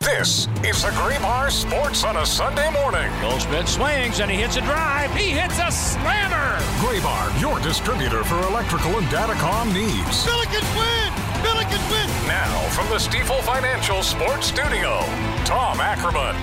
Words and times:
This 0.00 0.46
is 0.64 0.82
the 0.82 0.90
Graybar 0.90 1.50
Sports 1.50 2.04
on 2.04 2.16
a 2.18 2.26
Sunday 2.26 2.70
morning. 2.70 3.10
Goldschmidt 3.20 3.66
swings 3.66 4.20
and 4.20 4.30
he 4.30 4.36
hits 4.36 4.56
a 4.56 4.60
drive. 4.60 5.12
He 5.14 5.30
hits 5.30 5.58
a 5.58 5.70
slammer. 5.70 6.56
Graybar, 6.80 7.40
your 7.40 7.58
distributor 7.60 8.22
for 8.22 8.36
electrical 8.46 8.96
and 8.98 9.06
datacom 9.08 9.72
needs. 9.72 10.24
Billikens 10.24 10.76
win! 10.76 11.12
Billikens 11.42 11.90
win! 11.90 12.28
Now, 12.28 12.68
from 12.70 12.88
the 12.88 12.96
Stifel 12.96 13.40
Financial 13.42 14.02
Sports 14.02 14.46
Studio, 14.46 15.00
Tom 15.44 15.80
Ackerman. 15.80 16.36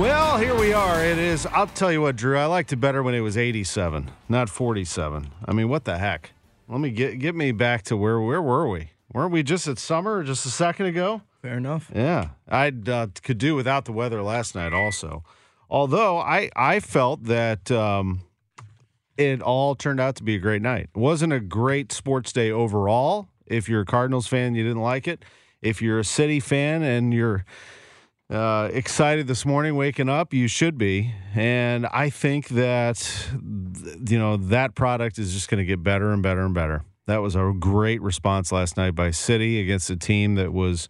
Well, 0.00 0.38
here 0.38 0.58
we 0.58 0.72
are. 0.72 1.04
It 1.04 1.18
is. 1.18 1.46
I'll 1.46 1.66
tell 1.66 1.92
you 1.92 2.00
what, 2.00 2.16
Drew. 2.16 2.36
I 2.38 2.46
liked 2.46 2.72
it 2.72 2.76
better 2.76 3.02
when 3.02 3.14
it 3.14 3.20
was 3.20 3.36
87, 3.36 4.10
not 4.28 4.48
47. 4.48 5.30
I 5.44 5.52
mean, 5.52 5.68
what 5.68 5.84
the 5.84 5.98
heck? 5.98 6.32
Let 6.68 6.80
me 6.80 6.90
get 6.90 7.18
get 7.18 7.34
me 7.34 7.52
back 7.52 7.82
to 7.84 7.96
where 7.96 8.18
where 8.20 8.40
were 8.42 8.66
we? 8.68 8.90
Weren't 9.12 9.30
we 9.30 9.42
just 9.42 9.68
at 9.68 9.78
summer 9.78 10.24
just 10.24 10.46
a 10.46 10.50
second 10.50 10.86
ago? 10.86 11.20
Fair 11.44 11.58
enough. 11.58 11.90
Yeah, 11.94 12.28
I 12.48 12.72
uh, 12.86 13.08
could 13.22 13.36
do 13.36 13.54
without 13.54 13.84
the 13.84 13.92
weather 13.92 14.22
last 14.22 14.54
night 14.54 14.72
also. 14.72 15.24
Although 15.68 16.16
I 16.16 16.48
I 16.56 16.80
felt 16.80 17.24
that 17.24 17.70
um, 17.70 18.22
it 19.18 19.42
all 19.42 19.74
turned 19.74 20.00
out 20.00 20.16
to 20.16 20.22
be 20.22 20.36
a 20.36 20.38
great 20.38 20.62
night. 20.62 20.88
It 20.94 20.98
wasn't 20.98 21.34
a 21.34 21.40
great 21.40 21.92
sports 21.92 22.32
day 22.32 22.50
overall. 22.50 23.28
If 23.44 23.68
you're 23.68 23.82
a 23.82 23.84
Cardinals 23.84 24.26
fan, 24.26 24.54
you 24.54 24.62
didn't 24.62 24.80
like 24.80 25.06
it. 25.06 25.22
If 25.60 25.82
you're 25.82 25.98
a 25.98 26.04
City 26.04 26.40
fan 26.40 26.82
and 26.82 27.12
you're 27.12 27.44
uh, 28.30 28.70
excited 28.72 29.26
this 29.26 29.44
morning, 29.44 29.76
waking 29.76 30.08
up, 30.08 30.32
you 30.32 30.48
should 30.48 30.78
be. 30.78 31.12
And 31.34 31.84
I 31.88 32.08
think 32.08 32.48
that 32.48 33.28
you 34.08 34.18
know 34.18 34.38
that 34.38 34.74
product 34.74 35.18
is 35.18 35.34
just 35.34 35.50
going 35.50 35.58
to 35.58 35.66
get 35.66 35.82
better 35.82 36.10
and 36.10 36.22
better 36.22 36.40
and 36.40 36.54
better. 36.54 36.84
That 37.06 37.20
was 37.20 37.36
a 37.36 37.52
great 37.58 38.00
response 38.00 38.50
last 38.50 38.78
night 38.78 38.94
by 38.94 39.10
City 39.10 39.60
against 39.60 39.90
a 39.90 39.96
team 39.96 40.36
that 40.36 40.54
was 40.54 40.88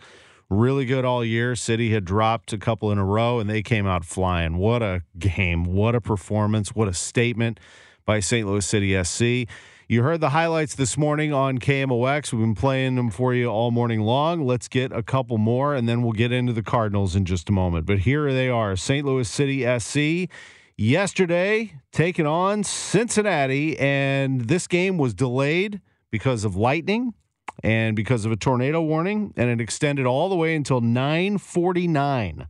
really 0.55 0.85
good 0.85 1.05
all 1.05 1.25
year. 1.25 1.55
City 1.57 1.93
had 1.93 2.05
dropped 2.05 2.53
a 2.53 2.59
couple 2.59 2.91
in 2.91 2.99
a 2.99 3.05
row 3.05 3.39
and 3.39 3.49
they 3.49 3.63
came 3.63 3.87
out 3.87 4.05
flying. 4.05 4.57
What 4.57 4.83
a 4.83 5.03
game. 5.19 5.65
What 5.65 5.95
a 5.95 6.01
performance. 6.01 6.75
What 6.75 6.89
a 6.89 6.95
statement 6.95 7.61
by 8.07 8.21
St. 8.21 8.47
Louis 8.47 8.65
City 8.65 9.03
SC. 9.03 9.51
You 9.87 10.03
heard 10.03 10.21
the 10.21 10.31
highlights 10.31 10.75
this 10.75 10.97
morning 10.97 11.33
on 11.33 11.59
KMOX. 11.59 12.33
We've 12.33 12.41
been 12.41 12.55
playing 12.55 12.95
them 12.95 13.11
for 13.11 13.35
you 13.35 13.49
all 13.49 13.71
morning 13.71 14.01
long. 14.01 14.47
Let's 14.47 14.67
get 14.69 14.93
a 14.93 15.03
couple 15.03 15.37
more 15.37 15.75
and 15.75 15.89
then 15.89 16.03
we'll 16.03 16.13
get 16.13 16.33
into 16.33 16.53
the 16.53 16.63
Cardinals 16.63 17.15
in 17.15 17.27
just 17.27 17.49
a 17.49 17.53
moment. 17.53 17.85
But 17.85 17.99
here 18.01 18.33
they 18.33 18.49
are 18.49 18.77
St. 18.77 19.05
Louis 19.05 19.29
City 19.29 19.67
SC 19.79 20.31
yesterday 20.77 21.75
taking 21.93 22.27
on 22.27 22.65
Cincinnati, 22.65 23.79
and 23.79 24.43
this 24.43 24.67
game 24.67 24.99
was 24.99 25.15
delayed 25.15 25.81
because 26.11 26.45
of 26.45 26.57
lightning 26.57 27.15
and 27.63 27.95
because 27.97 28.25
of 28.25 28.33
a 28.33 28.37
tornado 28.37 28.83
warning, 28.83 29.33
and 29.37 29.49
it 29.51 29.61
extended 29.61 30.07
all 30.07 30.29
the 30.29 30.37
way 30.37 30.55
until 30.55 30.81
9:49. 30.81 32.49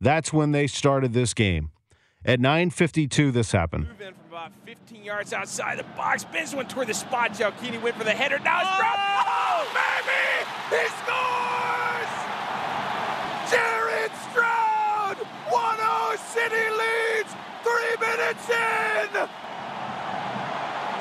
That's 0.00 0.32
when 0.32 0.52
they 0.52 0.66
started 0.66 1.12
this 1.12 1.32
game. 1.32 1.70
At 2.24 2.40
9:52, 2.40 3.30
this 3.30 3.52
happened. 3.52 3.86
Move 3.86 4.00
in 4.00 4.14
from 4.14 4.26
about 4.28 4.52
15 4.64 5.04
yards 5.04 5.32
outside 5.32 5.78
the 5.78 5.84
box. 5.96 6.24
Benz 6.24 6.54
went 6.54 6.68
toward 6.68 6.88
the 6.88 6.94
spot. 6.94 7.32
Jalkini 7.32 7.80
went 7.80 7.96
for 7.96 8.04
the 8.04 8.10
header. 8.10 8.38
Now 8.40 8.60
it's 8.60 8.68
oh! 8.72 8.78
dropped. 8.78 8.98
Oh, 8.98 9.64
baby! 9.72 10.44
He 10.74 10.82
scores! 11.00 12.12
Jared 13.50 14.12
Stroud! 14.28 15.16
1-0 15.48 16.18
City 16.34 16.66
leads. 16.82 17.30
Three 17.62 17.96
minutes 18.02 18.48
in. 18.50 19.12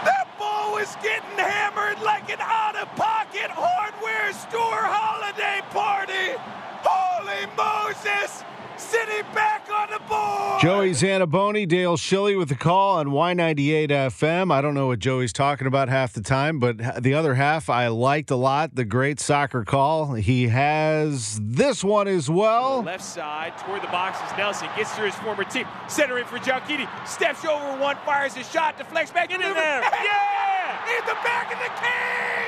That 0.05 0.27
ball 0.37 0.73
was 0.73 0.95
getting 1.01 1.37
hammered 1.37 1.99
like 2.03 2.29
an 2.29 2.39
out-of-pocket 2.39 3.49
hardware 3.49 4.31
store 4.33 4.85
holiday 4.85 5.61
party. 5.71 6.37
Holy 6.85 7.47
Moses! 7.57 8.43
City 8.77 9.21
back 9.33 9.67
on 9.73 9.89
the 9.89 9.99
board. 10.07 10.54
Joey 10.65 10.93
Zanaboni, 10.93 11.67
Dale 11.67 11.95
Shilly 11.95 12.35
with 12.35 12.49
the 12.49 12.55
call 12.55 12.97
on 12.97 13.09
Y98 13.09 13.89
FM. 13.89 14.51
I 14.51 14.61
don't 14.61 14.73
know 14.73 14.87
what 14.87 14.97
Joey's 14.97 15.31
talking 15.31 15.67
about 15.67 15.89
half 15.89 16.13
the 16.13 16.21
time, 16.21 16.57
but 16.57 17.03
the 17.03 17.13
other 17.13 17.35
half 17.35 17.69
I 17.69 17.89
liked 17.89 18.31
a 18.31 18.35
lot. 18.35 18.73
The 18.73 18.83
great 18.83 19.19
soccer 19.19 19.63
call. 19.63 20.15
He 20.15 20.47
has 20.47 21.39
this 21.39 21.83
one 21.83 22.07
as 22.07 22.31
well. 22.31 22.81
Left 22.81 23.03
side 23.03 23.55
toward 23.59 23.83
the 23.83 23.87
boxes. 23.89 24.35
Nelson 24.39 24.67
gets 24.75 24.95
to 24.95 25.01
his 25.01 25.13
former 25.13 25.43
team. 25.43 25.67
Center 25.87 26.17
in 26.17 26.25
for 26.25 26.39
Gioacchini. 26.39 26.89
Steps 27.07 27.45
over 27.45 27.79
one, 27.79 27.97
fires 28.03 28.35
a 28.35 28.43
shot, 28.43 28.75
deflects 28.75 29.11
back 29.11 29.29
into 29.29 29.45
there. 29.45 29.81
Yeah! 29.81 30.97
In 30.97 31.05
the 31.05 31.17
back 31.23 31.53
of 31.53 31.59
the 31.59 31.69
cage! 31.79 32.44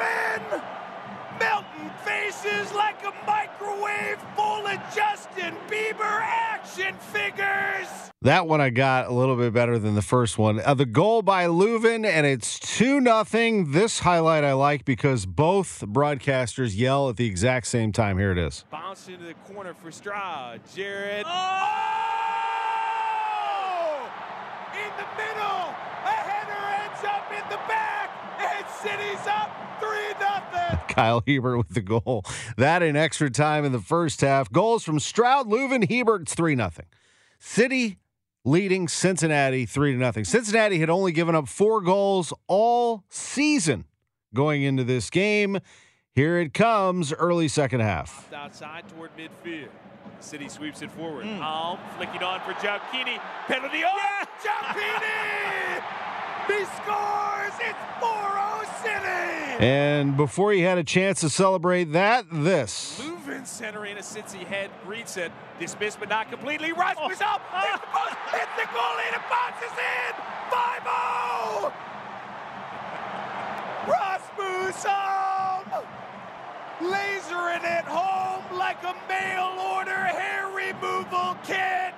Edward 0.00 0.62
Melting 1.38 1.90
faces 2.04 2.72
like 2.74 3.04
a 3.04 3.12
microwave 3.26 4.18
full 4.34 4.66
of 4.66 4.78
Justin 4.94 5.54
Bieber 5.68 6.20
action 6.20 6.94
figures! 7.12 7.86
That 8.22 8.48
one 8.48 8.60
I 8.60 8.70
got 8.70 9.06
a 9.06 9.12
little 9.12 9.36
bit 9.36 9.52
better 9.52 9.78
than 9.78 9.94
the 9.94 10.02
first 10.02 10.36
one. 10.38 10.58
Uh, 10.58 10.74
the 10.74 10.84
goal 10.84 11.22
by 11.22 11.44
Löwen, 11.46 12.04
and 12.04 12.26
it's 12.26 12.58
2 12.58 13.00
nothing. 13.00 13.70
This 13.70 14.00
highlight 14.00 14.42
I 14.42 14.54
like 14.54 14.84
because 14.84 15.24
both 15.26 15.84
broadcasters 15.86 16.76
yell 16.76 17.08
at 17.08 17.16
the 17.16 17.26
exact 17.26 17.68
same 17.68 17.92
time. 17.92 18.18
Here 18.18 18.32
it 18.32 18.38
is. 18.38 18.64
Bounce 18.72 19.06
into 19.06 19.24
the 19.24 19.34
corner 19.52 19.74
for 19.74 19.92
Stroud. 19.92 20.60
Jared. 20.74 21.24
Oh! 21.28 21.70
In 24.74 24.90
the 24.96 25.06
middle! 25.16 25.74
A 26.04 26.10
header 26.10 26.82
ends 26.82 27.04
up 27.04 27.30
in 27.30 27.48
the 27.50 27.60
back! 27.68 28.10
And 28.38 28.66
City's 28.82 29.26
up 29.26 29.50
3 29.80 29.88
nothing. 30.20 30.78
Kyle 30.88 31.22
Hiebert 31.26 31.58
with 31.58 31.70
the 31.70 31.80
goal. 31.80 32.24
That 32.56 32.82
in 32.82 32.96
extra 32.96 33.30
time 33.30 33.64
in 33.64 33.72
the 33.72 33.80
first 33.80 34.20
half. 34.20 34.50
Goals 34.50 34.84
from 34.84 35.00
Stroud, 35.00 35.48
Löwen, 35.48 35.88
Hiebert. 35.88 36.22
It's 36.22 36.34
3 36.34 36.56
0. 36.56 36.70
City 37.38 37.98
leading 38.44 38.88
Cincinnati 38.88 39.66
3 39.66 39.98
0. 39.98 40.12
Cincinnati 40.24 40.78
had 40.78 40.90
only 40.90 41.12
given 41.12 41.34
up 41.34 41.48
four 41.48 41.80
goals 41.80 42.32
all 42.46 43.04
season 43.08 43.84
going 44.34 44.62
into 44.62 44.84
this 44.84 45.10
game. 45.10 45.58
Here 46.14 46.38
it 46.38 46.52
comes, 46.52 47.12
early 47.12 47.46
second 47.48 47.80
half. 47.80 48.32
Outside 48.32 48.88
toward 48.88 49.10
midfield. 49.16 49.68
City 50.20 50.48
sweeps 50.48 50.82
it 50.82 50.90
forward. 50.90 51.26
Alm 51.26 51.78
flicking 51.96 52.22
on 52.22 52.40
for 52.40 52.52
Gioacchini. 52.54 53.20
Penalty. 53.46 53.82
Oh, 53.84 54.24
Gioacchini! 54.42 55.82
He 56.48 56.64
scores! 56.64 57.54
It's 57.60 57.78
4-0 58.00 58.82
City! 58.82 59.64
And 59.64 60.16
before 60.16 60.52
he 60.52 60.60
had 60.62 60.78
a 60.78 60.84
chance 60.84 61.20
to 61.20 61.28
celebrate 61.28 61.92
that, 61.92 62.26
this. 62.32 63.00
Löwen 63.00 63.46
centering 63.46 63.96
a 63.96 64.00
Cincy 64.00 64.44
head, 64.44 64.70
greets 64.84 65.16
it. 65.16 65.30
Dismissed 65.60 66.00
but 66.00 66.08
not 66.08 66.30
completely. 66.30 66.72
Rasmus 66.72 67.20
up! 67.20 67.42
Oh. 67.52 67.60
Hits 67.60 67.80
the 67.80 67.86
post! 67.86 68.16
Hits 68.32 68.54
the 68.56 68.62
goalie 68.62 69.06
and 69.06 69.16
it 69.16 69.22
bounces 69.28 69.76
in! 69.76 70.14
5-0! 70.50 71.72
Rasmus 73.88 74.84
Alm! 74.86 75.84
Lasering 76.80 77.64
it 77.78 77.84
home 77.84 78.44
like 78.56 78.82
a 78.84 78.94
mail 79.08 79.58
order 79.74 79.92
hair 79.92 80.46
removal 80.48 81.36
kit! 81.44 81.94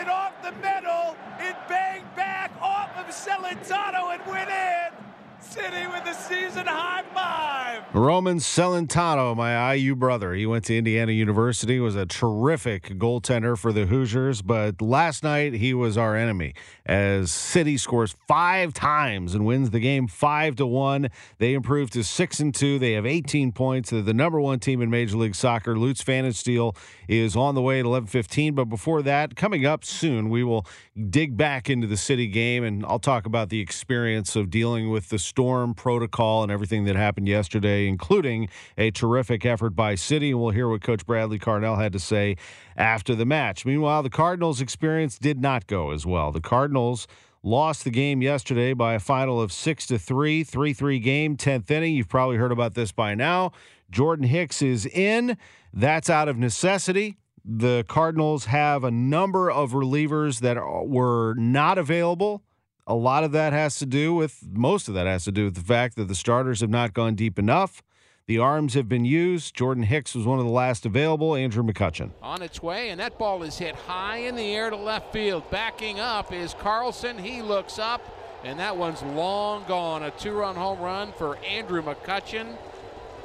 It 0.00 0.08
off 0.08 0.32
the 0.42 0.52
metal. 0.62 1.14
It 1.38 1.56
banged 1.68 2.14
back 2.16 2.50
off 2.62 2.88
of 2.96 3.06
Celentano 3.08 4.14
and 4.14 4.22
win 4.26 4.48
it. 4.48 5.09
City 5.50 5.84
with 5.88 6.04
the 6.04 6.12
season 6.12 6.64
high 6.64 7.02
five. 7.12 7.82
Roman 7.92 8.38
Celentano, 8.38 9.34
my 9.34 9.74
IU 9.74 9.96
brother. 9.96 10.32
He 10.32 10.46
went 10.46 10.64
to 10.66 10.78
Indiana 10.78 11.10
University, 11.10 11.80
was 11.80 11.96
a 11.96 12.06
terrific 12.06 12.84
goaltender 13.00 13.58
for 13.58 13.72
the 13.72 13.86
Hoosiers, 13.86 14.42
but 14.42 14.80
last 14.80 15.24
night 15.24 15.54
he 15.54 15.74
was 15.74 15.98
our 15.98 16.14
enemy 16.14 16.54
as 16.86 17.32
City 17.32 17.76
scores 17.76 18.14
five 18.28 18.72
times 18.72 19.34
and 19.34 19.44
wins 19.44 19.70
the 19.70 19.80
game 19.80 20.06
five 20.06 20.54
to 20.56 20.66
one. 20.66 21.08
They 21.38 21.54
improved 21.54 21.94
to 21.94 22.04
six 22.04 22.38
and 22.38 22.54
two. 22.54 22.78
They 22.78 22.92
have 22.92 23.04
18 23.04 23.50
points. 23.50 23.90
They're 23.90 24.02
the 24.02 24.14
number 24.14 24.40
one 24.40 24.60
team 24.60 24.80
in 24.80 24.88
Major 24.88 25.16
League 25.16 25.34
Soccer. 25.34 25.76
Lutz 25.76 26.04
Pfannenstiel 26.04 26.76
is 27.08 27.34
on 27.34 27.56
the 27.56 27.62
way 27.62 27.80
at 27.80 27.86
11:15. 27.86 28.54
But 28.54 28.66
before 28.66 29.02
that, 29.02 29.34
coming 29.34 29.66
up 29.66 29.84
soon, 29.84 30.30
we 30.30 30.44
will 30.44 30.64
dig 31.08 31.36
back 31.36 31.68
into 31.68 31.88
the 31.88 31.96
City 31.96 32.28
game, 32.28 32.62
and 32.62 32.84
I'll 32.86 33.00
talk 33.00 33.26
about 33.26 33.48
the 33.48 33.58
experience 33.58 34.36
of 34.36 34.48
dealing 34.48 34.90
with 34.90 35.08
the 35.08 35.18
storm 35.40 35.72
protocol 35.72 36.42
and 36.42 36.52
everything 36.52 36.84
that 36.84 36.96
happened 36.96 37.26
yesterday, 37.26 37.88
including 37.88 38.46
a 38.76 38.90
terrific 38.90 39.46
effort 39.46 39.70
by 39.70 39.94
City. 39.94 40.32
And 40.32 40.38
we'll 40.38 40.50
hear 40.50 40.68
what 40.68 40.82
Coach 40.82 41.06
Bradley 41.06 41.38
Carnell 41.38 41.80
had 41.80 41.94
to 41.94 41.98
say 41.98 42.36
after 42.76 43.14
the 43.14 43.24
match. 43.24 43.64
Meanwhile, 43.64 44.02
the 44.02 44.10
Cardinals' 44.10 44.60
experience 44.60 45.18
did 45.18 45.40
not 45.40 45.66
go 45.66 45.92
as 45.92 46.04
well. 46.04 46.30
The 46.30 46.42
Cardinals 46.42 47.06
lost 47.42 47.84
the 47.84 47.90
game 47.90 48.20
yesterday 48.20 48.74
by 48.74 48.92
a 48.92 49.00
final 49.00 49.40
of 49.40 49.50
six 49.50 49.86
to 49.86 49.98
three, 49.98 50.44
three 50.44 50.74
three 50.74 50.98
game, 50.98 51.38
tenth 51.38 51.70
inning. 51.70 51.94
You've 51.94 52.10
probably 52.10 52.36
heard 52.36 52.52
about 52.52 52.74
this 52.74 52.92
by 52.92 53.14
now. 53.14 53.52
Jordan 53.90 54.26
Hicks 54.26 54.60
is 54.60 54.84
in. 54.84 55.38
That's 55.72 56.10
out 56.10 56.28
of 56.28 56.36
necessity. 56.36 57.16
The 57.46 57.86
Cardinals 57.88 58.44
have 58.44 58.84
a 58.84 58.90
number 58.90 59.50
of 59.50 59.72
relievers 59.72 60.40
that 60.40 60.58
were 60.86 61.32
not 61.38 61.78
available. 61.78 62.42
A 62.86 62.94
lot 62.94 63.24
of 63.24 63.32
that 63.32 63.52
has 63.52 63.78
to 63.78 63.86
do 63.86 64.14
with, 64.14 64.42
most 64.52 64.88
of 64.88 64.94
that 64.94 65.06
has 65.06 65.24
to 65.24 65.32
do 65.32 65.44
with 65.44 65.54
the 65.54 65.60
fact 65.60 65.96
that 65.96 66.08
the 66.08 66.14
starters 66.14 66.60
have 66.60 66.70
not 66.70 66.92
gone 66.92 67.14
deep 67.14 67.38
enough. 67.38 67.82
The 68.26 68.38
arms 68.38 68.74
have 68.74 68.88
been 68.88 69.04
used. 69.04 69.56
Jordan 69.56 69.82
Hicks 69.82 70.14
was 70.14 70.24
one 70.24 70.38
of 70.38 70.44
the 70.44 70.50
last 70.52 70.86
available. 70.86 71.34
Andrew 71.34 71.64
McCutchen. 71.64 72.10
On 72.22 72.42
its 72.42 72.62
way, 72.62 72.90
and 72.90 73.00
that 73.00 73.18
ball 73.18 73.42
is 73.42 73.58
hit 73.58 73.74
high 73.74 74.18
in 74.18 74.36
the 74.36 74.54
air 74.54 74.70
to 74.70 74.76
left 74.76 75.12
field. 75.12 75.50
Backing 75.50 75.98
up 75.98 76.32
is 76.32 76.54
Carlson. 76.54 77.18
He 77.18 77.42
looks 77.42 77.78
up, 77.78 78.00
and 78.44 78.60
that 78.60 78.76
one's 78.76 79.02
long 79.02 79.64
gone. 79.66 80.04
A 80.04 80.12
two 80.12 80.32
run 80.32 80.54
home 80.54 80.78
run 80.78 81.12
for 81.12 81.38
Andrew 81.38 81.82
McCutchen. 81.82 82.56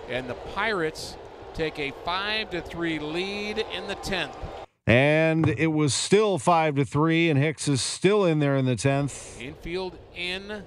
And 0.09 0.27
the 0.27 0.33
Pirates 0.33 1.17
take 1.53 1.77
a 1.77 1.91
5 2.03 2.49
to 2.51 2.61
3 2.61 2.99
lead 2.99 3.59
in 3.59 3.87
the 3.87 3.95
10th. 3.97 4.64
And 4.87 5.49
it 5.49 5.71
was 5.71 5.95
still 5.95 6.37
5 6.37 6.75
to 6.75 6.85
3 6.85 7.31
and 7.31 7.39
Hicks 7.39 7.67
is 7.67 7.81
still 7.81 8.25
in 8.25 8.37
there 8.37 8.55
in 8.55 8.65
the 8.65 8.75
10th. 8.75 9.41
Infield 9.41 9.97
in 10.15 10.63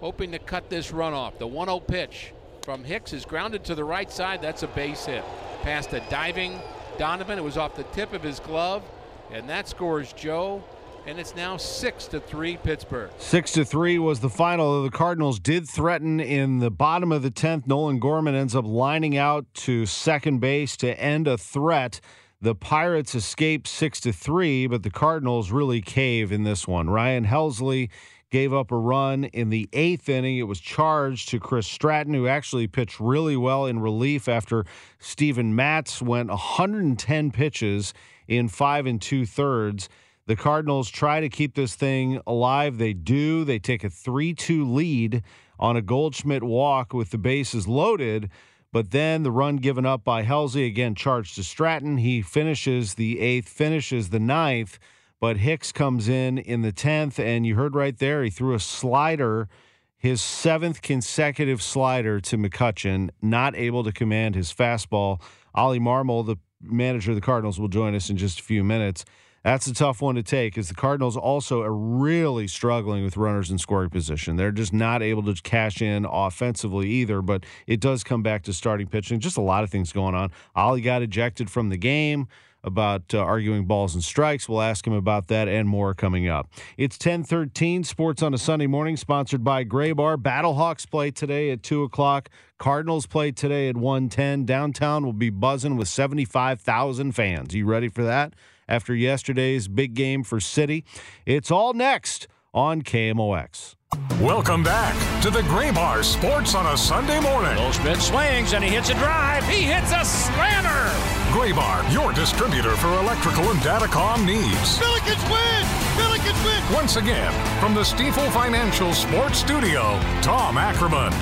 hoping 0.00 0.32
to 0.32 0.38
cut 0.40 0.68
this 0.68 0.90
run 0.90 1.14
off. 1.14 1.38
The 1.38 1.46
1-0 1.46 1.86
pitch 1.86 2.32
from 2.62 2.82
Hicks 2.82 3.12
is 3.12 3.24
grounded 3.24 3.64
to 3.64 3.76
the 3.76 3.84
right 3.84 4.10
side. 4.10 4.42
That's 4.42 4.64
a 4.64 4.66
base 4.66 5.06
hit. 5.06 5.24
Past 5.62 5.92
a 5.92 6.00
diving 6.10 6.58
Donovan. 6.98 7.38
It 7.38 7.44
was 7.44 7.56
off 7.56 7.76
the 7.76 7.84
tip 7.84 8.12
of 8.12 8.22
his 8.22 8.40
glove 8.40 8.82
and 9.30 9.48
that 9.48 9.68
scores 9.68 10.12
Joe 10.12 10.64
and 11.06 11.20
it's 11.20 11.36
now 11.36 11.56
six 11.56 12.06
to 12.08 12.18
three 12.18 12.56
Pittsburgh. 12.56 13.12
Six 13.18 13.52
to 13.52 13.64
three 13.64 13.96
was 13.96 14.18
the 14.18 14.28
final. 14.28 14.82
The 14.82 14.90
Cardinals 14.90 15.38
did 15.38 15.68
threaten 15.68 16.18
in 16.18 16.58
the 16.58 16.70
bottom 16.70 17.12
of 17.12 17.22
the 17.22 17.30
tenth. 17.30 17.68
Nolan 17.68 18.00
Gorman 18.00 18.34
ends 18.34 18.56
up 18.56 18.64
lining 18.64 19.16
out 19.16 19.46
to 19.54 19.86
second 19.86 20.40
base 20.40 20.76
to 20.78 21.00
end 21.00 21.28
a 21.28 21.38
threat. 21.38 22.00
The 22.46 22.54
Pirates 22.54 23.16
escape 23.16 23.66
six 23.66 24.00
to 24.02 24.12
three, 24.12 24.68
but 24.68 24.84
the 24.84 24.90
Cardinals 24.90 25.50
really 25.50 25.80
cave 25.80 26.30
in 26.30 26.44
this 26.44 26.68
one. 26.68 26.88
Ryan 26.88 27.24
Helsley 27.24 27.90
gave 28.30 28.54
up 28.54 28.70
a 28.70 28.76
run 28.76 29.24
in 29.24 29.50
the 29.50 29.68
eighth 29.72 30.08
inning. 30.08 30.38
It 30.38 30.44
was 30.44 30.60
charged 30.60 31.28
to 31.30 31.40
Chris 31.40 31.66
Stratton, 31.66 32.14
who 32.14 32.28
actually 32.28 32.68
pitched 32.68 33.00
really 33.00 33.36
well 33.36 33.66
in 33.66 33.80
relief 33.80 34.28
after 34.28 34.64
Stephen 35.00 35.56
Matz 35.56 36.00
went 36.00 36.28
110 36.28 37.32
pitches 37.32 37.92
in 38.28 38.46
five 38.46 38.86
and 38.86 39.02
two 39.02 39.26
thirds. 39.26 39.88
The 40.26 40.36
Cardinals 40.36 40.88
try 40.88 41.18
to 41.18 41.28
keep 41.28 41.56
this 41.56 41.74
thing 41.74 42.20
alive. 42.28 42.78
They 42.78 42.92
do. 42.92 43.44
They 43.44 43.58
take 43.58 43.82
a 43.82 43.90
3 43.90 44.34
2 44.34 44.72
lead 44.72 45.24
on 45.58 45.76
a 45.76 45.82
Goldschmidt 45.82 46.44
walk 46.44 46.94
with 46.94 47.10
the 47.10 47.18
bases 47.18 47.66
loaded. 47.66 48.30
But 48.76 48.90
then 48.90 49.22
the 49.22 49.30
run 49.30 49.56
given 49.56 49.86
up 49.86 50.04
by 50.04 50.22
Helsley 50.22 50.66
again 50.66 50.94
charged 50.94 51.36
to 51.36 51.42
Stratton. 51.42 51.96
He 51.96 52.20
finishes 52.20 52.96
the 52.96 53.20
eighth, 53.20 53.48
finishes 53.48 54.10
the 54.10 54.20
ninth, 54.20 54.78
but 55.18 55.38
Hicks 55.38 55.72
comes 55.72 56.10
in 56.10 56.36
in 56.36 56.60
the 56.60 56.74
10th. 56.74 57.18
And 57.18 57.46
you 57.46 57.54
heard 57.54 57.74
right 57.74 57.96
there, 57.96 58.22
he 58.22 58.28
threw 58.28 58.52
a 58.52 58.60
slider, 58.60 59.48
his 59.96 60.20
seventh 60.20 60.82
consecutive 60.82 61.62
slider 61.62 62.20
to 62.20 62.36
McCutchen, 62.36 63.08
not 63.22 63.56
able 63.56 63.82
to 63.82 63.92
command 63.92 64.34
his 64.34 64.52
fastball. 64.52 65.22
Ollie 65.54 65.80
Marmol, 65.80 66.26
the 66.26 66.36
manager 66.60 67.12
of 67.12 67.14
the 67.14 67.22
Cardinals, 67.22 67.58
will 67.58 67.68
join 67.68 67.94
us 67.94 68.10
in 68.10 68.18
just 68.18 68.40
a 68.40 68.42
few 68.42 68.62
minutes. 68.62 69.06
That's 69.46 69.68
a 69.68 69.72
tough 69.72 70.02
one 70.02 70.16
to 70.16 70.24
take 70.24 70.54
because 70.54 70.66
the 70.68 70.74
Cardinals 70.74 71.16
also 71.16 71.62
are 71.62 71.72
really 71.72 72.48
struggling 72.48 73.04
with 73.04 73.16
runners 73.16 73.48
in 73.48 73.58
scoring 73.58 73.90
position. 73.90 74.34
They're 74.34 74.50
just 74.50 74.72
not 74.72 75.04
able 75.04 75.22
to 75.32 75.40
cash 75.40 75.80
in 75.80 76.04
offensively 76.04 76.90
either, 76.90 77.22
but 77.22 77.46
it 77.68 77.78
does 77.78 78.02
come 78.02 78.24
back 78.24 78.42
to 78.42 78.52
starting 78.52 78.88
pitching. 78.88 79.20
Just 79.20 79.36
a 79.36 79.40
lot 79.40 79.62
of 79.62 79.70
things 79.70 79.92
going 79.92 80.16
on. 80.16 80.32
Ollie 80.56 80.80
got 80.80 81.02
ejected 81.02 81.48
from 81.48 81.68
the 81.68 81.76
game 81.76 82.26
about 82.64 83.14
uh, 83.14 83.20
arguing 83.20 83.66
balls 83.66 83.94
and 83.94 84.02
strikes. 84.02 84.48
We'll 84.48 84.62
ask 84.62 84.84
him 84.84 84.94
about 84.94 85.28
that 85.28 85.46
and 85.46 85.68
more 85.68 85.94
coming 85.94 86.26
up. 86.26 86.50
It's 86.76 86.96
1013 86.96 87.84
Sports 87.84 88.24
on 88.24 88.34
a 88.34 88.38
Sunday 88.38 88.66
morning, 88.66 88.96
sponsored 88.96 89.44
by 89.44 89.64
Graybar. 89.64 90.16
Battlehawks 90.16 90.90
play 90.90 91.12
today 91.12 91.52
at 91.52 91.62
2 91.62 91.84
o'clock. 91.84 92.30
Cardinals 92.58 93.06
play 93.06 93.30
today 93.30 93.68
at 93.68 93.76
110. 93.76 94.44
Downtown 94.44 95.04
will 95.04 95.12
be 95.12 95.30
buzzing 95.30 95.76
with 95.76 95.86
75,000 95.86 97.12
fans. 97.12 97.54
You 97.54 97.64
ready 97.64 97.86
for 97.86 98.02
that? 98.02 98.34
After 98.68 98.94
yesterday's 98.94 99.68
big 99.68 99.94
game 99.94 100.22
for 100.22 100.40
City. 100.40 100.84
It's 101.24 101.50
all 101.50 101.72
next 101.72 102.28
on 102.52 102.82
KMOX. 102.82 103.74
Welcome 104.20 104.62
back 104.62 104.94
to 105.22 105.30
the 105.30 105.42
Graybar 105.42 106.02
Sports 106.02 106.54
on 106.54 106.66
a 106.66 106.76
Sunday 106.76 107.20
morning. 107.20 107.54
Goldschmidt 107.56 107.98
swings 107.98 108.52
and 108.52 108.64
he 108.64 108.70
hits 108.70 108.90
a 108.90 108.94
drive. 108.94 109.46
He 109.46 109.62
hits 109.62 109.92
a 109.92 110.04
slammer. 110.04 110.90
Graybar, 111.30 111.92
your 111.92 112.12
distributor 112.12 112.76
for 112.76 112.88
electrical 112.98 113.44
and 113.50 113.60
datacom 113.60 114.24
needs. 114.26 114.78
Billikens 114.78 115.30
win! 115.30 115.66
Billikens 115.96 116.44
win! 116.44 116.74
Once 116.74 116.96
again, 116.96 117.32
from 117.60 117.74
the 117.74 117.82
Stifel 117.82 118.30
Financial 118.32 118.92
Sports 118.92 119.38
Studio, 119.38 120.00
Tom 120.22 120.58
Ackerman. 120.58 121.12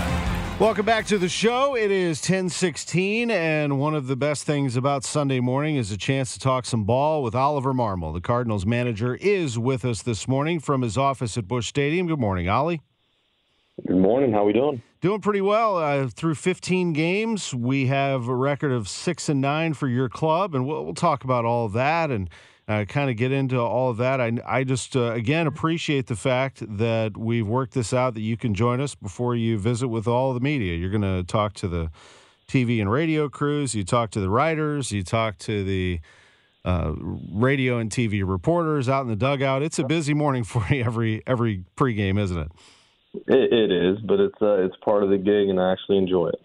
Welcome 0.60 0.86
back 0.86 1.04
to 1.06 1.18
the 1.18 1.28
show. 1.28 1.74
It 1.74 1.90
is 1.90 2.20
1016, 2.20 3.28
and 3.28 3.80
one 3.80 3.96
of 3.96 4.06
the 4.06 4.14
best 4.14 4.44
things 4.44 4.76
about 4.76 5.02
Sunday 5.02 5.40
morning 5.40 5.74
is 5.74 5.90
a 5.90 5.96
chance 5.96 6.32
to 6.34 6.38
talk 6.38 6.64
some 6.64 6.84
ball 6.84 7.24
with 7.24 7.34
Oliver 7.34 7.74
Marmol. 7.74 8.14
The 8.14 8.20
Cardinals 8.20 8.64
manager 8.64 9.16
is 9.16 9.58
with 9.58 9.84
us 9.84 10.02
this 10.02 10.28
morning 10.28 10.60
from 10.60 10.82
his 10.82 10.96
office 10.96 11.36
at 11.36 11.48
Busch 11.48 11.66
Stadium. 11.66 12.06
Good 12.06 12.20
morning, 12.20 12.48
Ollie. 12.48 12.80
Good 13.84 13.96
morning. 13.96 14.30
How 14.30 14.42
are 14.42 14.46
we 14.46 14.52
doing? 14.52 14.80
Doing 15.00 15.20
pretty 15.20 15.40
well. 15.40 15.76
Uh, 15.76 16.06
through 16.06 16.36
15 16.36 16.92
games, 16.92 17.52
we 17.52 17.88
have 17.88 18.28
a 18.28 18.34
record 18.36 18.70
of 18.70 18.88
six 18.88 19.28
and 19.28 19.40
nine 19.40 19.74
for 19.74 19.88
your 19.88 20.08
club, 20.08 20.54
and 20.54 20.64
we'll, 20.68 20.84
we'll 20.84 20.94
talk 20.94 21.24
about 21.24 21.44
all 21.44 21.66
of 21.66 21.72
that 21.72 22.12
and 22.12 22.30
uh, 22.66 22.84
kind 22.86 23.10
of 23.10 23.16
get 23.16 23.32
into 23.32 23.58
all 23.58 23.90
of 23.90 23.98
that. 23.98 24.20
I, 24.20 24.32
I 24.46 24.64
just, 24.64 24.96
uh, 24.96 25.12
again, 25.12 25.46
appreciate 25.46 26.06
the 26.06 26.16
fact 26.16 26.62
that 26.78 27.16
we've 27.16 27.46
worked 27.46 27.74
this 27.74 27.92
out, 27.92 28.14
that 28.14 28.22
you 28.22 28.36
can 28.36 28.54
join 28.54 28.80
us 28.80 28.94
before 28.94 29.34
you 29.34 29.58
visit 29.58 29.88
with 29.88 30.06
all 30.06 30.32
the 30.32 30.40
media. 30.40 30.74
You're 30.74 30.90
going 30.90 31.02
to 31.02 31.24
talk 31.24 31.52
to 31.54 31.68
the 31.68 31.90
TV 32.48 32.80
and 32.80 32.90
radio 32.90 33.28
crews, 33.28 33.74
you 33.74 33.84
talk 33.84 34.10
to 34.12 34.20
the 34.20 34.30
writers, 34.30 34.92
you 34.92 35.02
talk 35.02 35.38
to 35.38 35.64
the 35.64 36.00
uh, 36.64 36.94
radio 37.32 37.78
and 37.78 37.90
TV 37.90 38.22
reporters 38.26 38.88
out 38.88 39.02
in 39.02 39.08
the 39.08 39.16
dugout. 39.16 39.62
It's 39.62 39.78
a 39.78 39.84
busy 39.84 40.14
morning 40.14 40.44
for 40.44 40.64
you 40.70 40.82
every 40.82 41.22
every 41.26 41.64
pregame, 41.76 42.18
isn't 42.18 42.38
it? 42.38 42.52
It, 43.28 43.52
it 43.52 43.72
is, 43.72 43.98
but 44.00 44.20
it's 44.20 44.40
uh, 44.42 44.64
it's 44.64 44.76
part 44.84 45.02
of 45.02 45.10
the 45.10 45.18
gig, 45.18 45.48
and 45.48 45.60
I 45.60 45.72
actually 45.72 45.98
enjoy 45.98 46.28
it. 46.28 46.40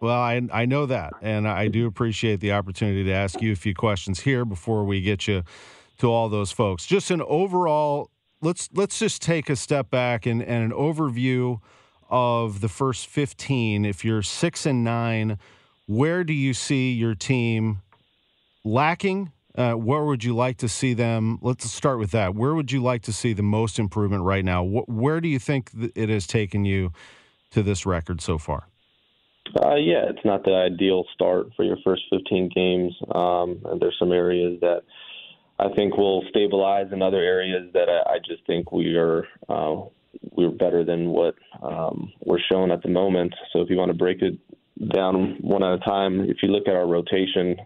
Well, 0.00 0.18
I 0.18 0.40
I 0.52 0.66
know 0.66 0.86
that, 0.86 1.12
and 1.22 1.48
I 1.48 1.68
do 1.68 1.86
appreciate 1.86 2.40
the 2.40 2.52
opportunity 2.52 3.04
to 3.04 3.12
ask 3.12 3.40
you 3.40 3.52
a 3.52 3.56
few 3.56 3.74
questions 3.74 4.20
here 4.20 4.44
before 4.44 4.84
we 4.84 5.00
get 5.00 5.26
you 5.26 5.42
to 5.98 6.10
all 6.10 6.28
those 6.28 6.52
folks. 6.52 6.86
Just 6.86 7.10
an 7.10 7.22
overall, 7.22 8.10
let's 8.40 8.68
let's 8.74 8.98
just 8.98 9.22
take 9.22 9.48
a 9.48 9.56
step 9.56 9.90
back 9.90 10.26
and, 10.26 10.42
and 10.42 10.64
an 10.64 10.78
overview 10.78 11.60
of 12.10 12.60
the 12.60 12.68
first 12.68 13.06
fifteen. 13.06 13.84
If 13.84 14.04
you're 14.04 14.22
six 14.22 14.66
and 14.66 14.84
nine, 14.84 15.38
where 15.86 16.24
do 16.24 16.32
you 16.32 16.54
see 16.54 16.92
your 16.92 17.14
team 17.14 17.82
lacking? 18.64 19.32
Uh, 19.56 19.74
where 19.74 20.02
would 20.02 20.24
you 20.24 20.34
like 20.34 20.56
to 20.58 20.68
see 20.68 20.94
them? 20.94 21.38
Let's 21.40 21.70
start 21.70 22.00
with 22.00 22.10
that. 22.10 22.34
Where 22.34 22.54
would 22.54 22.72
you 22.72 22.82
like 22.82 23.02
to 23.02 23.12
see 23.12 23.32
the 23.32 23.44
most 23.44 23.78
improvement 23.78 24.24
right 24.24 24.44
now? 24.44 24.64
Wh- 24.64 24.88
where 24.88 25.20
do 25.20 25.28
you 25.28 25.38
think 25.38 25.70
it 25.94 26.08
has 26.08 26.26
taken 26.26 26.64
you 26.64 26.90
to 27.52 27.62
this 27.62 27.86
record 27.86 28.20
so 28.20 28.36
far? 28.36 28.66
Uh, 29.64 29.76
yeah, 29.76 30.08
it's 30.08 30.24
not 30.24 30.44
the 30.44 30.54
ideal 30.54 31.04
start 31.14 31.46
for 31.56 31.64
your 31.64 31.76
first 31.84 32.02
15 32.10 32.50
games. 32.54 32.94
Um, 33.14 33.60
and 33.66 33.80
there's 33.80 33.96
some 33.98 34.12
areas 34.12 34.58
that 34.60 34.82
I 35.58 35.68
think 35.74 35.96
will 35.96 36.24
stabilize, 36.30 36.88
and 36.90 37.02
other 37.02 37.22
areas 37.22 37.70
that 37.74 37.88
I, 37.88 38.14
I 38.14 38.18
just 38.18 38.44
think 38.46 38.72
we 38.72 38.96
are 38.96 39.26
uh, 39.48 39.82
we 40.32 40.44
were 40.44 40.52
better 40.52 40.84
than 40.84 41.10
what 41.10 41.34
um, 41.62 42.12
we're 42.24 42.40
showing 42.50 42.70
at 42.70 42.82
the 42.82 42.88
moment. 42.88 43.34
So 43.52 43.60
if 43.60 43.70
you 43.70 43.76
want 43.76 43.90
to 43.90 43.96
break 43.96 44.22
it 44.22 44.38
down 44.92 45.36
one 45.40 45.62
at 45.62 45.74
a 45.74 45.78
time, 45.78 46.20
if 46.22 46.38
you 46.42 46.48
look 46.48 46.66
at 46.66 46.74
our 46.74 46.86
rotation, 46.86 47.56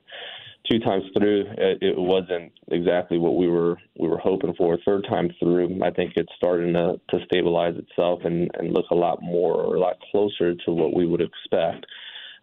two 0.70 0.78
times 0.78 1.04
through, 1.16 1.46
it, 1.56 1.78
it 1.80 1.98
wasn't 1.98 2.52
exactly 2.68 3.18
what 3.18 3.37
we 3.37 3.48
were 3.48 3.76
we 3.98 4.08
were 4.08 4.18
hoping 4.18 4.54
for. 4.56 4.78
Third 4.84 5.06
time 5.08 5.30
through, 5.38 5.80
I 5.82 5.90
think 5.90 6.12
it's 6.16 6.32
starting 6.37 6.72
to, 6.75 7.00
to 7.10 7.25
stabilize 7.25 7.75
itself 7.76 8.20
and, 8.25 8.50
and 8.58 8.72
look 8.72 8.87
a 8.90 8.94
lot 8.94 9.22
more 9.22 9.54
or 9.54 9.76
a 9.76 9.80
lot 9.80 9.96
closer 10.10 10.54
to 10.54 10.72
what 10.72 10.94
we 10.94 11.06
would 11.06 11.20
expect. 11.20 11.87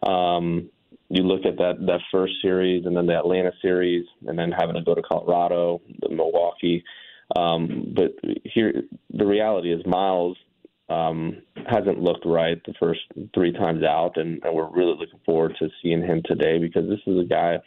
Um, 0.06 0.70
you 1.08 1.22
look 1.22 1.46
at 1.46 1.56
that 1.58 1.74
that 1.86 2.00
first 2.10 2.34
series 2.42 2.84
and 2.84 2.96
then 2.96 3.06
the 3.06 3.16
Atlanta 3.16 3.52
series, 3.62 4.06
and 4.26 4.38
then 4.38 4.50
having 4.50 4.74
to 4.74 4.82
go 4.82 4.94
to 4.94 5.02
Colorado, 5.02 5.80
the 6.00 6.08
Milwaukee. 6.08 6.84
Um, 7.36 7.92
but 7.94 8.12
here, 8.44 8.82
the 9.10 9.26
reality 9.26 9.72
is 9.72 9.84
Miles 9.86 10.36
um, 10.88 11.42
hasn't 11.68 12.00
looked 12.00 12.24
right 12.24 12.60
the 12.64 12.74
first 12.78 13.00
three 13.34 13.52
times 13.52 13.82
out, 13.82 14.16
and, 14.16 14.42
and 14.44 14.54
we're 14.54 14.70
really 14.70 14.96
looking 14.98 15.20
forward 15.24 15.56
to 15.58 15.68
seeing 15.82 16.02
him 16.02 16.22
today 16.24 16.58
because 16.58 16.88
this 16.88 17.00
is 17.06 17.18
a 17.20 17.24
guy 17.24 17.58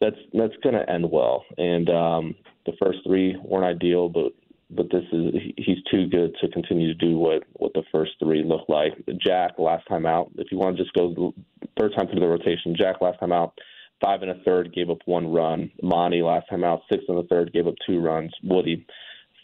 that's 0.00 0.16
that's 0.32 0.54
going 0.62 0.74
to 0.74 0.90
end 0.90 1.10
well. 1.10 1.44
And 1.56 1.88
um, 1.88 2.34
the 2.66 2.72
first 2.82 2.98
three 3.06 3.36
weren't 3.42 3.64
ideal, 3.64 4.08
but 4.08 4.32
but 4.70 4.90
this 4.90 5.04
is 5.12 5.34
he's 5.56 5.82
too 5.90 6.08
good 6.08 6.34
to 6.40 6.48
continue 6.48 6.88
to 6.88 6.94
do 6.94 7.16
what 7.16 7.42
what 7.54 7.72
the 7.74 7.82
first 7.92 8.12
three 8.18 8.42
look 8.44 8.68
like. 8.68 8.92
Jack 9.20 9.52
last 9.58 9.86
time 9.88 10.06
out, 10.06 10.30
if 10.36 10.50
you 10.50 10.58
want 10.58 10.76
to 10.76 10.82
just 10.82 10.94
go 10.94 11.34
third 11.78 11.92
time 11.96 12.08
through 12.08 12.20
the 12.20 12.26
rotation, 12.26 12.74
Jack 12.76 13.00
last 13.00 13.20
time 13.20 13.32
out, 13.32 13.58
five 14.02 14.22
and 14.22 14.30
a 14.30 14.42
third 14.44 14.74
gave 14.74 14.90
up 14.90 14.98
one 15.06 15.32
run. 15.32 15.70
Monty 15.82 16.22
last 16.22 16.48
time 16.48 16.64
out, 16.64 16.82
six 16.90 17.04
and 17.08 17.18
a 17.18 17.24
third 17.24 17.52
gave 17.52 17.66
up 17.66 17.74
two 17.86 18.00
runs. 18.00 18.32
Woody 18.42 18.86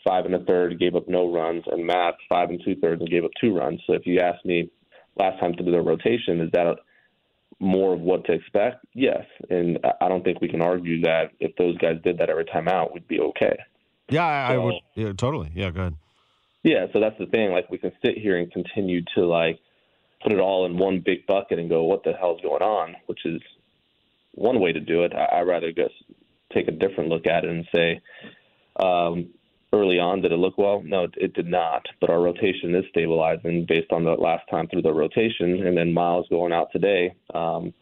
five 0.06 0.24
and 0.24 0.34
a 0.34 0.44
third 0.44 0.78
gave 0.78 0.96
up 0.96 1.08
no 1.08 1.32
runs, 1.32 1.62
and 1.66 1.86
Matt 1.86 2.14
five 2.28 2.50
and 2.50 2.60
two 2.64 2.76
thirds 2.76 3.00
and 3.00 3.10
gave 3.10 3.24
up 3.24 3.32
two 3.40 3.56
runs. 3.56 3.80
So 3.86 3.94
if 3.94 4.06
you 4.06 4.20
ask 4.20 4.44
me 4.44 4.70
last 5.16 5.38
time 5.40 5.54
through 5.54 5.70
the 5.70 5.80
rotation, 5.80 6.40
is 6.40 6.50
that 6.52 6.76
more 7.60 7.94
of 7.94 8.00
what 8.00 8.24
to 8.24 8.32
expect? 8.32 8.84
Yes, 8.94 9.24
and 9.50 9.78
I 10.00 10.08
don't 10.08 10.24
think 10.24 10.40
we 10.40 10.48
can 10.48 10.62
argue 10.62 11.02
that 11.02 11.30
if 11.38 11.54
those 11.56 11.76
guys 11.78 11.96
did 12.02 12.18
that 12.18 12.30
every 12.30 12.46
time 12.46 12.66
out, 12.66 12.92
we'd 12.92 13.06
be 13.06 13.20
okay. 13.20 13.56
Yeah, 14.08 14.24
I, 14.24 14.48
so, 14.48 14.54
I 14.54 14.64
would. 14.64 14.74
Yeah, 14.94 15.12
totally. 15.12 15.52
Yeah, 15.54 15.70
go 15.70 15.80
ahead. 15.82 15.96
Yeah, 16.62 16.86
so 16.92 17.00
that's 17.00 17.18
the 17.18 17.26
thing. 17.26 17.52
Like 17.52 17.70
we 17.70 17.78
can 17.78 17.92
sit 18.04 18.18
here 18.18 18.38
and 18.38 18.50
continue 18.50 19.02
to 19.14 19.26
like 19.26 19.60
put 20.22 20.32
it 20.32 20.40
all 20.40 20.66
in 20.66 20.76
one 20.76 21.00
big 21.04 21.26
bucket 21.26 21.58
and 21.58 21.68
go, 21.68 21.84
"What 21.84 22.02
the 22.02 22.12
hell's 22.12 22.40
going 22.40 22.62
on?" 22.62 22.96
Which 23.06 23.24
is 23.24 23.40
one 24.32 24.60
way 24.60 24.72
to 24.72 24.80
do 24.80 25.04
it. 25.04 25.12
I, 25.14 25.38
I 25.38 25.40
rather 25.42 25.72
just 25.72 25.94
take 26.52 26.68
a 26.68 26.72
different 26.72 27.10
look 27.10 27.26
at 27.26 27.44
it 27.44 27.50
and 27.50 27.68
say, 27.74 28.00
um, 28.76 29.28
early 29.72 29.98
on, 29.98 30.20
did 30.20 30.32
it 30.32 30.36
look 30.36 30.58
well? 30.58 30.82
No, 30.84 31.06
it, 31.16 31.34
did 31.34 31.46
not. 31.46 31.86
But 32.00 32.10
our 32.10 32.20
rotation 32.20 32.74
is 32.74 32.84
stabilizing 32.90 33.66
based 33.68 33.92
on 33.92 34.04
the 34.04 34.12
last 34.12 34.48
time 34.50 34.68
through 34.68 34.82
the 34.82 34.92
rotation, 34.92 35.66
and 35.66 35.76
then 35.76 35.92
Miles 35.92 36.26
going 36.28 36.52
out 36.52 36.68
today 36.72 37.14
um, 37.34 37.72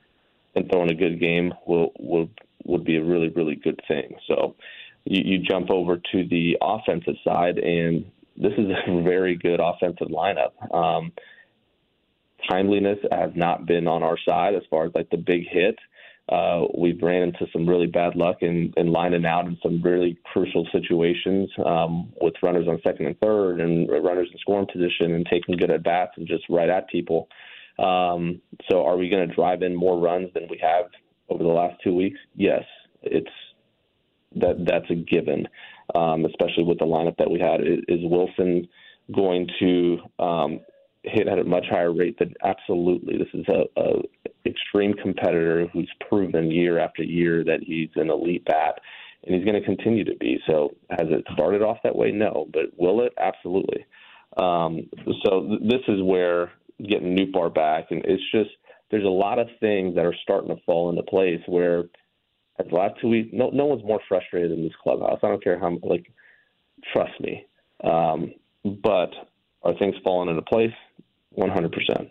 and 0.55 0.71
throwing 0.71 0.91
a 0.91 0.95
good 0.95 1.21
game 1.21 1.53
will 1.67 1.93
will 1.99 2.29
would 2.65 2.85
be 2.85 2.97
a 2.97 3.05
really 3.05 3.29
really 3.29 3.57
good 3.57 3.81
thing. 3.89 4.17
So 4.27 4.57
you, 5.05 5.23
you 5.25 5.39
jump 5.39 5.71
over 5.71 5.97
to 5.97 6.29
the 6.29 6.57
offensive 6.61 7.17
side, 7.25 7.59
and 7.59 8.05
this 8.37 8.53
is 8.59 8.67
a 8.87 9.03
very 9.03 9.37
good 9.37 9.61
offensive 9.61 10.09
lineup. 10.09 10.53
Um, 10.75 11.13
timeliness 12.49 12.99
has 13.11 13.31
not 13.35 13.67
been 13.67 13.89
on 13.89 14.03
our 14.03 14.19
side 14.27 14.55
as 14.55 14.63
far 14.71 14.87
as 14.87 14.93
like 14.95 15.11
the 15.11 15.17
big 15.17 15.45
hit. 15.51 15.79
Uh, 16.29 16.67
we've 16.77 17.03
ran 17.03 17.23
into 17.23 17.47
some 17.53 17.67
really 17.67 17.87
bad 17.87 18.15
luck 18.15 18.39
in, 18.43 18.73
in 18.77 18.93
lining 18.93 19.25
out 19.25 19.47
in 19.47 19.57
some 19.63 19.81
really 19.83 20.19
crucial 20.25 20.67
situations 20.73 21.49
um, 21.65 22.13
with 22.21 22.35
runners 22.43 22.67
on 22.69 22.79
second 22.85 23.07
and 23.07 23.19
third 23.21 23.61
and 23.61 23.89
runners 23.91 24.29
in 24.31 24.39
scoring 24.39 24.67
position 24.71 25.15
and 25.15 25.27
taking 25.31 25.57
good 25.57 25.71
at 25.71 25.83
bats 25.83 26.13
and 26.17 26.27
just 26.27 26.45
right 26.51 26.69
at 26.69 26.89
people. 26.89 27.29
Um, 27.79 28.43
so, 28.71 28.85
are 28.85 28.97
we 28.97 29.09
going 29.09 29.27
to 29.27 29.35
drive 29.35 29.63
in 29.63 29.75
more 29.75 29.99
runs 29.99 30.29
than 30.35 30.49
we 30.51 30.59
have 30.59 30.87
over 31.31 31.43
the 31.43 31.49
last 31.49 31.81
two 31.83 31.95
weeks? 31.95 32.19
Yes, 32.35 32.65
it's 33.03 33.31
that 34.37 34.65
that's 34.67 34.91
a 34.91 34.95
given, 34.95 35.49
um, 35.95 36.25
especially 36.27 36.65
with 36.65 36.79
the 36.79 36.85
lineup 36.85 37.17
that 37.19 37.31
we 37.31 37.39
had. 37.39 37.61
Is, 37.61 37.79
is 37.89 38.01
Wilson 38.03 38.69
going 39.15 39.49
to 39.61 39.99
um, 40.19 40.61
hit 41.03 41.29
at 41.29 41.39
a 41.39 41.45
much 41.45 41.67
higher 41.71 41.93
rate 41.93 42.19
than 42.19 42.35
absolutely? 42.45 43.19
This 43.19 43.29
is 43.35 43.47
a, 43.49 43.81
a 43.81 44.03
extreme 44.47 44.95
competitor 44.95 45.67
who's 45.73 45.91
proven 46.09 46.51
year 46.51 46.79
after 46.79 47.03
year 47.03 47.45
that 47.45 47.61
he's 47.63 47.91
an 47.97 48.11
elite 48.11 48.45
bat, 48.45 48.81
and 49.25 49.35
he's 49.35 49.45
going 49.45 49.61
to 49.61 49.67
continue 49.67 50.05
to 50.05 50.17
be. 50.17 50.39
So, 50.47 50.75
has 50.91 51.09
it 51.11 51.25
started 51.33 51.63
off 51.63 51.79
that 51.85 51.97
way? 51.97 52.11
No, 52.11 52.49
but 52.53 52.67
will 52.77 53.03
it? 53.03 53.13
Absolutely. 53.19 53.85
Um, 54.37 54.89
so, 55.25 55.47
th- 55.47 55.61
this 55.63 55.83
is 55.89 56.03
where 56.03 56.53
getting 56.89 57.17
Nootbaar 57.17 57.53
back, 57.53 57.87
and 57.91 58.05
it's 58.05 58.23
just 58.33 58.51
there's 58.91 59.05
a 59.05 59.09
lot 59.09 59.39
of 59.39 59.49
things 59.61 59.95
that 59.97 60.07
are 60.07 60.15
starting 60.23 60.55
to 60.55 60.63
fall 60.65 60.91
into 60.91 61.03
place 61.03 61.41
where 61.47 61.85
as 62.59 62.67
the 62.69 62.75
last 62.75 63.01
two 63.01 63.09
weeks, 63.09 63.31
no, 63.33 63.51
no 63.51 63.67
one's 63.67 63.85
more 63.85 64.01
frustrated 64.09 64.51
than 64.51 64.63
this 64.63 64.73
clubhouse. 64.83 65.21
I 65.23 65.29
don't 65.29 65.43
care 65.43 65.59
how, 65.59 65.79
like, 65.83 66.11
trust 66.93 67.19
me. 67.21 67.47
Um, 67.85 68.33
but 68.83 69.11
are 69.63 69.79
things 69.79 69.95
falling 70.03 70.29
into 70.29 70.43
place? 70.43 70.73
100%. 71.37 72.11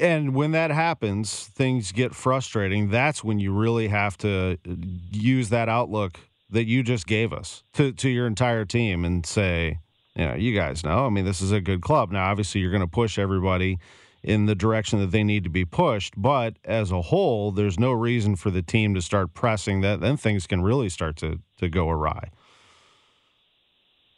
And 0.00 0.34
when 0.34 0.52
that 0.52 0.70
happens, 0.70 1.46
things 1.46 1.92
get 1.92 2.14
frustrating. 2.14 2.90
That's 2.90 3.22
when 3.22 3.38
you 3.38 3.52
really 3.52 3.88
have 3.88 4.16
to 4.18 4.58
use 4.64 5.50
that 5.50 5.68
outlook 5.68 6.18
that 6.50 6.64
you 6.64 6.82
just 6.82 7.06
gave 7.06 7.32
us 7.32 7.62
to, 7.74 7.92
to 7.92 8.08
your 8.08 8.26
entire 8.26 8.64
team 8.64 9.04
and 9.04 9.24
say, 9.24 9.78
you 10.14 10.24
know, 10.24 10.34
you 10.34 10.58
guys 10.58 10.82
know, 10.82 11.06
I 11.06 11.10
mean, 11.10 11.24
this 11.24 11.40
is 11.40 11.52
a 11.52 11.60
good 11.60 11.82
club. 11.82 12.10
Now, 12.10 12.30
obviously, 12.30 12.60
you're 12.60 12.70
going 12.70 12.80
to 12.80 12.86
push 12.86 13.18
everybody 13.18 13.78
in 14.22 14.46
the 14.46 14.54
direction 14.54 14.98
that 15.00 15.10
they 15.10 15.22
need 15.22 15.44
to 15.44 15.50
be 15.50 15.64
pushed. 15.64 16.14
But 16.16 16.56
as 16.64 16.90
a 16.90 17.02
whole, 17.02 17.52
there's 17.52 17.78
no 17.78 17.92
reason 17.92 18.34
for 18.34 18.50
the 18.50 18.62
team 18.62 18.94
to 18.94 19.02
start 19.02 19.32
pressing 19.34 19.80
that. 19.82 20.00
Then 20.00 20.16
things 20.16 20.46
can 20.46 20.62
really 20.62 20.88
start 20.88 21.16
to, 21.18 21.40
to 21.58 21.68
go 21.68 21.88
awry. 21.88 22.30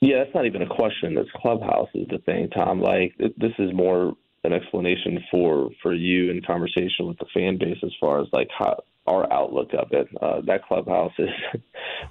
Yeah, 0.01 0.25
that's 0.25 0.35
not 0.35 0.47
even 0.47 0.63
a 0.63 0.75
question. 0.75 1.15
This 1.15 1.27
clubhouse 1.37 1.89
is 1.95 2.09
the 2.09 2.19
thing, 2.19 2.49
Tom. 2.51 2.81
Like 2.81 3.15
this 3.19 3.53
is 3.59 3.73
more 3.75 4.15
an 4.45 4.53
explanation 4.53 5.23
for 5.31 5.71
for 5.83 5.95
you 5.95 6.31
in 6.31 6.41
conversation 6.43 7.07
with 7.07 7.19
the 7.19 7.27
fan 7.35 7.59
base 7.59 7.77
as 7.83 7.93
far 8.01 8.21
as 8.21 8.27
like 8.33 8.49
how 8.59 8.83
our 9.07 9.31
outlook 9.33 9.71
of 9.75 9.89
it. 9.93 10.09
Uh, 10.21 10.41
that 10.47 10.65
clubhouse 10.65 11.13
is 11.19 11.29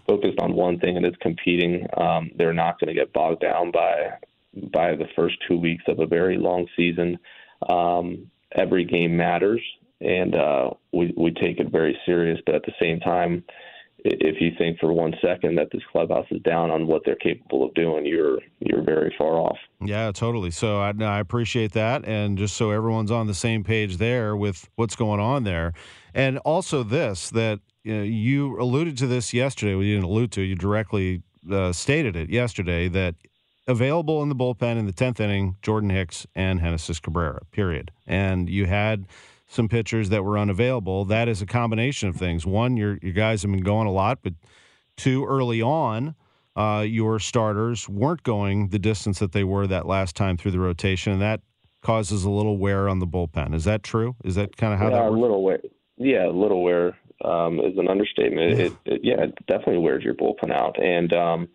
focused 0.07 0.39
on 0.39 0.53
one 0.53 0.79
thing 0.79 0.97
and 0.97 1.05
it's 1.05 1.17
competing. 1.17 1.87
Um, 1.97 2.31
they're 2.35 2.53
not 2.53 2.79
going 2.79 2.93
to 2.93 2.99
get 2.99 3.13
bogged 3.13 3.41
down 3.41 3.71
by 3.71 4.19
by 4.71 4.95
the 4.95 5.07
first 5.15 5.35
two 5.47 5.57
weeks 5.57 5.83
of 5.87 5.99
a 5.99 6.05
very 6.05 6.37
long 6.37 6.67
season. 6.75 7.17
Um, 7.67 8.29
every 8.51 8.85
game 8.85 9.15
matters, 9.17 9.61
and 10.01 10.35
uh, 10.35 10.71
we 10.93 11.13
we 11.17 11.31
take 11.31 11.59
it 11.59 11.71
very 11.71 11.97
serious. 12.05 12.39
But 12.45 12.55
at 12.55 12.63
the 12.63 12.73
same 12.79 12.99
time, 12.99 13.43
if 14.05 14.41
you 14.41 14.51
think 14.57 14.79
for 14.79 14.93
one 14.93 15.13
second 15.21 15.55
that 15.55 15.69
this 15.71 15.81
clubhouse 15.91 16.25
is 16.31 16.41
down 16.41 16.71
on 16.71 16.87
what 16.87 17.01
they're 17.05 17.15
capable 17.15 17.65
of 17.65 17.73
doing, 17.73 18.05
you're 18.05 18.39
you're 18.59 18.83
very 18.83 19.13
far 19.17 19.35
off. 19.35 19.57
Yeah, 19.81 20.11
totally. 20.11 20.51
So 20.51 20.79
I, 20.79 20.93
I 20.99 21.19
appreciate 21.19 21.73
that, 21.73 22.05
and 22.05 22.37
just 22.37 22.55
so 22.55 22.71
everyone's 22.71 23.11
on 23.11 23.27
the 23.27 23.33
same 23.33 23.63
page 23.63 23.97
there 23.97 24.35
with 24.35 24.69
what's 24.75 24.95
going 24.95 25.19
on 25.19 25.43
there, 25.43 25.73
and 26.13 26.37
also 26.39 26.83
this 26.83 27.29
that 27.31 27.59
you, 27.83 27.95
know, 27.95 28.03
you 28.03 28.59
alluded 28.59 28.97
to 28.97 29.07
this 29.07 29.33
yesterday. 29.33 29.75
We 29.75 29.91
didn't 29.91 30.05
allude 30.05 30.31
to. 30.33 30.41
You 30.41 30.55
directly 30.55 31.23
uh, 31.49 31.73
stated 31.73 32.15
it 32.15 32.29
yesterday 32.29 32.87
that 32.89 33.15
available 33.67 34.23
in 34.23 34.29
the 34.29 34.35
bullpen 34.35 34.77
in 34.77 34.85
the 34.85 34.91
tenth 34.91 35.19
inning, 35.19 35.55
Jordan 35.61 35.91
Hicks 35.91 36.25
and 36.35 36.59
Genesis 36.59 36.99
Cabrera. 36.99 37.41
Period. 37.51 37.91
And 38.07 38.49
you 38.49 38.65
had 38.65 39.05
some 39.49 39.67
pitchers 39.67 40.09
that 40.09 40.23
were 40.23 40.37
unavailable. 40.37 41.05
That 41.05 41.27
is 41.27 41.41
a 41.41 41.45
combination 41.45 42.07
of 42.07 42.15
things. 42.15 42.45
One, 42.45 42.77
your 42.77 42.97
your 43.01 43.13
guys 43.13 43.41
have 43.41 43.51
been 43.51 43.61
going 43.61 43.87
a 43.87 43.91
lot, 43.91 44.19
but 44.21 44.33
two, 44.95 45.25
early 45.25 45.61
on, 45.61 46.15
uh, 46.55 46.85
your 46.87 47.19
starters 47.19 47.89
weren't 47.89 48.23
going 48.23 48.69
the 48.69 48.79
distance 48.79 49.19
that 49.19 49.31
they 49.31 49.43
were 49.43 49.67
that 49.67 49.87
last 49.87 50.15
time 50.15 50.37
through 50.37 50.51
the 50.51 50.59
rotation, 50.59 51.11
and 51.11 51.21
that 51.21 51.41
causes 51.81 52.23
a 52.23 52.29
little 52.29 52.57
wear 52.57 52.87
on 52.87 52.99
the 52.99 53.07
bullpen. 53.07 53.55
Is 53.55 53.63
that 53.63 53.81
true? 53.81 54.15
Is 54.23 54.35
that 54.35 54.55
kind 54.55 54.71
of 54.71 54.79
how 54.79 54.89
yeah, 54.89 54.97
that 54.97 55.11
works? 55.11 55.17
A 55.17 55.21
little 55.21 55.43
wear. 55.43 55.59
Yeah, 55.97 56.27
a 56.27 56.31
little 56.31 56.63
wear 56.63 56.95
um, 57.25 57.59
is 57.59 57.77
an 57.77 57.89
understatement. 57.89 58.57
Yeah. 58.57 58.65
It, 58.65 58.73
it, 58.85 59.01
yeah, 59.03 59.23
it 59.23 59.35
definitely 59.47 59.79
wears 59.79 60.03
your 60.03 60.13
bullpen 60.13 60.51
out, 60.51 60.81
and 60.81 61.11
um, 61.11 61.47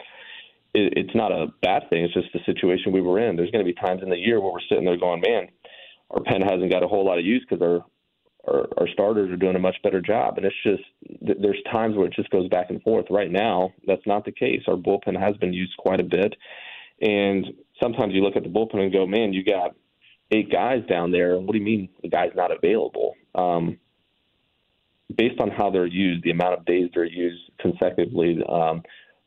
it, 0.74 0.94
it's 0.96 1.14
not 1.14 1.30
a 1.30 1.46
bad 1.62 1.88
thing. 1.90 2.04
It's 2.04 2.14
just 2.14 2.32
the 2.32 2.40
situation 2.44 2.90
we 2.90 3.02
were 3.02 3.20
in. 3.20 3.36
There's 3.36 3.52
going 3.52 3.64
to 3.64 3.72
be 3.72 3.78
times 3.80 4.02
in 4.02 4.10
the 4.10 4.16
year 4.16 4.40
where 4.40 4.52
we're 4.52 4.60
sitting 4.68 4.84
there 4.84 4.98
going, 4.98 5.20
man 5.20 5.48
our 6.10 6.22
pen 6.22 6.42
hasn't 6.42 6.70
got 6.70 6.82
a 6.82 6.88
whole 6.88 7.04
lot 7.04 7.18
of 7.18 7.24
use 7.24 7.44
because 7.48 7.62
our, 7.62 7.84
our 8.46 8.68
our 8.78 8.88
starters 8.92 9.30
are 9.30 9.36
doing 9.36 9.56
a 9.56 9.60
much 9.60 9.76
better 9.82 10.00
job. 10.00 10.36
And 10.36 10.46
it's 10.46 10.62
just 10.62 10.82
there's 11.20 11.62
times 11.72 11.96
where 11.96 12.06
it 12.06 12.14
just 12.14 12.30
goes 12.30 12.48
back 12.48 12.70
and 12.70 12.82
forth. 12.82 13.06
Right 13.10 13.30
now, 13.30 13.72
that's 13.86 14.06
not 14.06 14.24
the 14.24 14.32
case. 14.32 14.62
Our 14.68 14.76
bullpen 14.76 15.18
has 15.18 15.36
been 15.36 15.52
used 15.52 15.76
quite 15.78 16.00
a 16.00 16.04
bit, 16.04 16.34
and 17.00 17.46
sometimes 17.82 18.14
you 18.14 18.22
look 18.22 18.36
at 18.36 18.42
the 18.42 18.48
bullpen 18.48 18.80
and 18.80 18.92
go, 18.92 19.06
man, 19.06 19.32
you 19.32 19.44
got 19.44 19.74
eight 20.30 20.50
guys 20.50 20.84
down 20.88 21.10
there. 21.10 21.38
What 21.38 21.52
do 21.52 21.58
you 21.58 21.64
mean 21.64 21.88
the 22.02 22.08
guy's 22.08 22.32
not 22.34 22.50
available? 22.50 23.14
Um, 23.34 23.78
based 25.14 25.40
on 25.40 25.50
how 25.50 25.70
they're 25.70 25.86
used, 25.86 26.24
the 26.24 26.30
amount 26.30 26.58
of 26.58 26.64
days 26.64 26.90
they're 26.94 27.04
used 27.04 27.42
consecutively, 27.60 28.38
um, 28.48 28.82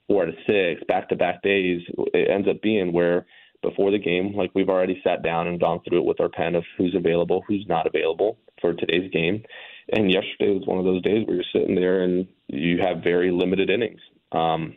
four 0.07 0.25
to 0.25 0.31
six, 0.47 0.81
back 0.87 1.09
to 1.09 1.15
back 1.15 1.41
days, 1.41 1.81
it 2.13 2.29
ends 2.29 2.47
up 2.47 2.61
being 2.61 2.93
where 2.93 3.25
before 3.67 3.91
the 3.91 3.99
game. 3.99 4.33
Like 4.35 4.51
we've 4.53 4.69
already 4.69 5.01
sat 5.03 5.23
down 5.23 5.47
and 5.47 5.59
gone 5.59 5.81
through 5.81 5.99
it 5.99 6.05
with 6.05 6.19
our 6.19 6.29
pen 6.29 6.55
of 6.55 6.63
who's 6.77 6.95
available, 6.95 7.43
who's 7.47 7.65
not 7.67 7.87
available 7.87 8.37
for 8.61 8.73
today's 8.73 9.11
game. 9.11 9.43
And 9.91 10.11
yesterday 10.11 10.51
was 10.51 10.67
one 10.67 10.79
of 10.79 10.85
those 10.85 11.01
days 11.01 11.25
where 11.25 11.35
you're 11.35 11.45
sitting 11.53 11.75
there 11.75 12.03
and 12.03 12.27
you 12.47 12.79
have 12.81 13.03
very 13.03 13.31
limited 13.31 13.69
innings. 13.69 14.01
Um, 14.31 14.75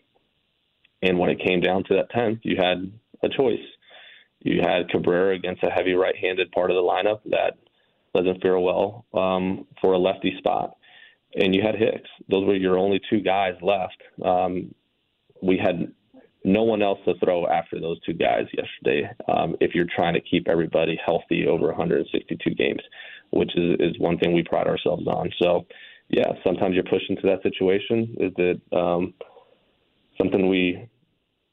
and 1.02 1.18
when 1.18 1.30
it 1.30 1.42
came 1.44 1.61
down 1.61 1.85
to 1.85 1.94
that 1.97 2.11
tenth, 2.11 2.40
you 2.42 2.56
had 2.56 2.92
a 3.23 3.28
choice. 3.28 3.59
You 4.40 4.61
had 4.61 4.88
Cabrera 4.88 5.35
against 5.35 5.62
a 5.62 5.70
heavy 5.70 5.94
right-handed 5.94 6.52
part 6.52 6.70
of 6.70 6.76
the 6.76 6.82
lineup 6.82 7.20
that 7.26 7.59
doesn't 8.14 8.40
fare 8.40 8.59
well 8.59 9.04
um, 9.14 9.66
for 9.80 9.92
a 9.92 9.99
lefty 9.99 10.35
spot, 10.38 10.76
and 11.35 11.54
you 11.54 11.62
had 11.62 11.75
Hicks. 11.76 12.09
Those 12.28 12.47
were 12.47 12.56
your 12.56 12.78
only 12.78 13.00
two 13.11 13.20
guys 13.20 13.54
left. 13.62 14.00
Um, 14.25 14.75
we 15.42 15.59
had 15.59 15.92
no 16.44 16.62
one 16.62 16.82
else 16.82 16.99
to 17.04 17.14
throw 17.23 17.47
after 17.47 17.80
those 17.80 18.00
two 18.00 18.14
guys 18.14 18.47
yesterday. 18.52 19.11
Um, 19.28 19.56
if 19.61 19.75
you're 19.75 19.87
trying 19.94 20.14
to 20.14 20.20
keep 20.20 20.49
everybody 20.49 20.99
healthy 21.04 21.47
over 21.47 21.66
162 21.66 22.54
games, 22.54 22.80
which 23.30 23.50
is, 23.56 23.76
is 23.78 23.99
one 23.99 24.18
thing 24.18 24.32
we 24.32 24.42
pride 24.42 24.66
ourselves 24.66 25.06
on. 25.06 25.30
So, 25.40 25.66
yeah, 26.09 26.32
sometimes 26.44 26.75
you're 26.75 26.85
pushed 26.85 27.11
into 27.11 27.23
that 27.23 27.42
situation. 27.42 28.16
Is 28.18 28.32
it 28.38 28.61
um, 28.73 29.14
something 30.18 30.49
we 30.49 30.88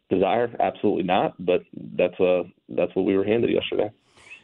desire? 0.10 0.56
Absolutely 0.60 1.04
not. 1.04 1.34
But 1.44 1.62
that's 1.98 2.20
a 2.20 2.44
that's 2.70 2.96
what 2.96 3.06
we 3.06 3.16
were 3.16 3.26
handed 3.26 3.52
yesterday. 3.52 3.92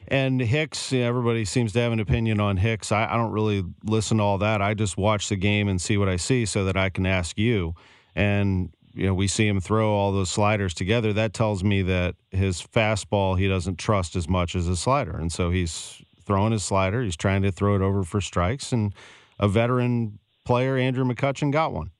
And 0.10 0.42
Hicks, 0.42 0.92
everybody 0.92 1.46
seems 1.46 1.72
to 1.74 1.80
have 1.80 1.94
an 1.94 2.02
opinion 2.02 2.42
on 2.42 2.58
Hicks. 2.58 2.92
I, 2.92 3.06
I, 3.06 3.16
don't 3.16 3.32
really 3.32 3.64
listen 3.86 4.18
to 4.18 4.24
all 4.24 4.38
that. 4.40 4.62
I 4.62 4.74
just 4.74 4.98
watch 4.98 5.30
the 5.30 5.38
game 5.38 5.70
and 5.70 5.82
see 5.82 5.98
what 5.98 6.10
I 6.10 6.18
see 6.18 6.46
so 6.46 6.66
that 6.66 6.76
I 6.76 6.90
can 6.90 7.06
ask 7.06 7.40
you. 7.40 7.74
And 8.14 8.74
you 8.94 9.08
know, 9.08 9.14
we 9.14 9.28
see 9.28 9.48
him 9.48 9.60
throw 9.60 9.92
all 9.92 10.12
those 10.12 10.30
sliders 10.30 10.74
together. 10.74 11.14
That 11.14 11.34
tells 11.34 11.64
me 11.64 11.82
that 11.84 12.16
his 12.32 12.62
fastball 12.62 13.38
he 13.38 13.48
doesn't 13.48 13.78
trust 13.78 14.16
as 14.16 14.30
much 14.30 14.56
as 14.56 14.66
his 14.66 14.80
slider, 14.80 15.18
and 15.18 15.32
so 15.32 15.50
he's 15.50 16.02
throwing 16.24 16.52
his 16.52 16.64
slider. 16.64 17.04
He's 17.04 17.18
trying 17.18 17.42
to 17.44 17.52
throw 17.52 17.76
it 17.76 17.82
over 17.82 18.04
for 18.04 18.22
strikes, 18.22 18.72
and 18.72 18.94
a 19.40 19.48
veteran 19.48 20.20
player, 20.46 20.78
Andrew 20.78 21.06
McCutchen, 21.06 21.52
got 21.52 21.74
one. 21.74 21.92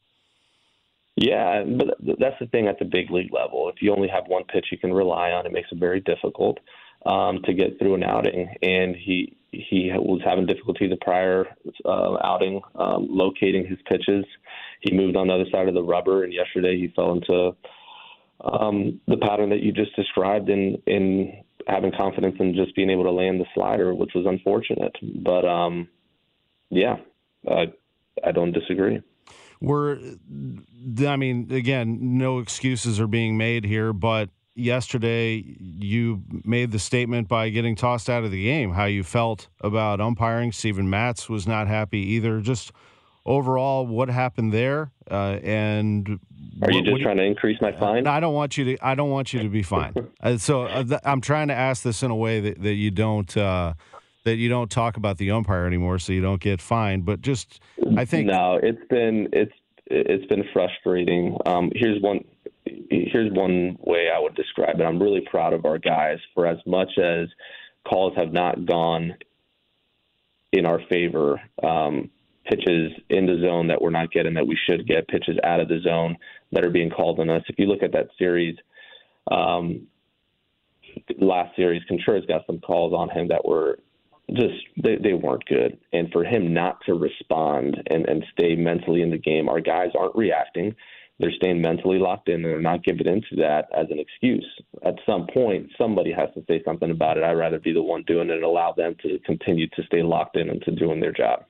Yeah, 1.16 1.64
but 1.64 1.96
that's 2.20 2.40
the 2.40 2.48
thing 2.48 2.68
at 2.68 2.80
the 2.80 2.86
big 2.86 3.12
league 3.12 3.32
level. 3.32 3.70
If 3.70 3.82
you 3.82 3.94
only 3.94 4.08
have 4.08 4.24
one 4.28 4.44
pitch 4.46 4.68
you 4.72 4.78
can 4.78 4.92
rely 4.92 5.32
on, 5.32 5.46
it 5.46 5.52
makes 5.52 5.72
it 5.72 5.78
very 5.78 6.00
difficult 6.00 6.60
um, 7.06 7.42
to 7.44 7.54
get 7.54 7.78
through 7.78 7.96
an 7.96 8.04
outing. 8.04 8.56
And 8.64 8.96
he 8.96 9.38
he 9.70 9.92
was 9.94 10.22
having 10.24 10.46
difficulty 10.46 10.88
the 10.88 10.98
prior 10.98 11.46
uh, 11.86 12.18
outing 12.24 12.62
um, 12.76 13.08
locating 13.10 13.66
his 13.66 13.80
pitches. 13.90 14.26
He 14.82 14.96
moved 14.96 15.16
on 15.16 15.28
the 15.28 15.34
other 15.34 15.50
side 15.52 15.68
of 15.68 15.74
the 15.74 15.84
rubber, 15.84 16.24
and 16.24 16.34
yesterday 16.34 16.78
he 16.78 16.92
fell 16.96 17.14
into 17.14 17.56
um, 18.44 19.00
the 19.08 19.18
pattern 19.18 19.50
that 19.50 19.62
you 19.62 19.72
just 19.72 19.96
described 19.96 20.50
in 20.50 20.82
in 20.88 21.44
having 21.68 21.92
confidence 21.96 22.36
in 22.40 22.56
just 22.56 22.76
being 22.76 22.90
able 22.90 23.04
to 23.04 23.12
land 23.12 23.40
the 23.40 23.46
slider, 23.54 23.94
which 23.94 24.12
was 24.14 24.26
unfortunate. 24.26 24.96
But 25.24 25.46
um, 25.46 25.88
yeah, 26.70 26.98
uh, 27.50 27.68
I 28.24 28.32
don't 28.32 28.52
disagree. 28.52 29.02
We're, 29.62 29.98
I 31.08 31.16
mean, 31.16 31.50
again, 31.52 32.18
no 32.18 32.40
excuses 32.40 33.00
are 33.00 33.08
being 33.08 33.38
made 33.38 33.64
here, 33.64 33.94
but 33.94 34.30
yesterday 34.56 35.44
you 35.60 36.24
made 36.44 36.72
the 36.72 36.80
statement 36.80 37.28
by 37.28 37.50
getting 37.50 37.76
tossed 37.76 38.10
out 38.10 38.24
of 38.24 38.32
the 38.32 38.44
game, 38.44 38.72
how 38.74 38.86
you 38.86 39.04
felt 39.04 39.48
about 39.62 40.00
umpiring. 40.00 40.52
Steven 40.52 40.90
Matz 40.90 41.30
was 41.30 41.48
not 41.48 41.68
happy 41.68 42.00
either. 42.00 42.40
Just 42.42 42.72
overall, 43.26 43.86
what 43.86 44.10
happened 44.10 44.52
there? 44.52 44.92
Uh, 45.10 45.40
and 45.44 46.20
are 46.62 46.72
you 46.72 46.84
just 46.84 47.02
trying 47.02 47.18
to 47.18 47.24
increase 47.24 47.60
my 47.62 47.72
fine? 47.80 48.08
I 48.08 48.20
don't 48.20 48.34
want 48.34 48.58
you 48.58 48.66
to. 48.66 48.86
I 48.86 48.96
don't 48.96 49.10
want 49.10 49.34
you 49.34 49.42
to 49.42 49.50
be 49.50 49.64
fined. 49.64 50.08
uh, 50.22 50.38
so 50.38 50.64
uh, 50.64 50.84
th- 50.84 51.02
I'm 51.04 51.22
trying 51.22 51.48
to 51.48 51.56
ask 51.56 51.84
this 51.84 52.04
in 52.04 52.12
a 52.12 52.16
way 52.16 52.40
that, 52.40 52.62
that 52.62 52.74
you 52.74 52.92
don't 52.92 53.36
uh, 53.36 53.74
that 54.24 54.36
you 54.36 54.50
don't 54.50 54.72
talk 54.72 54.98
about 54.98 55.18
the 55.18 55.32
umpire 55.32 55.66
anymore, 55.66 56.00
so 56.00 56.14
you 56.14 56.22
don't 56.22 56.42
get 56.42 56.62
fined. 56.62 57.06
But 57.06 57.22
just, 57.22 57.60
I 57.98 58.06
think 58.06 58.28
no, 58.28 58.60
it's 58.62 58.82
been 58.90 59.30
it's 59.34 59.54
it's 59.88 60.26
been 60.28 60.44
frustrating. 60.54 61.38
Um, 61.46 61.72
here's 61.76 62.02
one 62.02 62.24
here's 62.90 63.32
one 63.32 63.78
way 63.80 64.10
I 64.14 64.20
would 64.20 64.36
describe 64.36 64.80
it. 64.80 64.84
I'm 64.84 65.02
really 65.02 65.26
proud 65.30 65.54
of 65.54 65.66
our 65.66 65.78
guys 65.78 66.18
for 66.34 66.48
as 66.48 66.58
much 66.66 66.98
as 66.98 67.28
calls 67.88 68.14
have 68.16 68.32
not 68.32 68.66
gone 68.66 69.16
in 70.52 70.66
our 70.66 70.80
favor. 70.90 71.42
Um, 71.64 72.10
pitches 72.46 72.92
in 73.10 73.26
the 73.26 73.40
zone 73.42 73.68
that 73.68 73.82
we're 73.82 73.90
not 73.90 74.12
getting 74.12 74.34
that 74.34 74.46
we 74.46 74.58
should 74.70 74.88
get, 74.88 75.08
pitches 75.08 75.38
out 75.44 75.60
of 75.60 75.70
the 75.70 75.80
zone 75.82 76.18
that 76.52 76.66
are 76.66 76.70
being 76.70 76.90
called 76.90 77.20
on 77.20 77.30
us. 77.30 77.44
If 77.48 77.58
you 77.58 77.68
look 77.68 77.84
at 77.84 77.94
that 77.94 78.10
series, 78.18 78.58
um, 79.32 79.88
last 81.20 81.56
series, 81.56 81.82
Contreras 81.88 82.26
got 82.28 82.46
some 82.46 82.60
calls 82.60 82.94
on 82.94 83.10
him 83.10 83.30
that 83.30 83.46
were 83.46 83.80
just 84.32 84.56
they, 84.82 84.98
they 85.02 85.14
weren't 85.14 85.46
good. 85.46 85.78
And 85.92 86.12
for 86.12 86.24
him 86.24 86.54
not 86.54 86.80
to 86.86 86.94
respond 86.94 87.82
and, 87.90 88.08
and 88.08 88.26
stay 88.34 88.56
mentally 88.56 89.02
in 89.02 89.10
the 89.10 89.18
game, 89.18 89.50
our 89.50 89.62
guys 89.62 89.90
aren't 89.98 90.16
reacting. 90.16 90.76
They're 91.20 91.32
staying 91.32 91.62
mentally 91.62 92.00
locked 92.00 92.28
in 92.28 92.36
and 92.36 92.46
they're 92.46 92.62
not 92.62 92.84
giving 92.84 93.08
into 93.08 93.36
that 93.38 93.68
as 93.78 93.86
an 93.92 94.00
excuse. 94.00 94.46
At 94.84 94.96
some 95.06 95.28
point, 95.34 95.70
somebody 95.78 96.12
has 96.12 96.30
to 96.34 96.44
say 96.48 96.62
something 96.66 96.90
about 96.92 97.18
it. 97.18 97.24
I'd 97.24 97.34
rather 97.34 97.60
be 97.60 97.72
the 97.72 97.84
one 97.84 98.04
doing 98.08 98.30
it 98.30 98.36
and 98.36 98.44
allow 98.44 98.74
them 98.74 98.96
to 99.04 99.20
continue 99.20 99.68
to 99.70 99.84
stay 99.84 100.02
locked 100.02 100.38
in 100.38 100.50
and 100.50 100.62
to 100.64 100.72
doing 100.72 101.00
their 101.00 101.14
job. 101.14 101.46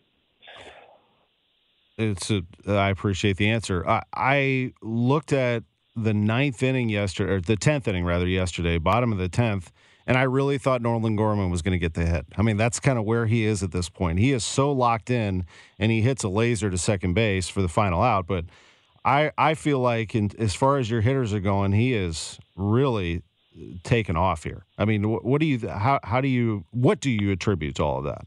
It's 1.97 2.29
a, 2.31 2.41
I 2.67 2.89
appreciate 2.89 3.37
the 3.37 3.49
answer. 3.49 3.87
I, 3.87 4.03
I 4.13 4.73
looked 4.81 5.31
at 5.31 5.63
the 5.95 6.13
ninth 6.13 6.63
inning 6.63 6.89
yesterday, 6.89 7.33
or 7.33 7.39
the 7.39 7.55
tenth 7.55 7.87
inning 7.87 8.03
rather 8.03 8.27
yesterday, 8.27 8.79
bottom 8.79 9.11
of 9.11 9.19
the 9.19 9.29
tenth, 9.29 9.71
and 10.07 10.17
I 10.17 10.23
really 10.23 10.57
thought 10.57 10.81
Nolan 10.81 11.15
Gorman 11.15 11.49
was 11.49 11.61
going 11.61 11.73
to 11.73 11.79
get 11.79 11.93
the 11.93 12.05
hit. 12.05 12.25
I 12.35 12.41
mean, 12.41 12.57
that's 12.57 12.79
kind 12.79 12.97
of 12.97 13.05
where 13.05 13.27
he 13.27 13.45
is 13.45 13.63
at 13.63 13.71
this 13.71 13.89
point. 13.89 14.19
He 14.19 14.31
is 14.31 14.43
so 14.43 14.71
locked 14.71 15.09
in, 15.09 15.45
and 15.79 15.91
he 15.91 16.01
hits 16.01 16.23
a 16.23 16.29
laser 16.29 16.69
to 16.69 16.77
second 16.77 17.13
base 17.13 17.47
for 17.47 17.61
the 17.61 17.69
final 17.69 18.01
out. 18.01 18.27
But 18.27 18.45
I 19.05 19.31
I 19.37 19.53
feel 19.55 19.79
like, 19.79 20.15
in, 20.15 20.31
as 20.37 20.53
far 20.53 20.77
as 20.77 20.89
your 20.89 21.01
hitters 21.01 21.33
are 21.33 21.39
going, 21.39 21.71
he 21.71 21.93
is 21.93 22.39
really 22.55 23.23
taken 23.83 24.15
off 24.15 24.43
here. 24.43 24.65
I 24.77 24.85
mean, 24.85 25.09
what, 25.09 25.23
what 25.25 25.41
do 25.41 25.47
you 25.47 25.67
how 25.67 25.99
how 26.03 26.21
do 26.21 26.27
you 26.27 26.65
what 26.71 26.99
do 26.99 27.09
you 27.09 27.31
attribute 27.31 27.75
to 27.75 27.83
all 27.83 27.99
of 27.99 28.05
that? 28.05 28.25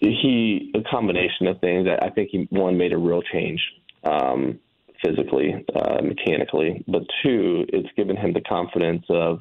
he 0.00 0.72
a 0.74 0.80
combination 0.88 1.46
of 1.46 1.60
things. 1.60 1.88
I 2.00 2.10
think 2.10 2.30
he 2.30 2.46
one 2.50 2.78
made 2.78 2.92
a 2.92 2.98
real 2.98 3.22
change 3.32 3.60
um, 4.04 4.58
physically, 5.04 5.64
uh, 5.74 6.02
mechanically, 6.02 6.84
but 6.86 7.02
two, 7.22 7.64
it's 7.68 7.88
given 7.96 8.16
him 8.16 8.32
the 8.32 8.40
confidence 8.42 9.04
of 9.10 9.40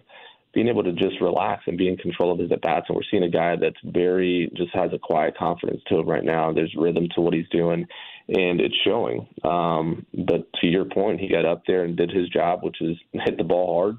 being 0.53 0.67
able 0.67 0.83
to 0.83 0.93
just 0.93 1.21
relax 1.21 1.63
and 1.67 1.77
be 1.77 1.87
in 1.87 1.97
control 1.97 2.31
of 2.31 2.39
his 2.39 2.51
at 2.51 2.61
bats. 2.61 2.87
And 2.89 2.95
we're 2.95 3.03
seeing 3.11 3.23
a 3.23 3.29
guy 3.29 3.55
that's 3.55 3.77
very 3.83 4.51
just 4.55 4.73
has 4.73 4.91
a 4.93 4.97
quiet 4.97 5.37
confidence 5.37 5.81
to 5.87 5.99
him 5.99 6.07
right 6.07 6.23
now. 6.23 6.51
There's 6.51 6.73
rhythm 6.75 7.07
to 7.15 7.21
what 7.21 7.33
he's 7.33 7.49
doing, 7.49 7.85
and 8.27 8.59
it's 8.59 8.75
showing. 8.83 9.27
Um, 9.43 10.05
but 10.13 10.51
to 10.61 10.67
your 10.67 10.85
point, 10.85 11.19
he 11.19 11.27
got 11.27 11.45
up 11.45 11.63
there 11.65 11.83
and 11.83 11.95
did 11.95 12.11
his 12.11 12.29
job, 12.29 12.63
which 12.63 12.81
is 12.81 12.97
hit 13.13 13.37
the 13.37 13.43
ball 13.43 13.73
hard. 13.73 13.97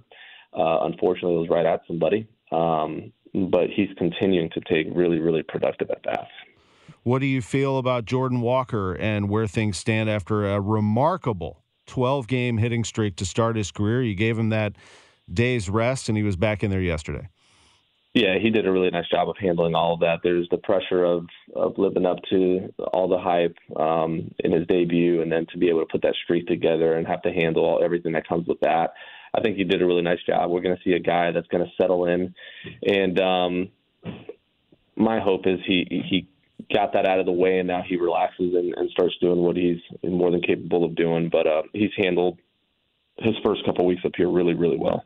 Uh, 0.53 0.87
unfortunately, 0.87 1.37
it 1.37 1.41
was 1.41 1.49
right 1.51 1.67
at 1.67 1.83
somebody. 1.87 2.27
Um, 2.51 3.13
but 3.51 3.69
he's 3.75 3.89
continuing 3.99 4.51
to 4.51 4.61
take 4.61 4.87
really, 4.95 5.19
really 5.19 5.43
productive 5.43 5.91
at 5.91 6.03
bats. 6.03 6.31
What 7.03 7.21
do 7.21 7.27
you 7.27 7.43
feel 7.43 7.79
about 7.79 8.05
Jordan 8.05 8.41
Walker 8.41 8.95
and 8.95 9.29
where 9.29 9.47
things 9.47 9.77
stand 9.77 10.11
after 10.11 10.47
a 10.47 10.61
remarkable 10.61 11.63
12 11.87 12.27
game 12.27 12.59
hitting 12.59 12.85
streak 12.85 13.17
to 13.17 13.27
start 13.27 13.57
his 13.57 13.71
career? 13.71 14.03
You 14.03 14.15
gave 14.15 14.39
him 14.39 14.51
that 14.51 14.77
day's 15.33 15.69
rest, 15.69 16.09
and 16.09 16.17
he 16.17 16.25
was 16.25 16.37
back 16.37 16.65
in 16.65 16.71
there 16.71 16.81
yesterday. 16.81 17.29
Yeah, 18.15 18.39
he 18.41 18.51
did 18.51 18.67
a 18.67 18.73
really 18.73 18.91
nice 18.91 19.09
job 19.09 19.29
of 19.29 19.37
handling 19.39 19.75
all 19.75 19.95
of 19.95 20.01
that. 20.01 20.21
There's 20.23 20.49
the 20.51 20.59
pressure 20.59 21.05
of, 21.05 21.27
of 21.55 21.75
living 21.77 22.07
up 22.07 22.19
to 22.31 22.73
all 22.93 23.07
the 23.07 23.19
hype 23.19 23.57
um, 23.77 24.35
in 24.39 24.53
his 24.53 24.67
debut, 24.67 25.21
and 25.21 25.31
then 25.31 25.47
to 25.53 25.59
be 25.59 25.69
able 25.69 25.81
to 25.81 25.93
put 25.93 26.03
that 26.03 26.15
streak 26.25 26.47
together 26.47 26.95
and 26.95 27.07
have 27.07 27.23
to 27.23 27.33
handle 27.33 27.65
all, 27.65 27.85
everything 27.85 28.13
that 28.13 28.27
comes 28.27 28.49
with 28.49 28.61
that. 28.61 28.95
I 29.35 29.41
think 29.43 29.57
he 29.57 29.65
did 29.65 29.83
a 29.83 29.87
really 29.87 30.03
nice 30.03 30.23
job. 30.27 30.51
We're 30.51 30.63
going 30.63 30.77
to 30.77 30.83
see 30.83 30.95
a 30.95 31.01
guy 31.01 31.33
that's 31.33 31.47
going 31.49 31.65
to 31.65 31.71
settle 31.81 32.07
in, 32.07 32.35
and 32.83 33.21
um, 33.21 33.69
my 34.97 35.21
hope 35.21 35.47
is 35.47 35.61
he 35.67 35.87
he 36.09 36.29
got 36.73 36.95
that 36.95 37.07
out 37.07 37.21
of 37.21 37.27
the 37.27 37.33
way, 37.33 37.59
and 37.59 37.69
now 37.69 37.83
he 37.87 37.97
relaxes 37.97 38.55
and, 38.55 38.75
and 38.75 38.91
starts 38.91 39.15
doing 39.21 39.39
what 39.39 39.57
he's 39.57 39.79
more 40.03 40.31
than 40.31 40.41
capable 40.41 40.85
of 40.85 40.95
doing. 40.97 41.29
But 41.31 41.47
uh, 41.47 41.63
he's 41.73 41.93
handled 41.97 42.39
his 43.19 43.35
first 43.45 43.65
couple 43.65 43.87
weeks 43.87 44.03
up 44.05 44.13
here 44.17 44.31
really, 44.31 44.55
really 44.55 44.79
well. 44.79 45.05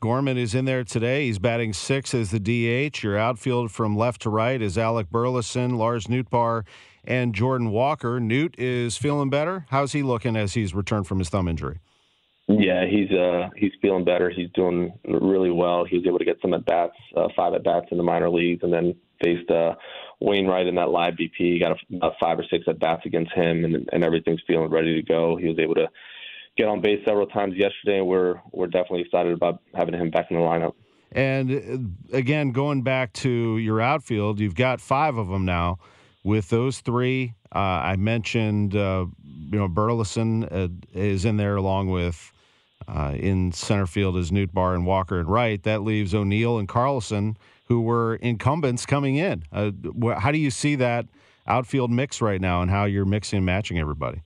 Gorman 0.00 0.38
is 0.38 0.54
in 0.54 0.64
there 0.64 0.84
today. 0.84 1.26
He's 1.26 1.38
batting 1.38 1.72
six 1.72 2.14
as 2.14 2.30
the 2.30 2.40
DH. 2.40 3.02
Your 3.02 3.18
outfield 3.18 3.70
from 3.70 3.96
left 3.96 4.22
to 4.22 4.30
right 4.30 4.60
is 4.60 4.78
Alec 4.78 5.10
Burleson, 5.10 5.76
Lars 5.76 6.06
Nootbaar, 6.06 6.64
and 7.04 7.34
Jordan 7.34 7.70
Walker. 7.70 8.20
Noot 8.20 8.54
is 8.58 8.96
feeling 8.96 9.30
better. 9.30 9.66
How's 9.70 9.92
he 9.92 10.02
looking 10.02 10.36
as 10.36 10.54
he's 10.54 10.74
returned 10.74 11.06
from 11.06 11.18
his 11.18 11.28
thumb 11.28 11.48
injury? 11.48 11.80
Yeah, 12.48 12.86
he's 12.86 13.10
uh 13.10 13.50
he's 13.56 13.72
feeling 13.82 14.04
better. 14.04 14.30
He's 14.30 14.48
doing 14.54 14.94
really 15.04 15.50
well. 15.50 15.84
He 15.84 15.98
was 15.98 16.06
able 16.06 16.18
to 16.18 16.24
get 16.24 16.40
some 16.40 16.54
at 16.54 16.64
bats, 16.64 16.96
uh, 17.14 17.28
five 17.36 17.52
at 17.52 17.62
bats 17.62 17.88
in 17.90 17.98
the 17.98 18.02
minor 18.02 18.30
leagues, 18.30 18.62
and 18.62 18.72
then 18.72 18.94
faced 19.22 19.50
uh, 19.50 19.74
Wainwright 20.20 20.66
in 20.66 20.74
that 20.76 20.88
live 20.88 21.14
BP. 21.14 21.60
Got 21.60 21.72
a, 21.72 21.96
about 21.96 22.14
five 22.18 22.38
or 22.38 22.44
six 22.50 22.64
at 22.66 22.80
bats 22.80 23.02
against 23.04 23.32
him, 23.32 23.66
and 23.66 23.86
and 23.92 24.02
everything's 24.02 24.40
feeling 24.46 24.70
ready 24.70 24.94
to 24.94 25.02
go. 25.02 25.36
He 25.36 25.46
was 25.46 25.58
able 25.58 25.74
to 25.74 25.88
get 26.58 26.68
on 26.68 26.80
base 26.80 27.02
several 27.06 27.26
times 27.26 27.54
yesterday, 27.56 27.98
and 27.98 28.06
we're 28.06 28.40
we're 28.52 28.66
definitely 28.66 29.02
excited 29.02 29.32
about 29.32 29.62
having 29.74 29.94
him 29.94 30.10
back 30.10 30.26
in 30.30 30.36
the 30.36 30.42
lineup. 30.42 30.74
And 31.12 31.50
uh, 32.12 32.16
again, 32.16 32.50
going 32.50 32.82
back 32.82 33.12
to 33.14 33.56
your 33.56 33.80
outfield, 33.80 34.40
you've 34.40 34.56
got 34.56 34.80
five 34.80 35.16
of 35.16 35.28
them 35.28 35.44
now. 35.44 35.78
With 36.24 36.50
those 36.50 36.80
three, 36.80 37.32
uh, 37.54 37.58
I 37.58 37.96
mentioned, 37.96 38.76
uh, 38.76 39.06
you 39.24 39.58
know, 39.58 39.68
Burleson 39.68 40.44
uh, 40.44 40.68
is 40.92 41.24
in 41.24 41.38
there 41.38 41.56
along 41.56 41.88
with 41.88 42.32
uh, 42.86 43.14
in 43.16 43.52
center 43.52 43.86
field 43.86 44.16
is 44.16 44.30
Nootbaar 44.30 44.74
and 44.74 44.84
Walker 44.84 45.20
and 45.20 45.28
Wright. 45.30 45.62
That 45.62 45.82
leaves 45.82 46.14
O'Neill 46.14 46.58
and 46.58 46.68
Carlson, 46.68 47.38
who 47.66 47.80
were 47.80 48.16
incumbents 48.16 48.84
coming 48.84 49.16
in. 49.16 49.44
Uh, 49.52 49.70
how 50.18 50.32
do 50.32 50.38
you 50.38 50.50
see 50.50 50.74
that 50.74 51.06
outfield 51.46 51.90
mix 51.90 52.20
right 52.20 52.40
now, 52.40 52.60
and 52.60 52.70
how 52.70 52.84
you're 52.84 53.06
mixing 53.06 53.38
and 53.38 53.46
matching 53.46 53.78
everybody? 53.78 54.22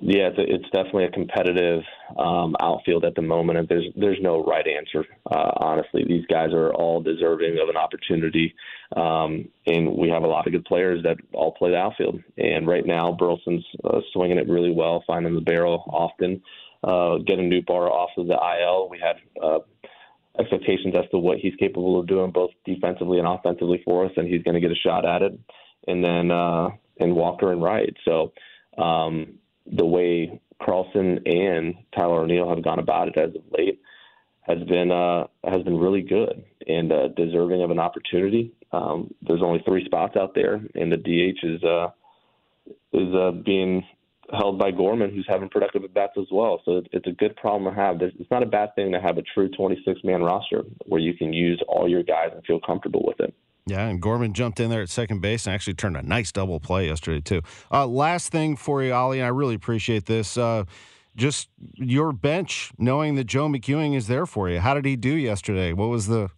Yeah, 0.00 0.28
it's, 0.28 0.38
a, 0.38 0.42
it's 0.42 0.70
definitely 0.70 1.06
a 1.06 1.10
competitive 1.10 1.82
um, 2.16 2.54
outfield 2.60 3.04
at 3.04 3.16
the 3.16 3.22
moment, 3.22 3.58
and 3.58 3.68
there's 3.68 3.86
there's 3.96 4.18
no 4.20 4.44
right 4.44 4.64
answer. 4.64 5.04
Uh, 5.28 5.50
honestly, 5.56 6.04
these 6.06 6.24
guys 6.26 6.52
are 6.52 6.72
all 6.72 7.00
deserving 7.00 7.58
of 7.60 7.68
an 7.68 7.76
opportunity, 7.76 8.54
um, 8.94 9.48
and 9.66 9.92
we 9.96 10.08
have 10.08 10.22
a 10.22 10.26
lot 10.28 10.46
of 10.46 10.52
good 10.52 10.64
players 10.66 11.02
that 11.02 11.16
all 11.32 11.50
play 11.50 11.70
the 11.70 11.76
outfield. 11.76 12.22
And 12.36 12.64
right 12.64 12.86
now, 12.86 13.10
Burleson's 13.10 13.64
uh, 13.82 13.98
swinging 14.12 14.38
it 14.38 14.48
really 14.48 14.70
well, 14.70 15.02
finding 15.04 15.34
the 15.34 15.40
barrel 15.40 15.82
often, 15.88 16.42
uh, 16.84 17.16
getting 17.26 17.50
Nootbaar 17.50 17.90
off 17.90 18.10
of 18.16 18.28
the 18.28 18.34
IL. 18.34 18.88
We 18.88 19.00
had 19.00 19.16
uh, 19.42 19.58
expectations 20.38 20.94
as 20.96 21.10
to 21.10 21.18
what 21.18 21.38
he's 21.38 21.56
capable 21.56 21.98
of 21.98 22.06
doing, 22.06 22.30
both 22.30 22.50
defensively 22.64 23.18
and 23.18 23.26
offensively 23.26 23.82
for 23.84 24.04
us, 24.06 24.12
and 24.16 24.28
he's 24.28 24.44
going 24.44 24.54
to 24.54 24.60
get 24.60 24.70
a 24.70 24.76
shot 24.76 25.04
at 25.04 25.22
it. 25.22 25.36
And 25.88 26.04
then 26.04 26.30
uh, 26.30 26.68
and 27.00 27.16
Walker 27.16 27.50
and 27.50 27.60
Wright. 27.60 27.96
So. 28.04 28.32
Um, 28.80 29.40
the 29.70 29.86
way 29.86 30.40
Carlson 30.62 31.20
and 31.26 31.74
Tyler 31.96 32.22
O'Neill 32.22 32.48
have 32.48 32.64
gone 32.64 32.78
about 32.78 33.08
it 33.08 33.16
as 33.16 33.34
of 33.34 33.42
late 33.50 33.80
has 34.48 34.58
been 34.66 34.90
uh, 34.90 35.26
has 35.44 35.62
been 35.62 35.76
really 35.76 36.02
good 36.02 36.44
and 36.66 36.90
uh, 36.90 37.08
deserving 37.08 37.62
of 37.62 37.70
an 37.70 37.78
opportunity. 37.78 38.52
Um, 38.72 39.14
there's 39.22 39.42
only 39.42 39.62
three 39.64 39.84
spots 39.84 40.16
out 40.16 40.34
there, 40.34 40.60
and 40.74 40.90
the 40.90 40.96
DH 40.96 41.44
is 41.44 41.62
uh, 41.62 41.88
is 42.92 43.14
uh, 43.14 43.32
being 43.44 43.84
held 44.32 44.58
by 44.58 44.70
Gorman, 44.70 45.10
who's 45.14 45.26
having 45.28 45.48
productive 45.48 45.84
at 45.84 45.94
bats 45.94 46.12
as 46.18 46.26
well. 46.30 46.60
So 46.64 46.82
it's 46.92 47.06
a 47.06 47.12
good 47.12 47.36
problem 47.36 47.72
to 47.72 47.80
have. 47.80 48.00
It's 48.00 48.30
not 48.30 48.42
a 48.42 48.46
bad 48.46 48.74
thing 48.74 48.92
to 48.92 49.00
have 49.00 49.18
a 49.18 49.22
true 49.22 49.48
26 49.50 50.00
man 50.04 50.22
roster 50.22 50.64
where 50.86 51.00
you 51.00 51.14
can 51.14 51.32
use 51.32 51.62
all 51.68 51.88
your 51.88 52.02
guys 52.02 52.30
and 52.34 52.44
feel 52.44 52.60
comfortable 52.60 53.02
with 53.06 53.20
it. 53.20 53.34
Yeah, 53.68 53.86
and 53.86 54.00
Gorman 54.00 54.32
jumped 54.32 54.60
in 54.60 54.70
there 54.70 54.82
at 54.82 54.88
second 54.88 55.20
base 55.20 55.46
and 55.46 55.54
actually 55.54 55.74
turned 55.74 55.96
a 55.96 56.02
nice 56.02 56.32
double 56.32 56.58
play 56.60 56.86
yesterday 56.86 57.20
too. 57.20 57.42
Uh, 57.70 57.86
last 57.86 58.32
thing 58.32 58.56
for 58.56 58.82
you, 58.82 58.92
Ollie, 58.92 59.18
and 59.18 59.26
I 59.26 59.28
really 59.28 59.54
appreciate 59.54 60.06
this. 60.06 60.36
Uh, 60.36 60.64
just 61.16 61.48
your 61.74 62.12
bench, 62.12 62.70
knowing 62.78 63.16
that 63.16 63.24
Joe 63.24 63.48
McEwing 63.48 63.96
is 63.96 64.06
there 64.06 64.24
for 64.24 64.48
you. 64.48 64.60
How 64.60 64.74
did 64.74 64.84
he 64.84 64.96
do 64.96 65.10
yesterday? 65.10 65.72
What 65.72 65.88
was 65.88 66.06
the 66.06 66.30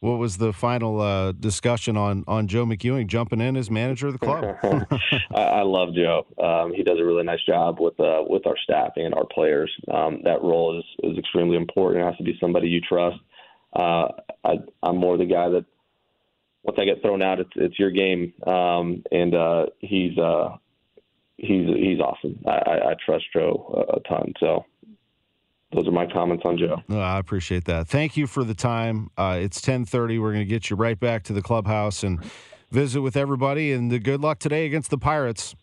what 0.00 0.18
was 0.18 0.38
the 0.38 0.52
final 0.52 1.00
uh, 1.00 1.30
discussion 1.30 1.96
on 1.96 2.24
on 2.26 2.48
Joe 2.48 2.66
McEwing 2.66 3.06
jumping 3.06 3.40
in 3.40 3.56
as 3.56 3.70
manager 3.70 4.08
of 4.08 4.14
the 4.14 4.18
club? 4.18 4.56
I, 5.34 5.42
I, 5.42 5.62
love 5.62 5.94
Joe. 5.94 6.26
Um, 6.42 6.74
he 6.74 6.82
does 6.82 6.98
a 6.98 7.04
really 7.04 7.22
nice 7.22 7.44
job 7.46 7.78
with 7.78 7.98
uh, 8.00 8.24
with 8.26 8.44
our 8.46 8.56
staff 8.64 8.94
and 8.96 9.14
our 9.14 9.26
players. 9.26 9.70
Um, 9.92 10.20
that 10.24 10.42
role 10.42 10.76
is 10.76 10.84
is 11.04 11.16
extremely 11.18 11.56
important. 11.56 12.02
It 12.02 12.06
has 12.06 12.16
to 12.16 12.24
be 12.24 12.36
somebody 12.40 12.68
you 12.68 12.80
trust. 12.80 13.18
Uh, 13.74 14.08
I, 14.44 14.54
I'm 14.82 14.96
more 14.96 15.16
the 15.16 15.24
guy 15.24 15.48
that 15.50 15.64
once 16.62 16.78
I 16.80 16.84
get 16.84 17.02
thrown 17.02 17.22
out, 17.22 17.40
it's 17.40 17.50
it's 17.56 17.78
your 17.78 17.90
game. 17.90 18.32
Um, 18.46 19.02
and 19.10 19.34
uh, 19.34 19.66
he's 19.80 20.16
uh, 20.18 20.56
he's 21.36 21.66
he's 21.66 22.00
awesome. 22.00 22.38
I, 22.46 22.90
I, 22.90 22.94
trust 23.04 23.24
Joe 23.32 23.84
a, 23.92 24.00
ton. 24.08 24.32
So 24.38 24.64
those 25.72 25.88
are 25.88 25.92
my 25.92 26.06
comments 26.06 26.44
on 26.46 26.58
Joe. 26.58 26.80
Oh, 26.88 26.98
I 26.98 27.18
appreciate 27.18 27.64
that. 27.64 27.88
Thank 27.88 28.16
you 28.16 28.26
for 28.26 28.44
the 28.44 28.54
time. 28.54 29.10
Uh, 29.16 29.38
it's 29.40 29.60
ten 29.60 29.84
thirty. 29.84 30.18
We're 30.18 30.32
going 30.32 30.46
to 30.46 30.50
get 30.50 30.70
you 30.70 30.76
right 30.76 30.98
back 30.98 31.24
to 31.24 31.32
the 31.32 31.42
clubhouse 31.42 32.04
and 32.04 32.22
visit 32.70 33.02
with 33.02 33.16
everybody. 33.16 33.72
And 33.72 34.02
good 34.02 34.20
luck 34.20 34.38
today 34.38 34.66
against 34.66 34.90
the 34.90 34.98
Pirates. 34.98 35.54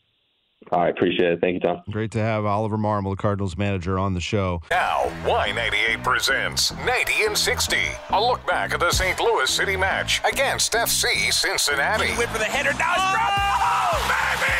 I 0.71 0.89
appreciate 0.89 1.31
it. 1.31 1.41
Thank 1.41 1.55
you, 1.55 1.59
Tom. 1.61 1.81
Great 1.89 2.11
to 2.11 2.19
have 2.19 2.45
Oliver 2.45 2.77
Marmol, 2.77 3.15
the 3.15 3.21
Cardinals 3.21 3.57
manager, 3.57 3.97
on 3.97 4.13
the 4.13 4.21
show. 4.21 4.61
Now, 4.69 5.09
Y98 5.23 6.03
presents 6.03 6.71
90 6.85 7.13
and 7.25 7.37
60. 7.37 7.77
A 8.11 8.21
look 8.21 8.45
back 8.45 8.73
at 8.73 8.79
the 8.79 8.91
St. 8.91 9.19
Louis 9.19 9.49
City 9.49 9.75
match 9.75 10.21
against 10.29 10.73
FC 10.73 11.33
Cincinnati. 11.33 12.07
He 12.07 12.17
Went 12.17 12.29
for 12.29 12.37
the 12.37 12.45
header. 12.45 12.73
Now 12.77 12.93
it's 12.93 13.01
oh, 13.01 13.97
baby! 14.11 14.53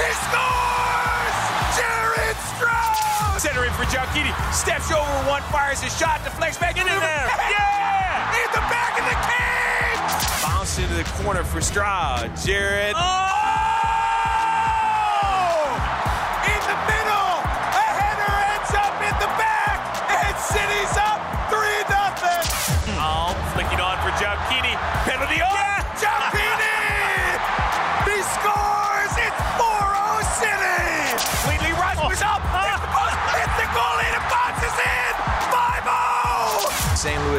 He 0.00 0.08
scores! 0.30 1.36
Jared 1.76 2.36
Stroud! 2.56 3.40
Center 3.40 3.64
in 3.66 3.72
for 3.72 3.84
Gioacchini. 3.84 4.32
Steps 4.54 4.90
over 4.92 5.28
one, 5.28 5.42
fires 5.52 5.82
a 5.82 5.90
shot, 5.90 6.24
deflects 6.24 6.56
back 6.58 6.78
into 6.78 6.88
there. 6.88 7.26
Yeah! 7.50 8.38
In 8.38 8.48
the 8.54 8.64
back 8.70 8.96
of 8.96 9.04
the 9.04 9.18
cage! 9.28 10.42
Bounce 10.42 10.78
into 10.78 10.94
the 10.94 11.04
corner 11.22 11.44
for 11.44 11.60
Stroud. 11.60 12.34
Jared. 12.36 12.94
Oh! 12.96 13.29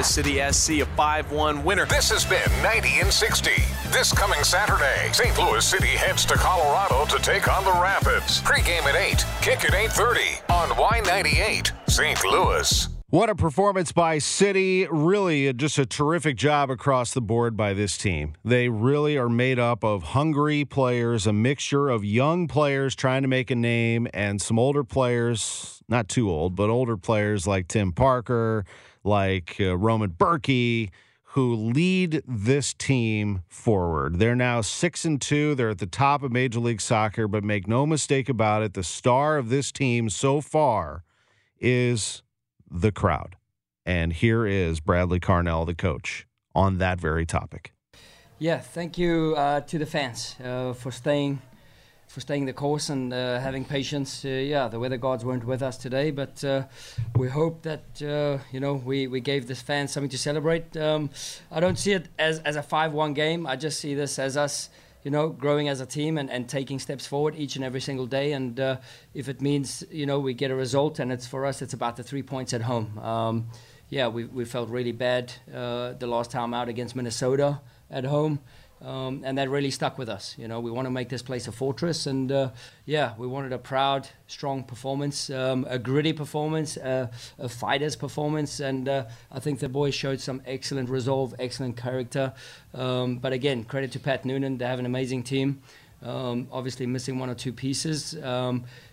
Louis 0.02 0.10
City 0.10 0.52
SC 0.52 0.70
a 0.82 0.86
5 0.98 1.32
1 1.32 1.64
winner. 1.64 1.86
This 1.86 2.10
has 2.10 2.26
been 2.26 2.64
90 2.64 3.02
and 3.02 3.14
60. 3.14 3.52
This 3.92 4.12
coming 4.12 4.44
Saturday, 4.44 5.12
St. 5.14 5.38
Louis 5.38 5.64
City 5.64 5.86
heads 5.90 6.26
to 6.26 6.34
Colorado 6.34 7.06
to 7.06 7.22
take 7.22 7.48
on 7.48 7.64
the 7.64 7.72
Rapids. 7.72 8.42
Pre-game 8.42 8.82
at 8.86 8.96
8, 8.96 9.24
kick 9.44 9.64
at 9.64 9.74
8.30 9.74 10.52
on 10.52 10.70
Y98, 10.70 11.72
St. 11.88 12.26
Louis. 12.26 12.88
What 13.12 13.30
a 13.30 13.36
performance 13.36 13.92
by 13.92 14.18
City. 14.18 14.88
Really, 14.90 15.54
just 15.54 15.78
a 15.78 15.86
terrific 15.86 16.36
job 16.36 16.72
across 16.72 17.14
the 17.14 17.22
board 17.22 17.56
by 17.56 17.74
this 17.76 17.96
team. 17.96 18.34
They 18.44 18.70
really 18.70 19.20
are 19.20 19.30
made 19.30 19.60
up 19.60 19.84
of 19.84 20.02
hungry 20.02 20.66
players, 20.66 21.28
a 21.28 21.34
mixture 21.34 21.90
of 21.90 22.04
young 22.04 22.48
players 22.48 22.96
trying 22.96 23.22
to 23.22 23.28
make 23.28 23.52
a 23.52 23.56
name, 23.56 24.08
and 24.16 24.42
some 24.42 24.58
older 24.58 24.84
players, 24.84 25.84
not 25.88 26.10
too 26.10 26.28
old, 26.28 26.56
but 26.56 26.72
older 26.72 26.98
players 26.98 27.46
like 27.46 27.68
Tim 27.68 27.92
Parker, 27.92 28.66
like 29.04 29.58
uh, 29.60 29.78
Roman 29.78 30.12
Bürki, 30.12 30.90
who 31.24 31.56
lead 31.56 32.22
this 32.28 32.74
team 32.74 33.44
forward. 33.48 34.20
They're 34.20 34.36
now 34.36 34.62
six 34.62 35.06
and 35.06 35.22
two. 35.22 35.56
They're 35.56 35.70
at 35.70 35.78
the 35.78 35.86
top 35.86 36.24
of 36.24 36.32
Major 36.32 36.60
League 36.60 36.82
Soccer, 36.82 37.28
but 37.28 37.44
make 37.44 37.68
no 37.68 37.86
mistake 37.86 38.28
about 38.28 38.64
it, 38.64 38.74
the 38.74 38.84
star 38.84 39.38
of 39.38 39.50
this 39.50 39.72
team 39.72 40.10
so 40.10 40.42
far 40.42 41.04
is 41.60 42.22
the 42.70 42.92
crowd. 42.92 43.38
And 43.86 44.12
here 44.14 44.46
is 44.46 44.80
Bradley 44.80 45.20
Carnell, 45.20 45.66
the 45.66 45.74
coach, 45.74 46.28
on 46.54 46.80
that 46.80 47.00
very 47.00 47.26
topic. 47.26 47.74
Yeah, 48.38 48.60
thank 48.60 48.98
you 48.98 49.36
uh, 49.38 49.62
to 49.62 49.78
the 49.78 49.86
fans 49.86 50.36
uh, 50.44 50.74
for 50.74 50.92
staying 50.92 51.42
for 52.12 52.20
staying 52.20 52.46
the 52.46 52.52
course 52.52 52.90
and 52.90 53.14
uh, 53.14 53.40
having 53.40 53.64
patience. 53.64 54.26
Uh, 54.26 54.28
yeah, 54.28 54.68
the 54.68 54.78
weather 54.78 54.98
gods 54.98 55.24
weren't 55.24 55.46
with 55.46 55.62
us 55.62 55.78
today, 55.78 56.12
but 56.12 56.44
uh, 56.44 56.64
we 57.16 57.30
hope 57.30 57.62
that 57.62 58.02
uh, 58.02 58.38
you 58.52 58.60
know 58.60 58.74
we, 58.74 59.08
we 59.08 59.22
gave 59.22 59.48
the 59.48 59.56
fans 59.56 59.94
something 59.94 60.10
to 60.10 60.18
celebrate. 60.18 60.76
Um, 60.76 61.10
I 61.50 61.62
don't 61.62 61.80
see 61.80 61.94
it 61.94 62.10
as, 62.20 62.40
as 62.40 62.58
a 62.58 62.64
five-one 62.64 63.14
game. 63.14 63.48
I 63.48 63.56
just 63.56 63.80
see 63.80 63.96
this 63.96 64.20
as 64.20 64.36
us, 64.36 64.70
you 65.04 65.12
know, 65.12 65.30
growing 65.30 65.70
as 65.70 65.80
a 65.80 65.86
team 65.86 66.18
and, 66.18 66.30
and 66.30 66.50
taking 66.50 66.80
steps 66.80 67.08
forward 67.08 67.34
each 67.38 67.56
and 67.56 67.64
every 67.64 67.80
single 67.80 68.08
day. 68.08 68.34
And 68.34 68.60
uh, 68.60 68.78
if 69.14 69.30
it 69.30 69.40
means 69.40 69.82
you 69.90 70.06
know 70.06 70.20
we 70.20 70.34
get 70.34 70.52
a 70.52 70.56
result, 70.56 71.00
and 71.00 71.14
it's 71.14 71.26
for 71.26 71.46
us, 71.46 71.62
it's 71.62 71.74
about 71.74 71.96
the 71.96 72.04
three 72.04 72.24
points 72.24 72.54
at 72.54 72.62
home. 72.62 73.00
Um, 73.00 73.48
yeah, 73.88 74.10
we, 74.10 74.26
we 74.26 74.44
felt 74.44 74.70
really 74.70 74.92
bad 74.92 75.32
uh, 75.54 75.94
the 75.94 76.08
last 76.08 76.30
time 76.30 76.54
out 76.54 76.68
against 76.68 76.94
Minnesota 76.94 77.62
at 77.90 78.04
home. 78.04 78.40
Um, 78.84 79.22
and 79.24 79.38
that 79.38 79.48
really 79.50 79.70
stuck 79.70 80.00
with 80.00 80.10
us. 80.10 80.36
You 80.40 80.48
know, 80.48 80.60
we 80.60 80.72
want 80.72 80.88
to 80.88 80.90
make 80.90 81.10
this 81.10 81.22
place 81.22 81.48
a 81.48 81.52
fortress, 81.52 82.08
and 82.08 82.32
uh, 82.32 82.50
yeah, 82.86 83.14
we 83.16 83.28
wanted 83.28 83.54
a 83.54 83.60
proud, 83.60 84.08
strong 84.28 84.64
performance, 84.64 85.30
um, 85.30 85.68
a 85.70 85.78
gritty 85.78 86.14
performance, 86.14 86.78
uh, 86.78 87.08
a 87.38 87.48
fighter's 87.48 87.96
performance, 87.96 88.60
and 88.60 88.90
uh, 88.90 89.06
I 89.32 89.40
think 89.40 89.60
the 89.60 89.70
boys 89.70 89.94
showed 89.94 90.20
some 90.20 90.42
excellent 90.48 90.90
resolve, 90.90 91.36
excellent 91.38 91.78
character. 91.78 92.34
Um, 92.74 93.18
but 93.18 93.34
again, 93.34 93.66
credit 93.66 93.92
to 93.92 94.00
Pat 94.00 94.26
Noonan; 94.26 94.58
they 94.58 94.66
have 94.66 94.80
an 94.80 94.88
amazing 94.88 95.24
team. 95.24 95.62
Um, 96.02 96.48
obviously, 96.52 96.88
missing 96.88 97.20
one 97.20 97.30
or 97.30 97.36
two 97.36 97.54
pieces. 97.54 98.16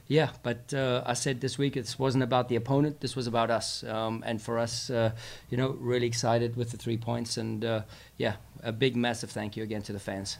Yeah, 0.09 0.31
but 0.43 0.73
uh, 0.73 1.03
I 1.05 1.13
said 1.13 1.43
this 1.43 1.59
week 1.59 1.77
it 1.77 1.95
wasn't 1.99 2.25
about 2.25 2.49
the 2.49 2.57
opponent. 2.57 3.01
This 3.01 3.15
was 3.15 3.27
about 3.27 3.51
us, 3.51 3.85
um, 3.85 4.25
and 4.27 4.41
for 4.41 4.59
us, 4.59 4.89
uh, 4.89 5.13
you 5.51 5.59
know, 5.59 5.77
really 5.79 6.07
excited 6.07 6.57
with 6.57 6.71
the 6.71 6.79
three 6.79 6.97
points, 6.97 7.37
and 7.37 7.63
uh, 7.63 7.83
yeah, 8.17 8.37
a 8.63 8.73
big, 8.73 8.97
massive 8.97 9.31
thank 9.31 9.55
you 9.55 9.63
again 9.63 9.83
to 9.83 9.93
the 9.93 10.01
fans. 10.01 10.39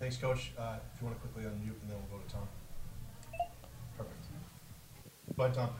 Thanks, 0.00 0.16
Coach. 0.16 0.52
Uh, 0.58 0.76
if 0.94 1.00
you 1.00 1.06
want 1.08 1.20
to 1.20 1.28
quickly 1.28 1.42
unmute, 1.42 1.78
and 1.82 1.90
then 1.90 1.96
we'll 2.10 2.18
go 2.18 2.24
to 2.26 2.32
Tom. 2.32 2.48
Perfect. 3.98 5.36
Bye, 5.36 5.50
Tom. 5.50 5.70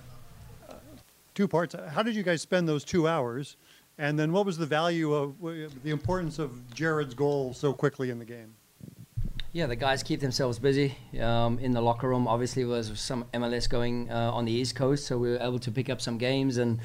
two 1.35 1.48
parts. 1.48 1.74
How 1.88 2.02
did 2.02 2.14
you 2.14 2.22
guys 2.22 2.42
spend 2.42 2.68
those 2.68 2.85
two 2.85 3.09
hours? 3.09 3.57
And 3.98 4.18
then 4.18 4.31
what 4.33 4.44
was 4.44 4.59
the 4.59 4.66
value 4.66 5.14
of 5.14 5.40
the 5.40 5.90
importance 5.90 6.38
of 6.38 6.74
Jared's 6.74 7.14
goal 7.14 7.55
so 7.55 7.72
quickly 7.72 8.11
in 8.11 8.18
the 8.18 8.26
game? 8.26 8.55
Yeah, 9.56 9.64
the 9.64 9.74
guys 9.74 10.02
keep 10.02 10.20
themselves 10.20 10.58
busy 10.58 10.98
um, 11.18 11.58
in 11.60 11.72
the 11.72 11.80
locker 11.80 12.06
room. 12.06 12.28
Obviously, 12.28 12.66
was 12.66 12.92
some 13.00 13.24
MLS 13.32 13.66
going 13.66 14.10
uh, 14.10 14.30
on 14.30 14.44
the 14.44 14.52
East 14.52 14.76
Coast, 14.76 15.06
so 15.06 15.16
we 15.16 15.30
were 15.30 15.38
able 15.38 15.58
to 15.60 15.70
pick 15.70 15.88
up 15.88 16.02
some 16.02 16.18
games 16.18 16.58
and 16.58 16.78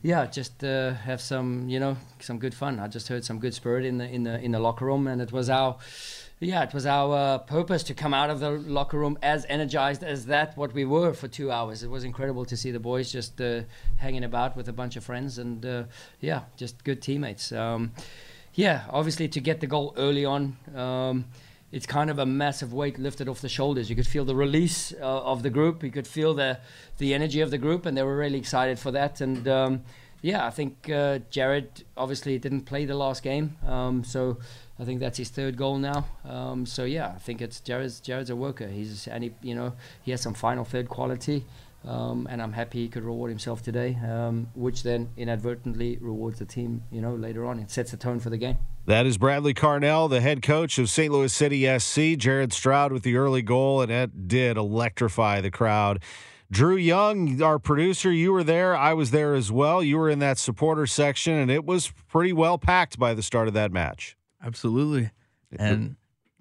yeah, 0.00 0.24
just 0.24 0.64
uh, 0.64 0.94
have 0.94 1.20
some 1.20 1.68
you 1.68 1.78
know 1.78 1.98
some 2.20 2.38
good 2.38 2.54
fun. 2.54 2.80
I 2.80 2.88
just 2.88 3.08
heard 3.08 3.26
some 3.26 3.40
good 3.40 3.52
spirit 3.52 3.84
in 3.84 3.98
the 3.98 4.08
in 4.08 4.22
the 4.22 4.40
in 4.40 4.52
the 4.52 4.58
locker 4.58 4.86
room, 4.86 5.06
and 5.06 5.20
it 5.20 5.32
was 5.32 5.50
our 5.50 5.76
yeah, 6.40 6.62
it 6.62 6.72
was 6.72 6.86
our 6.86 7.14
uh, 7.14 7.38
purpose 7.40 7.82
to 7.82 7.94
come 7.94 8.14
out 8.14 8.30
of 8.30 8.40
the 8.40 8.52
locker 8.52 8.98
room 8.98 9.18
as 9.20 9.44
energized 9.50 10.02
as 10.02 10.24
that 10.24 10.56
what 10.56 10.72
we 10.72 10.86
were 10.86 11.12
for 11.12 11.28
two 11.28 11.50
hours. 11.50 11.82
It 11.82 11.90
was 11.90 12.04
incredible 12.04 12.46
to 12.46 12.56
see 12.56 12.70
the 12.70 12.80
boys 12.80 13.12
just 13.12 13.38
uh, 13.38 13.64
hanging 13.98 14.24
about 14.24 14.56
with 14.56 14.70
a 14.70 14.72
bunch 14.72 14.96
of 14.96 15.04
friends 15.04 15.36
and 15.36 15.66
uh, 15.66 15.84
yeah, 16.20 16.44
just 16.56 16.84
good 16.84 17.02
teammates. 17.02 17.52
Um, 17.52 17.92
yeah, 18.54 18.84
obviously 18.88 19.28
to 19.28 19.40
get 19.40 19.60
the 19.60 19.66
goal 19.66 19.92
early 19.98 20.24
on. 20.24 20.56
Um, 20.74 21.26
it's 21.74 21.86
kind 21.86 22.08
of 22.08 22.20
a 22.20 22.24
massive 22.24 22.72
weight 22.72 23.00
lifted 23.00 23.28
off 23.28 23.40
the 23.40 23.48
shoulders. 23.48 23.90
You 23.90 23.96
could 23.96 24.06
feel 24.06 24.24
the 24.24 24.36
release 24.36 24.92
uh, 24.92 25.32
of 25.32 25.42
the 25.42 25.50
group. 25.50 25.82
You 25.82 25.90
could 25.90 26.06
feel 26.06 26.32
the 26.32 26.60
the 26.98 27.12
energy 27.12 27.40
of 27.40 27.50
the 27.50 27.58
group, 27.58 27.84
and 27.84 27.96
they 27.96 28.04
were 28.04 28.16
really 28.16 28.38
excited 28.38 28.78
for 28.78 28.92
that. 28.92 29.20
And 29.20 29.48
um, 29.48 29.82
yeah, 30.22 30.46
I 30.46 30.50
think 30.50 30.88
uh, 30.88 31.18
Jared 31.30 31.82
obviously 31.96 32.38
didn't 32.38 32.62
play 32.62 32.84
the 32.84 32.94
last 32.94 33.24
game, 33.24 33.56
um, 33.66 34.04
so 34.04 34.38
I 34.78 34.84
think 34.84 35.00
that's 35.00 35.18
his 35.18 35.30
third 35.30 35.56
goal 35.56 35.78
now. 35.78 36.06
Um, 36.24 36.64
so 36.64 36.84
yeah, 36.84 37.08
I 37.08 37.18
think 37.18 37.42
it's 37.42 37.58
Jared's. 37.58 37.98
Jared's 37.98 38.30
a 38.30 38.36
worker. 38.36 38.68
He's 38.68 39.08
and 39.08 39.24
he, 39.24 39.32
you 39.42 39.56
know, 39.56 39.72
he 40.04 40.12
has 40.12 40.20
some 40.20 40.34
final 40.34 40.64
third 40.64 40.88
quality. 40.88 41.44
Um, 41.86 42.26
and 42.30 42.40
I'm 42.40 42.52
happy 42.54 42.78
he 42.78 42.88
could 42.88 43.04
reward 43.04 43.30
himself 43.30 43.62
today, 43.62 43.98
um, 44.08 44.48
which 44.54 44.84
then 44.84 45.10
inadvertently 45.18 45.98
rewards 46.00 46.38
the 46.38 46.46
team, 46.46 46.82
you 46.90 47.02
know, 47.02 47.14
later 47.14 47.44
on. 47.44 47.58
It 47.58 47.70
sets 47.70 47.90
the 47.90 47.98
tone 47.98 48.20
for 48.20 48.30
the 48.30 48.38
game. 48.38 48.56
That 48.86 49.06
is 49.06 49.16
Bradley 49.16 49.54
Carnell, 49.54 50.10
the 50.10 50.20
head 50.20 50.42
coach 50.42 50.78
of 50.78 50.90
St. 50.90 51.10
Louis 51.10 51.32
City 51.32 51.66
SC. 51.78 52.18
Jared 52.18 52.52
Stroud 52.52 52.92
with 52.92 53.02
the 53.02 53.16
early 53.16 53.40
goal, 53.40 53.80
and 53.80 53.90
it 53.90 54.28
did 54.28 54.58
electrify 54.58 55.40
the 55.40 55.50
crowd. 55.50 56.02
Drew 56.50 56.76
Young, 56.76 57.40
our 57.40 57.58
producer, 57.58 58.12
you 58.12 58.30
were 58.30 58.44
there. 58.44 58.76
I 58.76 58.92
was 58.92 59.10
there 59.10 59.32
as 59.34 59.50
well. 59.50 59.82
You 59.82 59.96
were 59.96 60.10
in 60.10 60.18
that 60.18 60.36
supporter 60.36 60.86
section, 60.86 61.32
and 61.32 61.50
it 61.50 61.64
was 61.64 61.92
pretty 62.08 62.34
well 62.34 62.58
packed 62.58 62.98
by 62.98 63.14
the 63.14 63.22
start 63.22 63.48
of 63.48 63.54
that 63.54 63.72
match. 63.72 64.18
Absolutely. 64.44 65.10
And 65.58 65.96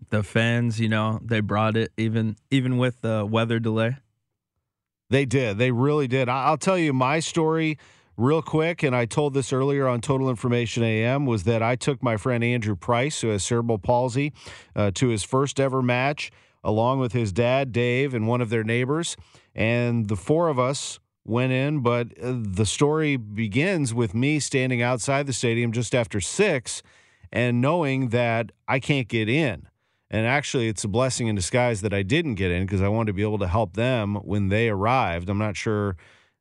the 0.10 0.22
fans, 0.22 0.82
you 0.82 0.90
know, 0.90 1.22
they 1.24 1.40
brought 1.40 1.78
it 1.78 1.94
even 1.96 2.36
even 2.52 2.78
with 2.78 3.00
the 3.00 3.26
weather 3.26 3.60
delay. 3.60 3.96
They 5.10 5.24
did. 5.26 5.58
They 5.58 5.72
really 5.72 6.10
did. 6.10 6.28
I'll 6.28 6.58
tell 6.58 6.78
you 6.78 6.92
my 6.92 7.22
story 7.22 7.78
real 8.18 8.42
quick, 8.42 8.84
and 8.84 8.96
I 8.96 9.06
told 9.06 9.34
this 9.34 9.52
earlier 9.52 9.88
on 9.88 10.02
Total 10.02 10.30
Information 10.30 10.84
AM, 10.84 11.26
was 11.26 11.44
that 11.44 11.62
I 11.62 11.76
took 11.76 12.04
my 12.04 12.18
friend 12.18 12.44
Andrew 12.44 12.76
Price, 12.76 13.22
who 13.22 13.30
has 13.30 13.44
cerebral 13.44 13.80
palsy, 13.80 14.34
uh, 14.76 14.92
to 14.96 15.10
his 15.10 15.24
first 15.24 15.60
ever 15.60 15.82
match, 15.82 16.32
along 16.64 17.00
with 17.00 17.14
his 17.14 17.32
dad, 17.32 17.72
Dave, 17.72 18.14
and 18.14 18.28
one 18.28 18.42
of 18.42 18.50
their 18.50 18.64
neighbors. 18.64 19.18
And 19.56 20.08
the 20.08 20.16
four 20.16 20.48
of 20.48 20.60
us 20.60 21.00
went 21.26 21.52
in, 21.52 21.82
but 21.82 22.08
uh, 22.22 22.36
the 22.42 22.66
story 22.66 23.16
begins 23.18 23.94
with 23.94 24.14
me 24.14 24.40
standing 24.40 24.82
outside 24.82 25.26
the 25.26 25.34
stadium 25.34 25.72
just 25.72 25.96
after 25.96 26.20
six 26.20 26.84
and 27.32 27.62
knowing 27.62 28.10
that 28.10 28.52
I 28.68 28.80
can't 28.80 29.08
get 29.08 29.30
in. 29.30 29.68
And 30.10 30.28
actually, 30.28 30.68
it's 30.68 30.84
a 30.84 30.88
blessing 30.88 31.28
in 31.28 31.36
disguise 31.36 31.82
that 31.82 31.94
I 31.94 32.04
didn't 32.04 32.36
get 32.36 32.52
in 32.52 32.66
because 32.66 32.84
I 32.84 32.88
wanted 32.88 33.08
to 33.08 33.14
be 33.14 33.24
able 33.24 33.40
to 33.40 33.48
help 33.48 33.74
them 33.74 34.16
when 34.18 34.50
they 34.50 34.70
arrived. 34.70 35.28
I'm 35.28 35.40
not 35.40 35.58
sure 35.58 35.96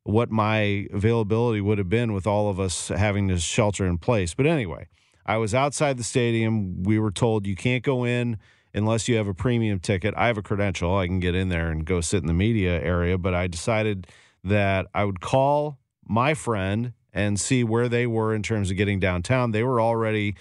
what 0.05 0.31
my 0.31 0.87
availability 0.93 1.61
would 1.61 1.79
have 1.79 1.89
been 1.89 2.13
with 2.13 2.27
all 2.27 2.49
of 2.49 2.59
us 2.59 2.89
having 2.89 3.29
to 3.29 3.39
shelter 3.39 3.87
in 3.87 3.99
place. 3.99 4.35
But 4.35 4.47
anyway, 4.47 4.89
I 5.25 5.37
was 5.37 5.55
outside 5.55 5.97
the 5.97 6.05
stadium. 6.05 6.83
We 6.83 6.99
were 6.99 7.13
told 7.13 7.47
you 7.47 7.55
can't 7.55 7.85
go 7.85 8.05
in 8.05 8.39
unless 8.75 9.09
you 9.09 9.17
have 9.17 9.29
a 9.29 9.35
premium 9.35 9.79
ticket. 9.79 10.15
I 10.17 10.27
have 10.27 10.39
a 10.39 10.43
credential. 10.43 10.97
I 10.97 11.07
can 11.07 11.21
get 11.21 11.35
in 11.35 11.49
there 11.49 11.71
and 11.71 11.85
go 11.85 12.01
sit 12.01 12.23
in 12.23 12.27
the 12.27 12.35
media 12.35 12.81
area. 12.81 13.19
But 13.19 13.35
I 13.35 13.47
decided 13.47 14.07
that 14.43 14.87
I 14.95 15.05
would 15.05 15.21
call 15.21 15.79
my 16.05 16.35
friend 16.35 16.95
and 17.13 17.39
see 17.39 17.63
where 17.63 17.89
they 17.89 18.07
were 18.07 18.35
in 18.35 18.43
terms 18.43 18.71
of 18.71 18.77
getting 18.77 18.99
downtown. 18.99 19.53
They 19.53 19.63
were 19.63 19.81
already 19.81 20.35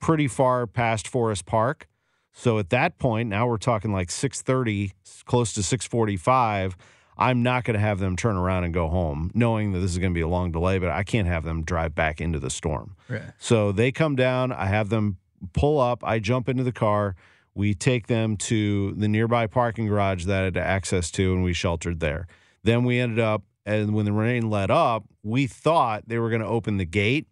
pretty 0.00 0.26
far 0.26 0.66
past 0.66 1.06
Forest 1.06 1.46
Park. 1.46 1.88
So 2.32 2.58
at 2.58 2.70
that 2.70 2.98
point, 2.98 3.28
now 3.28 3.46
we're 3.46 3.58
talking 3.58 3.92
like 3.92 4.08
6:30, 4.08 4.92
close 5.24 5.52
to 5.52 5.62
6:45. 5.62 6.74
I'm 7.16 7.42
not 7.42 7.64
going 7.64 7.74
to 7.74 7.80
have 7.80 7.98
them 7.98 8.16
turn 8.16 8.36
around 8.36 8.64
and 8.64 8.74
go 8.74 8.88
home, 8.88 9.30
knowing 9.34 9.72
that 9.72 9.80
this 9.80 9.92
is 9.92 9.98
going 9.98 10.12
to 10.12 10.14
be 10.14 10.22
a 10.22 10.28
long 10.28 10.52
delay. 10.52 10.78
But 10.78 10.90
I 10.90 11.02
can't 11.02 11.28
have 11.28 11.44
them 11.44 11.62
drive 11.62 11.94
back 11.94 12.20
into 12.20 12.38
the 12.38 12.50
storm. 12.50 12.96
Right. 13.08 13.22
So 13.38 13.72
they 13.72 13.92
come 13.92 14.16
down. 14.16 14.52
I 14.52 14.66
have 14.66 14.88
them 14.88 15.18
pull 15.52 15.80
up. 15.80 16.02
I 16.04 16.18
jump 16.18 16.48
into 16.48 16.64
the 16.64 16.72
car. 16.72 17.14
We 17.54 17.74
take 17.74 18.08
them 18.08 18.36
to 18.38 18.94
the 18.94 19.06
nearby 19.06 19.46
parking 19.46 19.86
garage 19.86 20.24
that 20.24 20.40
I 20.40 20.44
had 20.44 20.56
access 20.56 21.10
to, 21.12 21.32
and 21.32 21.44
we 21.44 21.52
sheltered 21.52 22.00
there. 22.00 22.26
Then 22.64 22.84
we 22.84 22.98
ended 22.98 23.20
up, 23.20 23.42
and 23.64 23.94
when 23.94 24.06
the 24.06 24.12
rain 24.12 24.50
let 24.50 24.70
up, 24.70 25.04
we 25.22 25.46
thought 25.46 26.08
they 26.08 26.18
were 26.18 26.30
going 26.30 26.42
to 26.42 26.48
open 26.48 26.78
the 26.78 26.84
gate, 26.84 27.28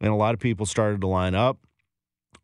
and 0.00 0.10
a 0.10 0.16
lot 0.16 0.34
of 0.34 0.40
people 0.40 0.66
started 0.66 1.00
to 1.02 1.06
line 1.06 1.34
up 1.34 1.58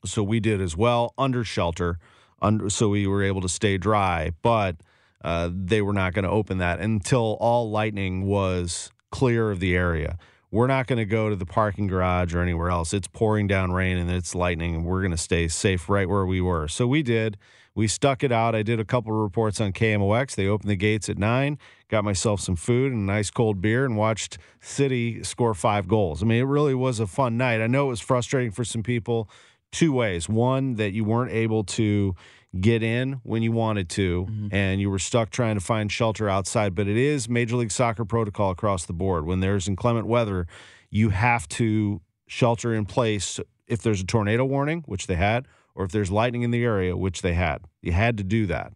so 0.04 0.22
we 0.22 0.40
did 0.40 0.60
as 0.60 0.76
well 0.76 1.14
under 1.18 1.44
shelter 1.44 1.98
under 2.40 2.68
so 2.70 2.88
we 2.88 3.06
were 3.06 3.22
able 3.22 3.40
to 3.40 3.48
stay 3.48 3.76
dry 3.78 4.30
but 4.42 4.76
uh, 5.26 5.50
they 5.52 5.82
were 5.82 5.92
not 5.92 6.14
going 6.14 6.22
to 6.22 6.30
open 6.30 6.58
that 6.58 6.78
until 6.78 7.36
all 7.40 7.68
lightning 7.68 8.26
was 8.26 8.92
clear 9.10 9.50
of 9.50 9.58
the 9.58 9.74
area. 9.74 10.18
We're 10.52 10.68
not 10.68 10.86
going 10.86 10.98
to 10.98 11.04
go 11.04 11.28
to 11.28 11.34
the 11.34 11.44
parking 11.44 11.88
garage 11.88 12.32
or 12.32 12.40
anywhere 12.40 12.70
else. 12.70 12.94
It's 12.94 13.08
pouring 13.08 13.48
down 13.48 13.72
rain 13.72 13.96
and 13.96 14.08
it's 14.08 14.36
lightning 14.36 14.76
and 14.76 14.84
we're 14.84 15.00
going 15.00 15.10
to 15.10 15.16
stay 15.16 15.48
safe 15.48 15.88
right 15.88 16.08
where 16.08 16.24
we 16.24 16.40
were. 16.40 16.68
So 16.68 16.86
we 16.86 17.02
did. 17.02 17.38
We 17.74 17.88
stuck 17.88 18.22
it 18.22 18.30
out. 18.30 18.54
I 18.54 18.62
did 18.62 18.78
a 18.78 18.84
couple 18.84 19.12
of 19.12 19.18
reports 19.18 19.60
on 19.60 19.72
kmox 19.72 20.36
they 20.36 20.46
opened 20.46 20.70
the 20.70 20.76
gates 20.76 21.08
at 21.08 21.18
9 21.18 21.58
got 21.88 22.04
myself 22.04 22.40
some 22.40 22.56
food 22.56 22.92
and 22.92 23.02
a 23.02 23.12
nice 23.12 23.30
cold 23.30 23.60
beer 23.60 23.84
and 23.84 23.96
watched 23.96 24.38
city 24.60 25.24
score 25.24 25.54
five 25.54 25.88
goals. 25.88 26.22
I 26.22 26.26
mean 26.26 26.40
it 26.40 26.46
really 26.46 26.74
was 26.74 27.00
a 27.00 27.06
fun 27.08 27.36
night. 27.36 27.60
I 27.60 27.66
know 27.66 27.86
it 27.86 27.90
was 27.90 28.00
frustrating 28.00 28.52
for 28.52 28.64
some 28.64 28.84
people 28.84 29.28
two 29.72 29.92
ways. 29.92 30.28
One, 30.28 30.74
that 30.76 30.92
you 30.92 31.04
weren't 31.04 31.32
able 31.32 31.64
to 31.64 32.14
get 32.56 32.82
in 32.82 33.14
when 33.22 33.42
you 33.42 33.52
wanted 33.52 33.88
to 33.90 34.26
mm-hmm. 34.28 34.48
and 34.50 34.80
you 34.80 34.90
were 34.90 34.98
stuck 34.98 35.30
trying 35.30 35.54
to 35.54 35.60
find 35.60 35.90
shelter 35.90 36.28
outside. 36.28 36.74
But 36.74 36.88
it 36.88 36.96
is 36.96 37.28
Major 37.28 37.56
League 37.56 37.72
Soccer 37.72 38.04
protocol 38.04 38.50
across 38.50 38.86
the 38.86 38.92
board. 38.92 39.26
When 39.26 39.40
there's 39.40 39.68
inclement 39.68 40.06
weather, 40.06 40.46
you 40.90 41.10
have 41.10 41.48
to 41.50 42.00
shelter 42.26 42.74
in 42.74 42.86
place 42.86 43.40
if 43.66 43.82
there's 43.82 44.00
a 44.00 44.06
tornado 44.06 44.44
warning, 44.44 44.82
which 44.86 45.06
they 45.06 45.16
had, 45.16 45.46
or 45.74 45.84
if 45.84 45.92
there's 45.92 46.10
lightning 46.10 46.42
in 46.42 46.50
the 46.50 46.64
area, 46.64 46.96
which 46.96 47.22
they 47.22 47.34
had. 47.34 47.62
You 47.82 47.92
had 47.92 48.16
to 48.18 48.24
do 48.24 48.46
that. 48.46 48.72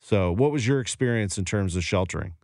So, 0.00 0.32
what 0.32 0.50
was 0.50 0.66
your 0.66 0.80
experience 0.80 1.38
in 1.38 1.44
terms 1.44 1.76
of 1.76 1.84
sheltering? 1.84 2.34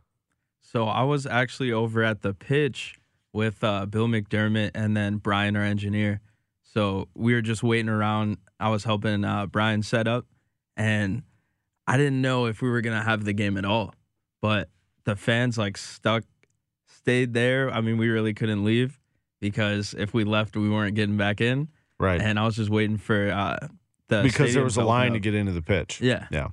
So, 0.60 0.84
I 0.84 1.02
was 1.02 1.26
actually 1.26 1.72
over 1.72 2.04
at 2.04 2.22
the 2.22 2.32
pitch 2.34 2.98
with 3.32 3.64
uh, 3.64 3.86
Bill 3.86 4.06
McDermott 4.06 4.72
and 4.74 4.96
then 4.96 5.16
Brian, 5.16 5.56
our 5.56 5.62
engineer. 5.62 6.20
So 6.72 7.08
we 7.14 7.32
were 7.32 7.40
just 7.40 7.62
waiting 7.62 7.88
around. 7.88 8.36
I 8.60 8.68
was 8.68 8.84
helping 8.84 9.24
uh, 9.24 9.46
Brian 9.46 9.82
set 9.82 10.06
up, 10.06 10.26
and 10.78 11.22
I 11.86 11.96
didn't 11.98 12.22
know 12.22 12.46
if 12.46 12.62
we 12.62 12.70
were 12.70 12.80
gonna 12.80 13.02
have 13.02 13.24
the 13.24 13.34
game 13.34 13.58
at 13.58 13.66
all. 13.66 13.94
But 14.40 14.70
the 15.04 15.16
fans 15.16 15.58
like 15.58 15.76
stuck, 15.76 16.24
stayed 16.86 17.34
there. 17.34 17.70
I 17.70 17.80
mean, 17.80 17.98
we 17.98 18.08
really 18.08 18.32
couldn't 18.32 18.64
leave 18.64 18.98
because 19.40 19.94
if 19.98 20.14
we 20.14 20.24
left, 20.24 20.56
we 20.56 20.70
weren't 20.70 20.94
getting 20.94 21.16
back 21.16 21.40
in. 21.40 21.68
Right. 21.98 22.20
And 22.20 22.38
I 22.38 22.44
was 22.44 22.56
just 22.56 22.70
waiting 22.70 22.96
for 22.96 23.30
uh, 23.30 23.68
the 24.08 24.22
because 24.22 24.54
there 24.54 24.64
was 24.64 24.76
a 24.76 24.84
line 24.84 25.08
up. 25.08 25.14
to 25.14 25.20
get 25.20 25.34
into 25.34 25.52
the 25.52 25.62
pitch. 25.62 26.00
Yeah. 26.00 26.26
Yeah. 26.30 26.48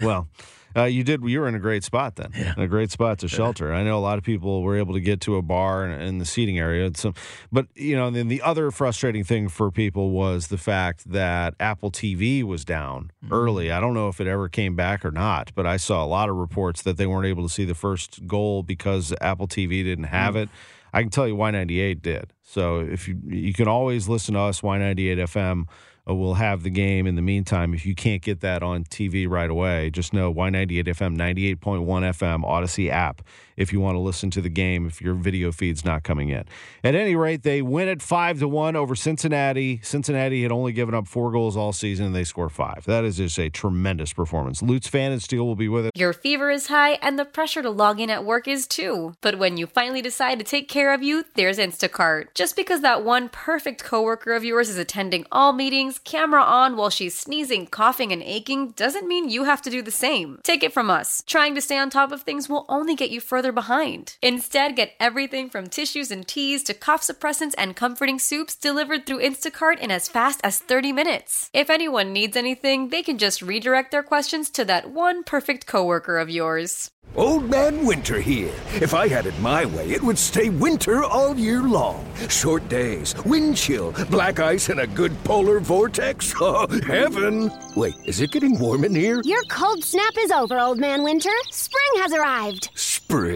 Well, 0.00 0.28
uh, 0.76 0.84
you 0.84 1.02
did. 1.02 1.22
You 1.24 1.40
were 1.40 1.48
in 1.48 1.54
a 1.54 1.60
great 1.60 1.84
spot 1.84 2.16
then. 2.16 2.30
Yeah. 2.36 2.54
A 2.56 2.66
great 2.66 2.90
spot 2.90 3.18
to 3.20 3.28
shelter. 3.28 3.72
I 3.72 3.82
know 3.82 3.98
a 3.98 4.00
lot 4.00 4.18
of 4.18 4.24
people 4.24 4.62
were 4.62 4.76
able 4.76 4.94
to 4.94 5.00
get 5.00 5.20
to 5.22 5.36
a 5.36 5.42
bar 5.42 5.86
in, 5.86 6.18
the 6.18 6.24
seating 6.24 6.58
area. 6.58 6.90
Some, 6.94 7.14
but 7.50 7.66
you 7.74 7.96
know, 7.96 8.10
then 8.10 8.28
the 8.28 8.42
other 8.42 8.70
frustrating 8.70 9.24
thing 9.24 9.48
for 9.48 9.70
people 9.70 10.10
was 10.10 10.48
the 10.48 10.58
fact 10.58 11.10
that 11.10 11.54
Apple 11.58 11.90
TV 11.90 12.42
was 12.42 12.64
down 12.64 13.10
mm-hmm. 13.24 13.32
early. 13.32 13.72
I 13.72 13.80
don't 13.80 13.94
know 13.94 14.08
if 14.08 14.20
it 14.20 14.26
ever 14.26 14.48
came 14.48 14.76
back 14.76 15.04
or 15.04 15.10
not, 15.10 15.52
but 15.54 15.66
I 15.66 15.76
saw 15.76 16.04
a 16.04 16.06
lot 16.06 16.28
of 16.28 16.36
reports 16.36 16.82
that 16.82 16.96
they 16.96 17.06
weren't 17.06 17.26
able 17.26 17.42
to 17.42 17.52
see 17.52 17.64
the 17.64 17.74
first 17.74 18.26
goal 18.26 18.62
because 18.62 19.14
Apple 19.20 19.48
TV 19.48 19.82
didn't 19.82 20.04
have 20.04 20.34
mm-hmm. 20.34 20.44
it. 20.44 20.48
I 20.92 21.02
can 21.02 21.10
tell 21.10 21.28
you 21.28 21.36
Y98 21.36 22.02
did. 22.02 22.32
So 22.42 22.80
if 22.80 23.08
you 23.08 23.18
you 23.26 23.52
can 23.52 23.68
always 23.68 24.08
listen 24.08 24.34
to 24.34 24.40
us, 24.40 24.60
Y98 24.60 25.18
FM. 25.18 25.66
Uh, 26.08 26.14
we'll 26.14 26.34
have 26.34 26.62
the 26.62 26.70
game 26.70 27.06
in 27.06 27.16
the 27.16 27.22
meantime. 27.22 27.74
If 27.74 27.84
you 27.84 27.94
can't 27.94 28.22
get 28.22 28.40
that 28.40 28.62
on 28.62 28.84
TV 28.84 29.28
right 29.28 29.50
away, 29.50 29.90
just 29.90 30.12
know 30.12 30.32
Y98 30.32 30.84
FM, 30.84 31.16
98.1 31.16 31.84
FM, 31.84 32.44
Audacy 32.44 32.90
app 32.90 33.22
if 33.56 33.72
you 33.72 33.80
want 33.80 33.94
to 33.94 34.00
listen 34.00 34.30
to 34.30 34.40
the 34.40 34.48
game 34.48 34.86
if 34.86 35.00
your 35.00 35.14
video 35.14 35.52
feed's 35.52 35.84
not 35.84 36.02
coming 36.02 36.28
in. 36.28 36.44
At 36.84 36.94
any 36.94 37.16
rate, 37.16 37.42
they 37.42 37.62
win 37.62 37.88
it 37.88 38.02
5 38.02 38.40
to 38.40 38.48
1 38.48 38.76
over 38.76 38.94
Cincinnati. 38.94 39.80
Cincinnati 39.82 40.42
had 40.42 40.52
only 40.52 40.72
given 40.72 40.94
up 40.94 41.06
4 41.06 41.32
goals 41.32 41.56
all 41.56 41.72
season 41.72 42.06
and 42.06 42.14
they 42.14 42.24
score 42.24 42.48
5. 42.48 42.84
That 42.86 43.04
is 43.04 43.16
just 43.16 43.38
a 43.38 43.50
tremendous 43.50 44.12
performance. 44.12 44.62
Lutz 44.62 44.88
Pfannenstiel 44.88 45.40
will 45.40 45.56
be 45.56 45.68
with 45.68 45.86
us. 45.86 45.92
Your 45.94 46.12
fever 46.12 46.50
is 46.50 46.68
high 46.68 46.92
and 47.02 47.18
the 47.18 47.24
pressure 47.24 47.62
to 47.62 47.70
log 47.70 48.00
in 48.00 48.10
at 48.10 48.24
work 48.24 48.46
is 48.46 48.66
too. 48.66 49.14
But 49.20 49.38
when 49.38 49.56
you 49.56 49.66
finally 49.66 50.02
decide 50.02 50.38
to 50.38 50.44
take 50.44 50.68
care 50.68 50.92
of 50.92 51.02
you, 51.02 51.24
there's 51.34 51.58
Instacart. 51.58 52.34
Just 52.34 52.56
because 52.56 52.82
that 52.82 53.04
one 53.04 53.28
perfect 53.28 53.82
coworker 53.82 54.32
of 54.32 54.44
yours 54.44 54.68
is 54.68 54.78
attending 54.78 55.26
all 55.32 55.52
meetings, 55.52 55.98
camera 55.98 56.42
on 56.42 56.76
while 56.76 56.90
she's 56.90 57.18
sneezing, 57.18 57.66
coughing, 57.66 58.12
and 58.12 58.22
aching 58.22 58.70
doesn't 58.70 59.08
mean 59.08 59.28
you 59.28 59.44
have 59.44 59.62
to 59.62 59.70
do 59.70 59.82
the 59.82 59.90
same. 59.90 60.40
Take 60.42 60.62
it 60.62 60.72
from 60.72 60.90
us. 60.90 61.22
Trying 61.26 61.54
to 61.54 61.60
stay 61.60 61.78
on 61.78 61.90
top 61.90 62.12
of 62.12 62.22
things 62.22 62.48
will 62.48 62.66
only 62.68 62.94
get 62.94 63.10
you 63.10 63.20
further 63.20 63.45
behind. 63.52 64.16
Instead, 64.22 64.76
get 64.76 64.94
everything 65.00 65.50
from 65.50 65.68
tissues 65.68 66.10
and 66.10 66.26
teas 66.26 66.62
to 66.64 66.74
cough 66.74 67.02
suppressants 67.02 67.54
and 67.56 67.76
comforting 67.76 68.18
soups 68.18 68.54
delivered 68.54 69.06
through 69.06 69.20
Instacart 69.20 69.78
in 69.78 69.90
as 69.90 70.08
fast 70.08 70.40
as 70.44 70.58
30 70.58 70.92
minutes. 70.92 71.50
If 71.52 71.70
anyone 71.70 72.12
needs 72.12 72.36
anything, 72.36 72.88
they 72.88 73.02
can 73.02 73.18
just 73.18 73.42
redirect 73.42 73.90
their 73.90 74.02
questions 74.02 74.50
to 74.50 74.64
that 74.66 74.90
one 74.90 75.24
perfect 75.24 75.66
coworker 75.66 76.18
of 76.18 76.30
yours. 76.30 76.90
Old 77.14 77.48
Man 77.48 77.86
Winter 77.86 78.20
here. 78.20 78.52
If 78.74 78.92
I 78.92 79.08
had 79.08 79.24
it 79.26 79.38
my 79.40 79.64
way, 79.64 79.90
it 79.90 80.02
would 80.02 80.18
stay 80.18 80.50
winter 80.50 81.02
all 81.02 81.34
year 81.34 81.62
long. 81.62 82.04
Short 82.28 82.68
days, 82.68 83.14
wind 83.24 83.56
chill, 83.56 83.92
black 84.10 84.38
ice, 84.38 84.68
and 84.68 84.80
a 84.80 84.86
good 84.86 85.12
polar 85.24 85.60
vortex. 85.60 86.34
Oh, 86.48 86.66
heaven! 86.86 87.50
Wait, 87.76 87.94
is 88.04 88.20
it 88.20 88.30
getting 88.30 88.58
warm 88.58 88.84
in 88.84 88.94
here? 88.94 89.20
Your 89.24 89.42
cold 89.50 89.82
snap 89.82 90.12
is 90.18 90.30
over, 90.30 90.58
Old 90.58 90.78
Man 90.78 91.02
Winter. 91.02 91.30
Spring 91.50 92.02
has 92.02 92.12
arrived. 92.12 92.70
Spring. 92.74 93.35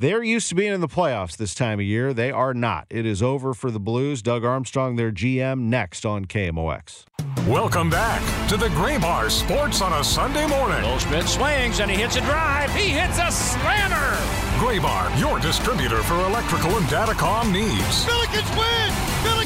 They're 0.00 0.22
used 0.22 0.48
to 0.50 0.54
being 0.54 0.72
in 0.72 0.80
the 0.80 0.86
playoffs 0.86 1.36
this 1.36 1.56
time 1.56 1.80
of 1.80 1.84
year. 1.84 2.14
They 2.14 2.30
are 2.30 2.54
not. 2.54 2.86
It 2.88 3.04
is 3.04 3.20
over 3.20 3.52
for 3.52 3.72
the 3.72 3.80
Blues. 3.80 4.22
Doug 4.22 4.44
Armstrong, 4.44 4.94
their 4.94 5.10
GM, 5.10 5.62
next 5.62 6.06
on 6.06 6.26
KMOX. 6.26 7.04
Welcome 7.48 7.90
back 7.90 8.20
to 8.48 8.56
the 8.56 8.68
Graybar 8.68 9.28
Sports 9.28 9.80
on 9.80 9.92
a 9.94 10.04
Sunday 10.04 10.46
morning. 10.46 10.82
Goldschmidt 10.82 11.26
swings 11.26 11.80
and 11.80 11.90
he 11.90 11.96
hits 11.96 12.14
a 12.14 12.20
drive. 12.20 12.72
He 12.76 12.90
hits 12.90 13.18
a 13.18 13.28
slammer. 13.32 14.14
Graybar, 14.62 15.18
your 15.18 15.40
distributor 15.40 16.00
for 16.04 16.14
electrical 16.14 16.76
and 16.76 16.86
datacom 16.86 17.52
needs. 17.52 18.04
Billikens 18.04 18.54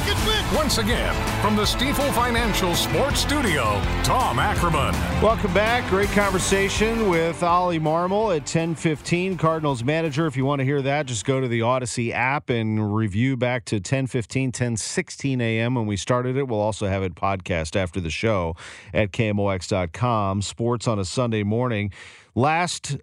win! 0.05 0.15
Billikens 0.15 0.27
win! 0.27 0.55
Once 0.55 0.77
again, 0.77 1.41
from 1.41 1.55
the 1.55 1.63
Stifel 1.63 2.11
Financial 2.13 2.75
Sports 2.75 3.19
Studio, 3.19 3.81
Tom 4.03 4.39
Ackerman. 4.39 4.93
Welcome 5.21 5.53
back. 5.53 5.89
Great 5.89 6.09
conversation 6.09 7.09
with 7.09 7.41
Ollie 7.43 7.79
Marmol 7.79 8.35
at 8.35 8.45
10:15. 8.45 9.37
Cardinals 9.37 9.83
manager. 9.83 10.27
If 10.27 10.37
you 10.37 10.45
want 10.45 10.59
to 10.59 10.65
hear 10.65 10.81
that, 10.81 11.05
just 11.05 11.25
go 11.25 11.39
to 11.39 11.47
the 11.47 11.61
Audacy 11.61 12.11
app 12.11 12.49
and 12.49 12.95
review 12.95 13.37
back 13.37 13.65
to 13.65 13.79
10:15, 13.79 14.51
10:16 14.51 15.41
a.m. 15.41 15.75
when 15.75 15.85
we 15.85 15.97
started 15.97 16.37
it. 16.37 16.47
We'll 16.47 16.59
also 16.59 16.87
have 16.87 17.03
it 17.03 17.15
podcast 17.15 17.75
after 17.75 17.99
the 17.99 18.09
show 18.09 18.55
at 18.93 19.11
KMOX.com. 19.11 20.41
Sports 20.41 20.87
on 20.87 20.99
a 20.99 21.05
Sunday 21.05 21.43
morning. 21.43 21.91
Last 22.35 22.97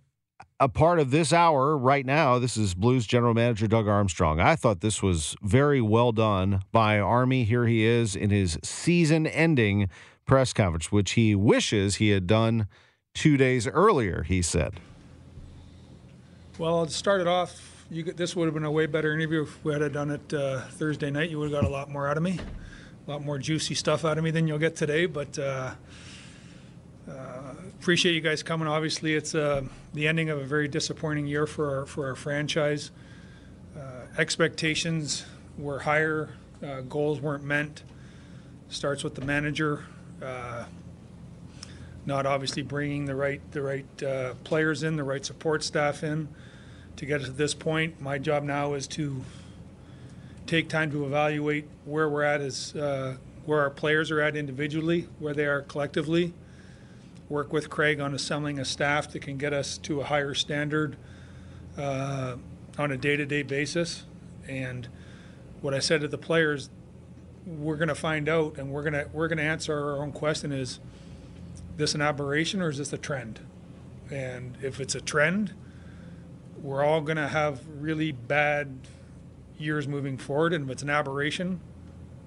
a 0.61 0.69
part 0.69 1.01
of 1.01 1.11
this 1.11 1.33
hour 1.33 1.77
right 1.77 2.05
now. 2.05 2.39
This 2.39 2.59
is 2.59 2.75
Blues 2.75 3.07
general 3.07 3.33
manager 3.33 3.67
Doug 3.67 3.89
Armstrong. 3.89 4.41
I 4.41 4.55
thought 4.57 4.83
this 4.83 5.03
was 5.03 5.35
very 5.43 5.81
well 5.81 6.13
done 6.13 6.61
by 6.71 7.01
Army. 7.01 7.45
Here 7.45 7.67
he 7.67 7.83
is 7.83 8.15
in 8.15 8.29
his 8.29 8.59
season 8.63 9.27
ending 9.27 9.89
press 10.27 10.53
conference, 10.53 10.93
which 10.93 11.13
he 11.13 11.35
wishes 11.35 11.97
he 11.97 12.11
had 12.11 12.27
done 12.27 12.69
two 13.15 13.39
days 13.39 13.67
earlier, 13.67 14.23
he 14.23 14.43
said. 14.43 14.75
Well, 16.59 16.83
it 16.83 16.91
started 16.91 17.27
off, 17.27 17.87
you 17.91 18.05
could, 18.05 18.19
this 18.19 18.37
would 18.37 18.45
have 18.45 18.53
been 18.53 18.65
a 18.65 18.71
way 18.71 18.85
better 18.85 19.15
interview 19.15 19.45
if 19.45 19.65
we 19.65 19.73
had 19.73 19.93
done 19.95 20.11
it 20.11 20.35
uh, 20.35 20.61
Thursday 20.61 21.11
night. 21.11 21.31
You 21.31 21.39
would 21.39 21.51
have 21.51 21.63
got 21.63 21.67
a 21.67 21.73
lot 21.73 21.91
more 21.91 22.07
out 22.07 22.19
of 22.19 22.23
me, 22.23 22.39
a 23.07 23.11
lot 23.11 23.25
more 23.25 23.39
juicy 23.39 23.75
stuff 23.75 24.05
out 24.05 24.19
of 24.19 24.25
me 24.25 24.31
than 24.31 24.47
you'll 24.47 24.59
get 24.59 24.77
today. 24.77 25.07
But 25.07 25.39
uh, 25.39 25.73
appreciate 27.81 28.15
you 28.15 28.21
guys 28.21 28.43
coming. 28.43 28.69
Obviously, 28.69 29.15
it's 29.15 29.35
uh, 29.35 29.63
the 29.95 30.07
ending 30.07 30.29
of 30.29 30.39
a 30.39 30.45
very 30.45 30.69
disappointing 30.69 31.27
year 31.27 31.47
for 31.47 31.79
our, 31.79 31.87
for 31.87 32.09
our 32.09 32.15
franchise. 32.15 32.91
Uh, 33.75 34.03
expectations 34.19 35.25
were 35.57 35.79
higher, 35.79 36.29
uh, 36.63 36.83
goals 36.83 37.23
weren't 37.23 37.43
met. 37.43 37.83
Starts 38.69 39.03
with 39.03 39.15
the 39.15 39.25
manager, 39.25 39.83
uh, 40.23 40.67
not 42.05 42.27
obviously 42.27 42.63
bringing 42.63 43.07
the 43.07 43.15
right 43.15 43.41
the 43.51 43.63
right 43.63 44.03
uh, 44.03 44.35
players 44.45 44.83
in, 44.83 44.97
the 44.97 45.03
right 45.03 45.25
support 45.25 45.65
staff 45.65 46.05
in 46.05 46.29
to 46.97 47.07
get 47.07 47.23
us 47.23 47.29
to 47.29 47.33
this 47.33 47.55
point. 47.55 47.99
My 47.99 48.19
job 48.19 48.43
now 48.43 48.75
is 48.75 48.87
to 48.89 49.25
take 50.47 50.69
time 50.69 50.91
to 50.91 51.07
evaluate 51.07 51.67
where 51.87 52.11
we're 52.11 52.25
at 52.25 52.43
as 52.43 52.77
uh, 52.77 53.17
where 53.47 53.61
our 53.61 53.71
players 53.71 54.11
are 54.11 54.21
at 54.21 54.37
individually, 54.37 55.09
where 55.19 55.33
they 55.33 55.47
are 55.47 55.63
collectively 55.63 56.35
work 57.31 57.53
with 57.53 57.71
Craig 57.71 58.01
on 58.01 58.13
assembling 58.13 58.59
a 58.59 58.65
staff 58.65 59.11
that 59.13 59.21
can 59.21 59.39
get 59.39 59.55
us 59.55 59.79
to 59.79 60.01
a 60.01 60.05
higher 60.05 60.35
standard 60.35 60.97
uh, 61.79 62.37
on 62.77 62.91
a 62.91 62.97
day-to-day 62.97 63.45
basis. 63.45 64.05
And 64.47 64.89
what 65.63 65.73
I 65.73 65.79
said 65.79 66.01
to 66.03 66.09
the 66.09 66.19
players, 66.19 66.69
we're 67.47 67.77
going 67.77 67.89
to 67.89 67.95
find 67.95 68.29
out, 68.29 68.59
and 68.59 68.71
we're 68.71 68.83
going 68.83 68.93
to 68.93 69.09
we're 69.13 69.29
going 69.29 69.39
to 69.39 69.45
answer 69.45 69.73
our 69.73 70.03
own 70.03 70.13
question: 70.13 70.53
Is 70.53 70.81
this 71.77 71.95
an 71.95 72.03
aberration 72.03 72.61
or 72.61 72.69
is 72.69 72.79
this 72.79 72.93
a 72.93 72.99
trend? 72.99 73.41
And 74.11 74.59
if 74.61 74.81
it's 74.81 74.97
a 74.97 75.01
trend, 75.01 75.55
we're 76.61 76.85
all 76.85 77.01
going 77.01 77.17
to 77.17 77.29
have 77.29 77.61
really 77.79 78.11
bad 78.13 78.77
years 79.57 79.87
moving 79.87 80.19
forward. 80.19 80.53
And 80.53 80.65
if 80.65 80.71
it's 80.73 80.83
an 80.83 80.91
aberration, 80.91 81.61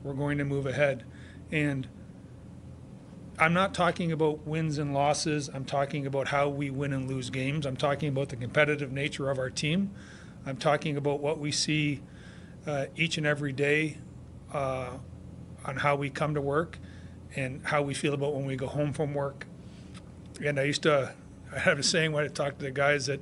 we're 0.02 0.14
going 0.14 0.38
to 0.38 0.46
move 0.46 0.66
ahead. 0.66 1.04
And 1.52 1.88
I'm 3.44 3.54
not 3.54 3.74
talking 3.74 4.14
about 4.14 4.48
wins 4.48 4.78
and 4.78 4.94
losses. 4.94 5.50
I'm 5.54 5.66
talking 5.66 6.08
about 6.08 6.30
how 6.30 6.48
we 6.48 6.70
win 6.70 6.94
and 6.94 7.10
lose 7.10 7.30
games. 7.30 7.66
I'm 7.66 7.76
talking 7.76 8.08
about 8.08 8.30
the 8.30 8.38
competitive 8.38 8.94
nature 8.94 9.30
of 9.30 9.38
our 9.38 9.50
team. 9.50 9.92
I'm 10.46 10.56
talking 10.56 10.96
about 10.96 11.20
what 11.20 11.40
we 11.40 11.52
see 11.52 12.02
uh, 12.66 12.86
each 12.96 13.18
and 13.18 13.28
every 13.28 13.52
day 13.52 13.98
uh, 14.54 14.92
on 15.66 15.76
how 15.76 15.98
we 15.98 16.10
come 16.10 16.36
to 16.36 16.40
work 16.40 16.80
and 17.36 17.66
how 17.66 17.82
we 17.82 17.94
feel 17.94 18.14
about 18.14 18.34
when 18.34 18.46
we 18.46 18.56
go 18.56 18.68
home 18.68 18.94
from 18.94 19.14
work. 19.14 19.46
And 20.42 20.58
I 20.58 20.64
used 20.64 20.84
to, 20.84 21.14
I 21.54 21.60
have 21.60 21.78
a 21.78 21.84
saying 21.84 22.14
when 22.14 22.24
I 22.24 22.30
talk 22.30 22.60
to 22.60 22.64
the 22.64 22.72
guys 22.72 23.08
that 23.08 23.20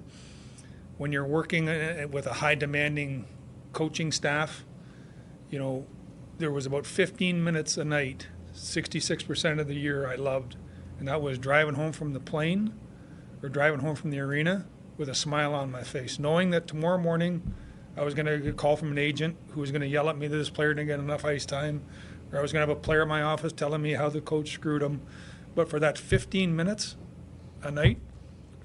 when 0.99 1.11
you're 1.11 1.25
working 1.25 1.67
uh, 1.67 2.05
with 2.11 2.27
a 2.27 2.33
high 2.33 2.53
demanding 2.53 3.25
coaching 3.73 4.11
staff, 4.11 4.65
you 5.49 5.57
know, 5.57 5.87
there 6.37 6.51
was 6.51 6.67
about 6.67 6.85
15 6.85 7.43
minutes 7.43 7.75
a 7.75 7.83
night, 7.83 8.27
66% 8.61 9.59
of 9.59 9.67
the 9.67 9.73
year 9.73 10.07
I 10.07 10.15
loved, 10.15 10.55
and 10.99 11.07
that 11.07 11.21
was 11.21 11.39
driving 11.39 11.73
home 11.73 11.91
from 11.91 12.13
the 12.13 12.19
plane 12.19 12.73
or 13.41 13.49
driving 13.49 13.79
home 13.79 13.95
from 13.95 14.11
the 14.11 14.19
arena 14.19 14.67
with 14.97 15.09
a 15.09 15.15
smile 15.15 15.55
on 15.55 15.71
my 15.71 15.81
face, 15.81 16.19
knowing 16.19 16.51
that 16.51 16.67
tomorrow 16.67 16.99
morning 16.99 17.55
I 17.97 18.03
was 18.03 18.13
going 18.13 18.27
to 18.27 18.37
get 18.37 18.49
a 18.49 18.53
call 18.53 18.77
from 18.77 18.91
an 18.91 18.99
agent 18.99 19.35
who 19.49 19.61
was 19.61 19.71
going 19.71 19.81
to 19.81 19.87
yell 19.87 20.09
at 20.09 20.17
me 20.17 20.27
that 20.27 20.37
this 20.37 20.51
player 20.51 20.75
didn't 20.75 20.89
get 20.89 20.99
enough 20.99 21.25
ice 21.25 21.45
time, 21.45 21.81
or 22.31 22.37
I 22.37 22.41
was 22.41 22.53
going 22.53 22.65
to 22.65 22.71
have 22.71 22.77
a 22.77 22.79
player 22.79 23.01
in 23.01 23.09
my 23.09 23.23
office 23.23 23.51
telling 23.51 23.81
me 23.81 23.93
how 23.93 24.09
the 24.09 24.21
coach 24.21 24.53
screwed 24.53 24.83
him. 24.83 25.01
But 25.55 25.67
for 25.67 25.79
that 25.79 25.97
15 25.97 26.55
minutes 26.55 26.95
a 27.63 27.71
night, 27.71 27.97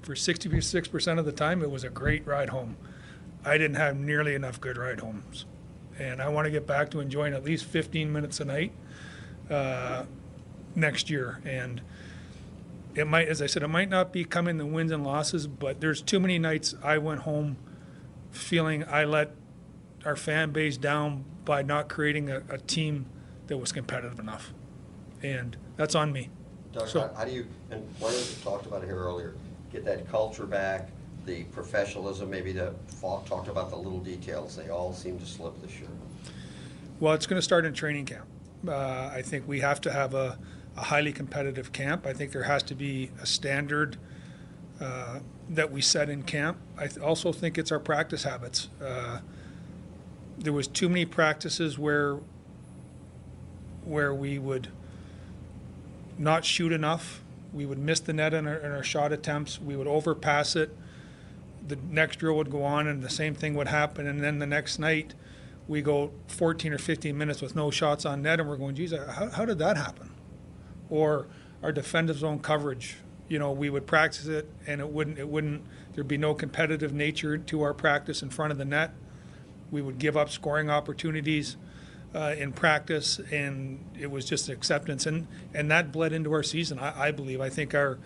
for 0.03 0.13
66% 0.13 1.19
of 1.19 1.25
the 1.25 1.31
time, 1.31 1.63
it 1.63 1.71
was 1.71 1.83
a 1.83 1.89
great 1.89 2.25
ride 2.25 2.49
home. 2.49 2.77
I 3.43 3.57
didn't 3.57 3.77
have 3.77 3.97
nearly 3.97 4.35
enough 4.35 4.61
good 4.61 4.77
ride 4.77 4.99
homes. 4.99 5.45
And 5.97 6.21
I 6.21 6.29
want 6.29 6.45
to 6.45 6.51
get 6.51 6.67
back 6.67 6.91
to 6.91 6.99
enjoying 6.99 7.33
at 7.33 7.43
least 7.43 7.65
15 7.65 8.13
minutes 8.13 8.39
a 8.39 8.45
night 8.45 8.71
uh, 9.49 10.05
next 10.75 11.09
year. 11.09 11.41
And 11.45 11.81
it 12.95 13.05
might, 13.07 13.27
as 13.27 13.41
I 13.41 13.45
said, 13.47 13.63
it 13.63 13.67
might 13.67 13.89
not 13.89 14.11
be 14.11 14.23
coming 14.25 14.57
the 14.57 14.65
wins 14.65 14.91
and 14.91 15.03
losses, 15.03 15.47
but 15.47 15.81
there's 15.81 16.01
too 16.01 16.19
many 16.19 16.39
nights 16.39 16.75
I 16.83 16.97
went 16.97 17.21
home 17.21 17.57
feeling 18.31 18.83
I 18.85 19.03
let 19.05 19.31
our 20.05 20.15
fan 20.15 20.51
base 20.51 20.77
down 20.77 21.25
by 21.45 21.61
not 21.61 21.89
creating 21.89 22.29
a, 22.29 22.43
a 22.49 22.57
team 22.57 23.05
that 23.47 23.57
was 23.57 23.71
competitive 23.71 24.19
enough. 24.19 24.53
And 25.23 25.57
that's 25.75 25.95
on 25.95 26.11
me. 26.11 26.29
Doug, 26.73 26.87
So- 26.87 27.01
how, 27.01 27.13
how 27.13 27.25
do 27.25 27.31
you, 27.31 27.47
and 27.71 27.83
one 27.99 28.13
of 28.13 28.19
you 28.19 28.43
talked 28.43 28.65
about 28.65 28.83
it 28.83 28.87
here 28.87 28.97
earlier, 28.97 29.35
get 29.71 29.85
that 29.85 30.09
culture 30.09 30.45
back, 30.45 30.89
the 31.25 31.43
professionalism, 31.45 32.29
maybe 32.29 32.51
the, 32.51 32.73
talked 33.01 33.47
about 33.47 33.69
the 33.69 33.75
little 33.75 33.99
details, 33.99 34.55
they 34.55 34.69
all 34.69 34.93
seem 34.93 35.19
to 35.19 35.25
slip 35.25 35.59
this 35.61 35.79
year. 35.79 35.89
Well, 36.99 37.13
it's 37.13 37.27
going 37.27 37.37
to 37.37 37.43
start 37.43 37.65
in 37.65 37.73
training 37.73 38.05
camp. 38.05 38.25
Uh, 38.65 39.11
I 39.13 39.21
think 39.21 39.47
we 39.47 39.59
have 39.59 39.81
to 39.81 39.91
have 39.91 40.13
a, 40.13 40.37
a 40.75 40.81
highly 40.83 41.11
competitive 41.11 41.71
camp. 41.71 42.05
I 42.05 42.13
think 42.13 42.31
there 42.31 42.43
has 42.43 42.63
to 42.63 42.75
be 42.75 43.11
a 43.21 43.25
standard 43.25 43.97
uh, 44.79 45.19
that 45.49 45.71
we 45.71 45.81
set 45.81 46.09
in 46.09 46.23
camp. 46.23 46.57
I 46.77 46.87
th- 46.87 46.99
also 46.99 47.31
think 47.31 47.57
it's 47.57 47.71
our 47.71 47.79
practice 47.79 48.23
habits. 48.23 48.69
Uh, 48.81 49.19
there 50.37 50.53
was 50.53 50.67
too 50.67 50.87
many 50.87 51.05
practices 51.05 51.79
where 51.79 52.19
where 53.83 54.13
we 54.13 54.37
would 54.37 54.67
not 56.17 56.43
shoot 56.43 56.71
enough. 56.71 57.23
We 57.53 57.65
would 57.65 57.79
miss 57.79 58.01
the 58.01 58.13
net 58.13 58.33
in 58.33 58.45
our, 58.45 58.57
in 58.57 58.71
our 58.71 58.83
shot 58.83 59.11
attempts. 59.13 59.61
We 59.61 59.75
would 59.75 59.87
overpass 59.87 60.55
it. 60.55 60.75
The 61.65 61.77
next 61.89 62.17
drill 62.17 62.35
would 62.35 62.51
go 62.51 62.63
on, 62.63 62.87
and 62.87 63.01
the 63.01 63.09
same 63.09 63.33
thing 63.33 63.53
would 63.55 63.69
happen. 63.69 64.05
And 64.05 64.21
then 64.21 64.39
the 64.39 64.45
next 64.45 64.77
night, 64.77 65.13
we 65.67 65.81
go 65.81 66.11
14 66.27 66.73
or 66.73 66.77
15 66.77 67.17
minutes 67.17 67.41
with 67.41 67.55
no 67.55 67.69
shots 67.69 68.05
on 68.05 68.21
net, 68.21 68.39
and 68.39 68.47
we're 68.47 68.57
going, 68.57 68.75
geez, 68.75 68.93
how, 68.93 69.29
how 69.29 69.45
did 69.45 69.59
that 69.59 69.77
happen? 69.77 70.11
Or 70.89 71.27
our 71.61 71.71
defensive 71.71 72.17
zone 72.17 72.39
coverage. 72.39 72.97
You 73.27 73.39
know, 73.39 73.51
we 73.51 73.69
would 73.69 73.85
practice 73.85 74.27
it, 74.27 74.49
and 74.65 74.79
it 74.79 74.89
wouldn't. 74.89 75.19
It 75.19 75.27
wouldn't. 75.27 75.63
There'd 75.93 76.07
be 76.07 76.17
no 76.17 76.33
competitive 76.33 76.93
nature 76.93 77.37
to 77.37 77.61
our 77.61 77.73
practice 77.73 78.21
in 78.21 78.29
front 78.29 78.53
of 78.53 78.57
the 78.57 78.65
net. 78.65 78.91
We 79.69 79.81
would 79.81 79.97
give 79.97 80.15
up 80.15 80.29
scoring 80.29 80.69
opportunities 80.69 81.57
uh, 82.15 82.35
in 82.37 82.53
practice, 82.53 83.19
and 83.31 83.83
it 83.99 84.09
was 84.09 84.23
just 84.23 84.47
acceptance, 84.47 85.05
and 85.05 85.27
and 85.53 85.69
that 85.71 85.91
bled 85.91 86.13
into 86.13 86.31
our 86.31 86.43
season. 86.43 86.79
I, 86.79 87.07
I 87.07 87.11
believe. 87.11 87.41
I 87.41 87.49
think 87.49 87.75
our, 87.75 87.99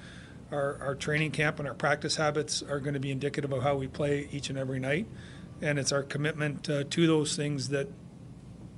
our 0.51 0.77
our 0.81 0.95
training 0.95 1.31
camp 1.31 1.59
and 1.59 1.67
our 1.67 1.75
practice 1.75 2.15
habits 2.15 2.63
are 2.63 2.79
going 2.79 2.95
to 2.95 2.99
be 2.99 3.11
indicative 3.11 3.51
of 3.53 3.61
how 3.61 3.75
we 3.75 3.87
play 3.87 4.27
each 4.31 4.49
and 4.49 4.57
every 4.57 4.79
night, 4.79 5.05
and 5.61 5.77
it's 5.77 5.91
our 5.91 6.03
commitment 6.03 6.69
uh, 6.69 6.83
to 6.89 7.07
those 7.07 7.35
things 7.35 7.69
that 7.69 7.87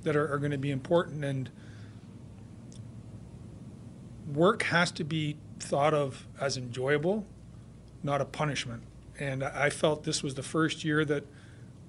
that 0.02 0.14
are, 0.16 0.32
are 0.32 0.38
going 0.38 0.50
to 0.50 0.58
be 0.58 0.70
important. 0.70 1.24
And 1.24 1.50
work 4.32 4.64
has 4.64 4.92
to 4.92 5.04
be 5.04 5.38
thought 5.58 5.94
of 5.94 6.26
as 6.38 6.56
enjoyable, 6.56 7.26
not 8.02 8.20
a 8.20 8.26
punishment. 8.26 8.82
And 9.18 9.42
I 9.42 9.70
felt 9.70 10.04
this 10.04 10.22
was 10.22 10.34
the 10.34 10.42
first 10.42 10.84
year 10.84 11.04
that 11.06 11.24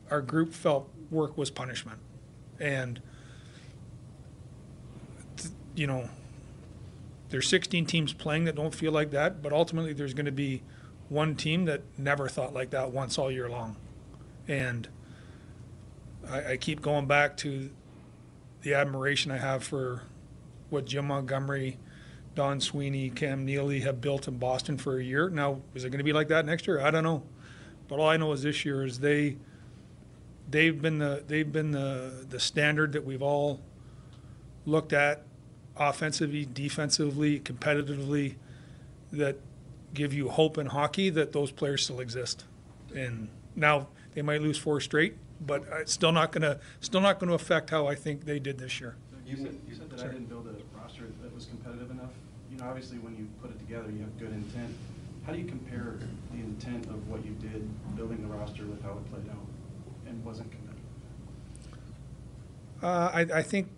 our 0.10 0.22
group 0.22 0.54
felt 0.54 0.90
work 1.12 1.38
was 1.38 1.50
punishment, 1.50 2.00
and 2.60 3.02
you 5.76 5.88
know, 5.88 6.10
there's 7.30 7.50
16 7.50 7.86
teams 7.86 8.14
playing 8.14 8.46
that 8.46 8.56
don't 8.56 8.74
feel 8.74 8.92
like 8.92 9.12
that, 9.12 9.42
but 9.42 9.52
ultimately 9.52 9.92
there's 9.92 10.14
going 10.14 10.26
to 10.26 10.32
be 10.32 10.62
one 11.10 11.36
team 11.36 11.66
that 11.66 11.82
never 11.98 12.30
thought 12.30 12.54
like 12.54 12.70
that 12.70 12.92
once 12.92 13.18
all 13.18 13.30
year 13.30 13.50
long. 13.50 13.76
And 14.48 14.88
I, 16.30 16.54
I 16.54 16.58
keep 16.58 16.82
going 16.82 17.06
back 17.06 17.38
to 17.38 17.70
the 18.62 18.74
admiration 18.74 19.32
I 19.32 19.38
have 19.38 19.64
for 19.64 20.04
what 20.70 20.86
Jim 20.86 21.08
Montgomery, 21.08 21.78
Don 22.34 22.60
Sweeney, 22.60 23.10
Cam 23.10 23.46
Neely 23.46 23.82
have 23.82 24.02
built 24.02 24.28
in 24.28 24.38
Boston 24.38 24.78
for 24.78 24.98
a 25.00 25.04
year. 25.04 25.30
Now, 25.30 25.62
is 25.74 25.84
it 25.84 25.90
going 25.90 26.00
to 26.00 26.04
be 26.04 26.14
like 26.14 26.28
that 26.30 26.46
next 26.46 26.68
year? 26.68 26.82
I 26.82 26.92
don't 26.92 27.04
know. 27.04 27.24
But 27.88 28.00
all 28.00 28.10
I 28.10 28.18
know 28.18 28.32
is 28.32 28.44
this 28.44 28.66
year 28.66 28.84
is 28.84 29.00
they 29.00 29.38
they've 30.50 30.80
been 30.80 30.98
the 30.98 31.24
they've 31.28 31.52
been 31.52 31.72
the 31.72 32.26
the 32.28 32.40
standard 32.40 32.94
that 32.94 33.06
we've 33.06 33.22
all 33.22 33.62
looked 34.66 34.94
at 34.94 35.24
offensively, 35.78 36.46
defensively, 36.46 37.40
competitively, 37.40 38.36
that 39.12 39.38
give 39.94 40.14
you 40.14 40.30
hope 40.30 40.58
in 40.58 40.68
hockey 40.68 41.10
that 41.12 41.32
those 41.32 41.52
players 41.52 41.84
still 41.84 42.00
exist. 42.00 42.46
And 42.96 43.30
now 43.56 43.88
they 44.16 44.22
might 44.22 44.42
lose 44.42 44.58
four 44.58 44.80
straight, 44.80 45.16
but 45.46 45.64
it's 45.74 45.94
still 45.94 46.12
not 46.12 46.32
going 46.32 46.42
to 46.42 46.60
still 46.80 47.02
not 47.02 47.20
going 47.20 47.28
to 47.28 47.36
affect 47.36 47.70
how 47.70 47.86
I 47.86 47.94
think 47.94 48.26
they 48.26 48.40
did 48.40 48.58
this 48.58 48.80
year. 48.80 48.96
You 49.28 49.38
said, 49.38 49.60
you 49.68 49.76
said 49.76 49.90
that 49.92 50.00
I 50.00 50.08
didn't 50.08 50.30
build 50.30 50.48
a 50.48 50.78
roster 50.78 51.04
that 51.22 51.34
was 51.34 51.46
competitive 51.46 51.92
enough. 51.92 52.12
You 52.52 52.58
know, 52.58 52.66
obviously, 52.66 52.98
when 53.00 53.16
you 53.18 53.28
put 53.42 53.52
it 53.52 53.60
together, 53.60 53.92
you 53.92 54.00
have 54.00 54.18
good 54.18 54.32
intent. 54.32 54.74
How 55.26 55.34
do 55.34 55.40
you 55.40 55.46
compare 55.46 55.96
the 56.32 56.38
intent 56.38 56.86
of 56.86 57.08
what 57.10 57.26
you 57.26 57.32
did 57.34 57.68
building 57.96 58.22
the 58.22 58.34
roster 58.34 58.66
with 58.66 58.82
how 58.84 58.92
it 58.92 59.12
played 59.12 59.30
out 59.30 59.46
and 60.08 60.24
wasn't 60.24 60.52
competitive? 60.52 60.84
Uh, 62.82 63.12
I, 63.12 63.40
I 63.40 63.42
think, 63.42 63.70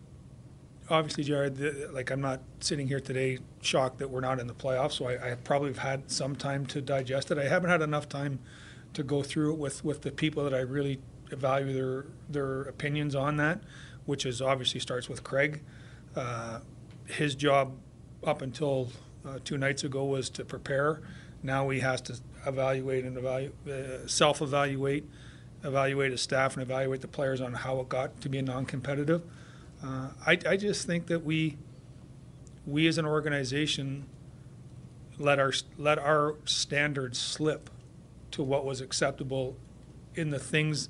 obviously, 0.89 1.23
Jared, 1.23 1.55
the, 1.55 1.89
like 1.93 2.11
I'm 2.11 2.21
not 2.21 2.41
sitting 2.59 2.87
here 2.87 2.99
today 2.99 3.39
shocked 3.61 3.99
that 3.99 4.09
we're 4.09 4.19
not 4.19 4.39
in 4.39 4.47
the 4.47 4.53
playoffs, 4.53 4.93
so 4.93 5.07
I, 5.07 5.31
I 5.31 5.35
probably 5.35 5.69
have 5.69 5.79
had 5.79 6.11
some 6.11 6.35
time 6.35 6.65
to 6.67 6.81
digest 6.81 7.31
it. 7.31 7.37
I 7.37 7.47
haven't 7.47 7.69
had 7.69 7.81
enough 7.81 8.09
time 8.09 8.39
to 8.93 9.03
go 9.03 9.23
through 9.23 9.53
it 9.53 9.59
with, 9.59 9.83
with 9.83 10.01
the 10.01 10.11
people 10.11 10.43
that 10.43 10.53
I 10.53 10.59
really 10.59 10.99
value 11.29 11.73
their 11.73 12.05
their 12.29 12.61
opinions 12.63 13.15
on 13.15 13.37
that, 13.37 13.59
which 14.05 14.25
is 14.25 14.41
obviously 14.41 14.79
starts 14.79 15.09
with 15.09 15.23
Craig. 15.23 15.61
Uh, 16.15 16.59
his 17.05 17.35
job 17.35 17.73
up 18.23 18.41
until 18.41 18.89
uh, 19.25 19.39
two 19.43 19.57
nights 19.57 19.83
ago 19.83 20.05
was 20.05 20.29
to 20.31 20.45
prepare. 20.45 21.01
Now 21.43 21.69
he 21.69 21.79
has 21.81 22.01
to 22.01 22.17
evaluate 22.45 23.05
and 23.05 23.17
evaluate, 23.17 23.53
uh, 23.67 24.07
self-evaluate, 24.07 25.05
evaluate 25.63 26.11
his 26.11 26.21
staff, 26.21 26.53
and 26.53 26.63
evaluate 26.63 27.01
the 27.01 27.07
players 27.07 27.41
on 27.41 27.53
how 27.53 27.79
it 27.79 27.89
got 27.89 28.19
to 28.21 28.29
be 28.29 28.37
a 28.37 28.41
non-competitive. 28.41 29.21
Uh, 29.83 30.09
I, 30.25 30.39
I 30.47 30.57
just 30.57 30.87
think 30.87 31.07
that 31.07 31.23
we, 31.23 31.57
we 32.65 32.87
as 32.87 32.97
an 32.97 33.05
organization, 33.05 34.05
let 35.19 35.39
our 35.39 35.51
let 35.77 35.99
our 35.99 36.35
standards 36.45 37.17
slip 37.19 37.69
to 38.37 38.43
what 38.43 38.63
was 38.63 38.81
acceptable 38.81 39.57
in 40.13 40.29
the 40.29 40.37
things 40.37 40.89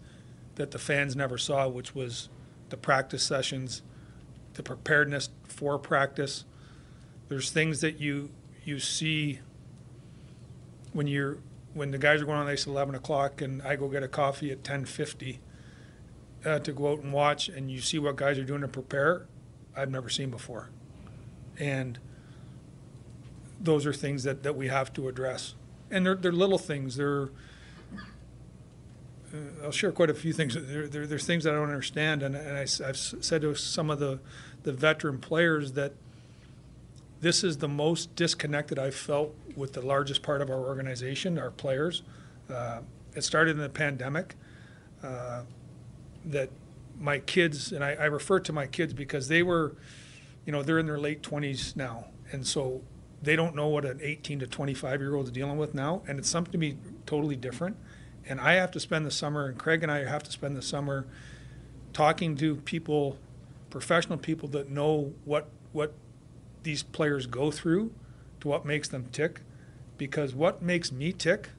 that 0.56 0.72
the 0.72 0.78
fans 0.78 1.16
never 1.16 1.38
saw, 1.38 1.68
which 1.68 1.96
was 1.96 2.28
the 2.70 2.76
practice 2.76 3.24
sessions, 3.24 3.82
the 4.56 4.64
preparedness 4.64 5.30
for 5.46 5.80
practice. 5.80 6.44
There's 7.30 7.50
things 7.50 7.80
that 7.82 8.00
you 8.00 8.30
you 8.66 8.80
see 8.80 9.40
when 10.92 11.08
you're 11.08 11.38
when 11.74 11.92
the 11.92 11.98
guys 11.98 12.22
are 12.22 12.26
going 12.26 12.38
on 12.38 12.48
ice 12.48 12.64
at 12.64 12.68
11 12.68 12.96
o'clock 12.96 13.42
and 13.42 13.62
I 13.62 13.78
go 13.78 13.88
get 13.88 14.04
a 14.04 14.10
coffee 14.10 14.52
at 14.52 14.64
10:50 14.64 15.40
uh, 16.46 16.60
to 16.60 16.74
go 16.74 16.92
out 16.92 17.00
and 17.00 17.14
watch, 17.14 17.48
and 17.48 17.72
you 17.72 17.80
see 17.80 17.98
what 17.98 18.18
guys 18.18 18.38
are 18.38 18.44
doing 18.44 18.62
to 18.62 18.68
prepare. 18.68 19.26
I've 19.76 19.92
never 19.92 20.10
seen 20.10 20.32
before, 20.32 20.70
and 21.58 21.98
those 23.60 23.86
are 23.86 23.94
things 23.94 24.24
that, 24.24 24.44
that 24.44 24.58
we 24.58 24.68
have 24.68 24.92
to 24.94 25.08
address. 25.08 25.56
And 25.90 26.06
they're, 26.06 26.16
they're 26.16 26.32
little 26.32 26.58
things. 26.58 26.96
They're 26.98 27.30
uh, 29.34 29.66
I'll 29.66 29.72
share 29.72 29.92
quite 29.92 30.10
a 30.10 30.14
few 30.14 30.34
things. 30.34 30.56
There, 30.56 30.88
there, 30.88 31.06
there's 31.06 31.26
things 31.26 31.44
that 31.44 31.54
I 31.54 31.58
don't 31.58 31.70
understand, 31.70 32.24
and, 32.24 32.36
and 32.36 32.58
I, 32.58 32.62
have 32.86 32.98
said 32.98 33.42
to 33.42 33.56
some 33.56 33.90
of 33.90 34.00
the, 34.00 34.20
the 34.64 34.72
veteran 34.72 35.20
players 35.20 35.74
that 35.74 35.94
this 37.20 37.44
is 37.44 37.58
the 37.58 37.68
most 37.68 38.16
disconnected 38.16 38.78
I've 38.80 38.96
felt 38.96 39.36
with 39.56 39.74
the 39.74 39.82
largest 39.82 40.22
part 40.22 40.42
of 40.42 40.50
our 40.50 40.60
organization, 40.60 41.38
our 41.38 41.52
players. 41.52 42.04
Uh, 42.50 42.80
it 43.16 43.24
started 43.24 43.52
in 43.52 43.58
the 43.58 43.70
pandemic. 43.70 44.36
Uh, 45.04 45.44
that 46.26 46.50
my 47.00 47.20
kids, 47.20 47.72
and 47.72 47.84
I, 47.84 47.94
I 47.94 48.06
refer 48.06 48.40
to 48.40 48.54
my 48.54 48.66
kids 48.68 48.94
because 48.94 49.28
they 49.28 49.44
were, 49.44 49.76
you 50.46 50.52
know, 50.52 50.64
they're 50.64 50.80
in 50.80 50.86
their 50.86 51.00
late 51.00 51.22
20s 51.22 51.76
now, 51.76 52.06
and 52.32 52.46
so 52.46 52.82
they 53.22 53.36
don't 53.36 53.56
know 53.56 53.68
what 53.68 53.86
an 53.86 54.00
18 54.02 54.40
to 54.40 54.48
25 54.48 55.02
year 55.02 55.16
old 55.16 55.26
is 55.26 55.32
dealing 55.32 55.58
with 55.58 55.74
now, 55.74 56.02
and 56.08 56.20
it's 56.20 56.30
something 56.30 56.52
to 56.52 56.58
be 56.58 56.78
totally 57.06 57.36
different. 57.36 57.78
And 58.26 58.40
I 58.40 58.54
have 58.54 58.72
to 58.72 58.80
spend 58.80 59.06
the 59.06 59.12
summer, 59.12 59.48
and 59.48 59.58
Craig 59.58 59.84
and 59.84 59.92
I 59.92 60.06
have 60.06 60.24
to 60.24 60.32
spend 60.32 60.56
the 60.56 60.62
summer 60.62 61.08
talking 61.94 62.36
to 62.38 62.58
people, 62.58 63.18
professional 63.70 64.18
people 64.18 64.50
that 64.50 64.70
know 64.70 65.14
what 65.26 65.50
what 65.72 65.94
these 66.64 66.84
players 66.84 67.28
go 67.28 67.52
through 67.52 67.92
to 68.42 68.48
what 68.48 68.66
makes 68.66 68.88
them 68.88 69.08
tick. 69.12 69.42
Because 69.98 70.36
what 70.36 70.62
makes 70.62 70.92
me 70.92 71.12
tick 71.12 71.50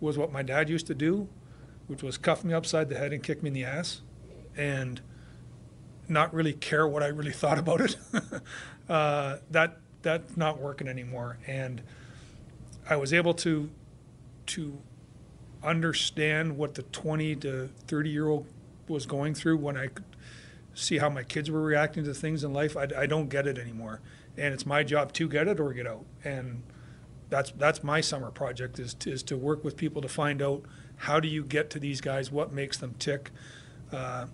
was 0.00 0.16
what 0.16 0.32
my 0.32 0.42
dad 0.42 0.70
used 0.70 0.86
to 0.86 0.94
do, 0.94 1.28
which 1.88 2.02
was 2.02 2.16
cuff 2.16 2.42
me 2.42 2.54
upside 2.54 2.88
the 2.88 2.96
head 2.96 3.12
and 3.12 3.22
kick 3.22 3.42
me 3.42 3.48
in 3.48 3.54
the 3.54 3.64
ass, 3.64 4.00
and 4.56 5.00
not 6.08 6.32
really 6.32 6.52
care 6.52 6.86
what 6.86 7.02
I 7.02 7.08
really 7.08 7.32
thought 7.42 7.58
about 7.58 7.80
it. 7.80 7.96
uh, 8.88 9.36
that 9.50 9.78
that's 10.04 10.36
not 10.36 10.60
working 10.60 10.86
anymore, 10.86 11.38
and 11.46 11.82
I 12.88 12.96
was 12.96 13.12
able 13.12 13.34
to 13.34 13.70
to 14.46 14.78
understand 15.62 16.58
what 16.58 16.74
the 16.74 16.82
20 16.82 17.36
to 17.36 17.70
30 17.86 18.10
year 18.10 18.28
old 18.28 18.46
was 18.86 19.06
going 19.06 19.34
through 19.34 19.56
when 19.56 19.76
I 19.76 19.86
could 19.86 20.04
see 20.74 20.98
how 20.98 21.08
my 21.08 21.22
kids 21.22 21.50
were 21.50 21.62
reacting 21.62 22.04
to 22.04 22.12
things 22.12 22.44
in 22.44 22.52
life. 22.52 22.76
I, 22.76 22.86
I 22.96 23.06
don't 23.06 23.28
get 23.28 23.46
it 23.46 23.58
anymore, 23.58 24.00
and 24.36 24.52
it's 24.52 24.66
my 24.66 24.82
job 24.82 25.12
to 25.14 25.28
get 25.28 25.48
it 25.48 25.58
or 25.58 25.72
get 25.72 25.86
out. 25.86 26.04
And 26.22 26.62
that's 27.30 27.50
that's 27.52 27.82
my 27.82 28.00
summer 28.00 28.30
project 28.30 28.78
is 28.78 28.94
to, 28.94 29.10
is 29.10 29.22
to 29.24 29.36
work 29.36 29.64
with 29.64 29.76
people 29.76 30.02
to 30.02 30.08
find 30.08 30.42
out 30.42 30.62
how 30.96 31.18
do 31.18 31.28
you 31.28 31.42
get 31.42 31.70
to 31.70 31.78
these 31.78 32.00
guys, 32.00 32.30
what 32.30 32.52
makes 32.52 32.76
them 32.76 32.94
tick. 32.98 33.30
Uh, 33.90 34.26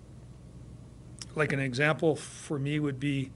like 1.35 1.53
an 1.53 1.59
example 1.59 2.15
for 2.15 2.59
me 2.59 2.79
would 2.79 2.99
be 2.99 3.31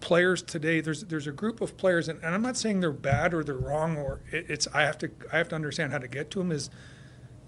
players 0.00 0.42
today. 0.42 0.80
There's 0.80 1.04
there's 1.04 1.26
a 1.26 1.32
group 1.32 1.60
of 1.60 1.76
players, 1.76 2.08
and, 2.08 2.22
and 2.22 2.34
I'm 2.34 2.42
not 2.42 2.56
saying 2.56 2.80
they're 2.80 2.92
bad 2.92 3.34
or 3.34 3.44
they're 3.44 3.54
wrong, 3.54 3.96
or 3.96 4.20
it, 4.30 4.46
it's 4.48 4.66
I 4.72 4.82
have 4.82 4.98
to 4.98 5.10
I 5.32 5.38
have 5.38 5.48
to 5.48 5.54
understand 5.54 5.92
how 5.92 5.98
to 5.98 6.08
get 6.08 6.30
to 6.32 6.38
them. 6.38 6.52
Is 6.52 6.70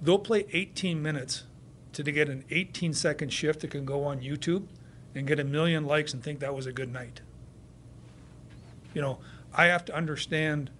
they'll 0.01 0.19
play 0.19 0.47
18 0.53 1.03
minutes 1.03 1.45
to, 1.93 2.03
to 2.03 2.13
get 2.13 2.29
an 2.29 2.45
18 2.51 2.93
second 2.93 3.33
shift 3.33 3.61
that 3.61 3.71
can 3.71 3.85
go 3.85 4.05
on 4.05 4.21
YouTube 4.21 4.67
and 5.15 5.27
get 5.27 5.39
a 5.39 5.45
million 5.45 5.85
likes 5.85 6.15
and 6.15 6.23
think 6.23 6.41
that 6.41 6.55
was 6.55 6.67
a 6.67 6.73
good 6.73 6.93
night. 6.93 7.21
You 8.95 9.03
know, 9.03 9.19
I 9.55 9.67
have 9.67 9.85
to 9.87 9.95
understand 9.95 10.71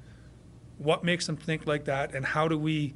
what 0.79 1.05
makes 1.05 1.27
them 1.27 1.37
think 1.37 1.67
like 1.67 1.85
that, 1.85 2.15
and 2.15 2.27
how 2.27 2.49
do 2.49 2.59
we 2.59 2.95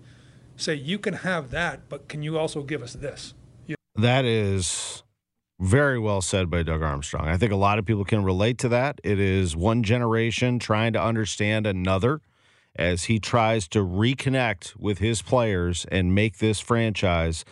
say 0.57 0.75
you 0.75 0.99
can 0.99 1.15
have 1.15 1.51
that, 1.51 1.89
but 1.89 2.09
can 2.09 2.23
you 2.23 2.39
also 2.39 2.63
give 2.63 2.83
us 2.83 2.95
this? 2.95 3.35
You 3.67 3.77
That 3.95 4.25
is 4.25 5.03
very 5.59 5.99
well 5.99 6.21
said 6.21 6.51
by 6.51 6.63
Doug 6.63 6.83
Armstrong. 6.83 7.29
I 7.29 7.37
think 7.37 7.53
a 7.53 7.57
lot 7.57 7.79
of 7.79 7.87
people 7.87 8.05
can 8.05 8.23
relate 8.23 8.59
to 8.59 8.69
that. 8.69 9.01
It 9.03 9.19
is 9.19 9.57
one 9.57 9.83
generation 9.83 10.59
trying 10.59 10.93
to 10.93 11.03
understand 11.03 11.67
another 11.67 12.21
as 12.75 13.05
he 13.05 13.19
tries 13.19 13.67
to 13.69 13.79
reconnect 13.79 14.77
with 14.77 14.99
his 14.99 15.23
players 15.23 15.87
and 15.91 16.15
make 16.15 16.39
this 16.39 16.61
franchise 16.61 17.45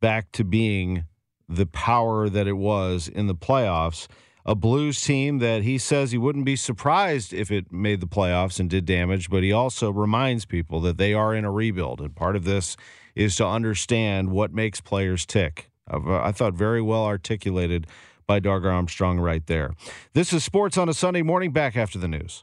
back 0.00 0.32
to 0.32 0.44
being 0.44 1.04
the 1.48 1.66
power 1.66 2.28
that 2.28 2.48
it 2.48 2.54
was 2.54 3.06
in 3.06 3.26
the 3.28 3.34
playoffs. 3.34 4.08
A 4.46 4.54
Blues 4.54 5.00
team 5.00 5.38
that 5.38 5.62
he 5.62 5.78
says 5.78 6.10
he 6.10 6.18
wouldn't 6.18 6.44
be 6.44 6.56
surprised 6.56 7.32
if 7.32 7.50
it 7.50 7.72
made 7.72 8.00
the 8.00 8.06
playoffs 8.06 8.60
and 8.60 8.68
did 8.68 8.84
damage, 8.84 9.30
but 9.30 9.42
he 9.42 9.52
also 9.52 9.90
reminds 9.90 10.44
people 10.44 10.80
that 10.80 10.98
they 10.98 11.14
are 11.14 11.34
in 11.34 11.44
a 11.44 11.50
rebuild. 11.50 12.00
And 12.00 12.14
part 12.14 12.36
of 12.36 12.44
this 12.44 12.76
is 13.14 13.36
to 13.36 13.46
understand 13.46 14.30
what 14.30 14.52
makes 14.52 14.80
players 14.80 15.24
tick. 15.24 15.70
Uh, 15.90 16.20
I 16.20 16.32
thought 16.32 16.54
very 16.54 16.82
well 16.82 17.04
articulated 17.04 17.86
by 18.26 18.40
Doug 18.40 18.64
Armstrong 18.64 19.20
right 19.20 19.46
there. 19.46 19.74
This 20.14 20.32
is 20.32 20.42
Sports 20.44 20.78
on 20.78 20.88
a 20.88 20.94
Sunday 20.94 21.22
morning, 21.22 21.52
back 21.52 21.76
after 21.76 21.98
the 21.98 22.08
news. 22.08 22.42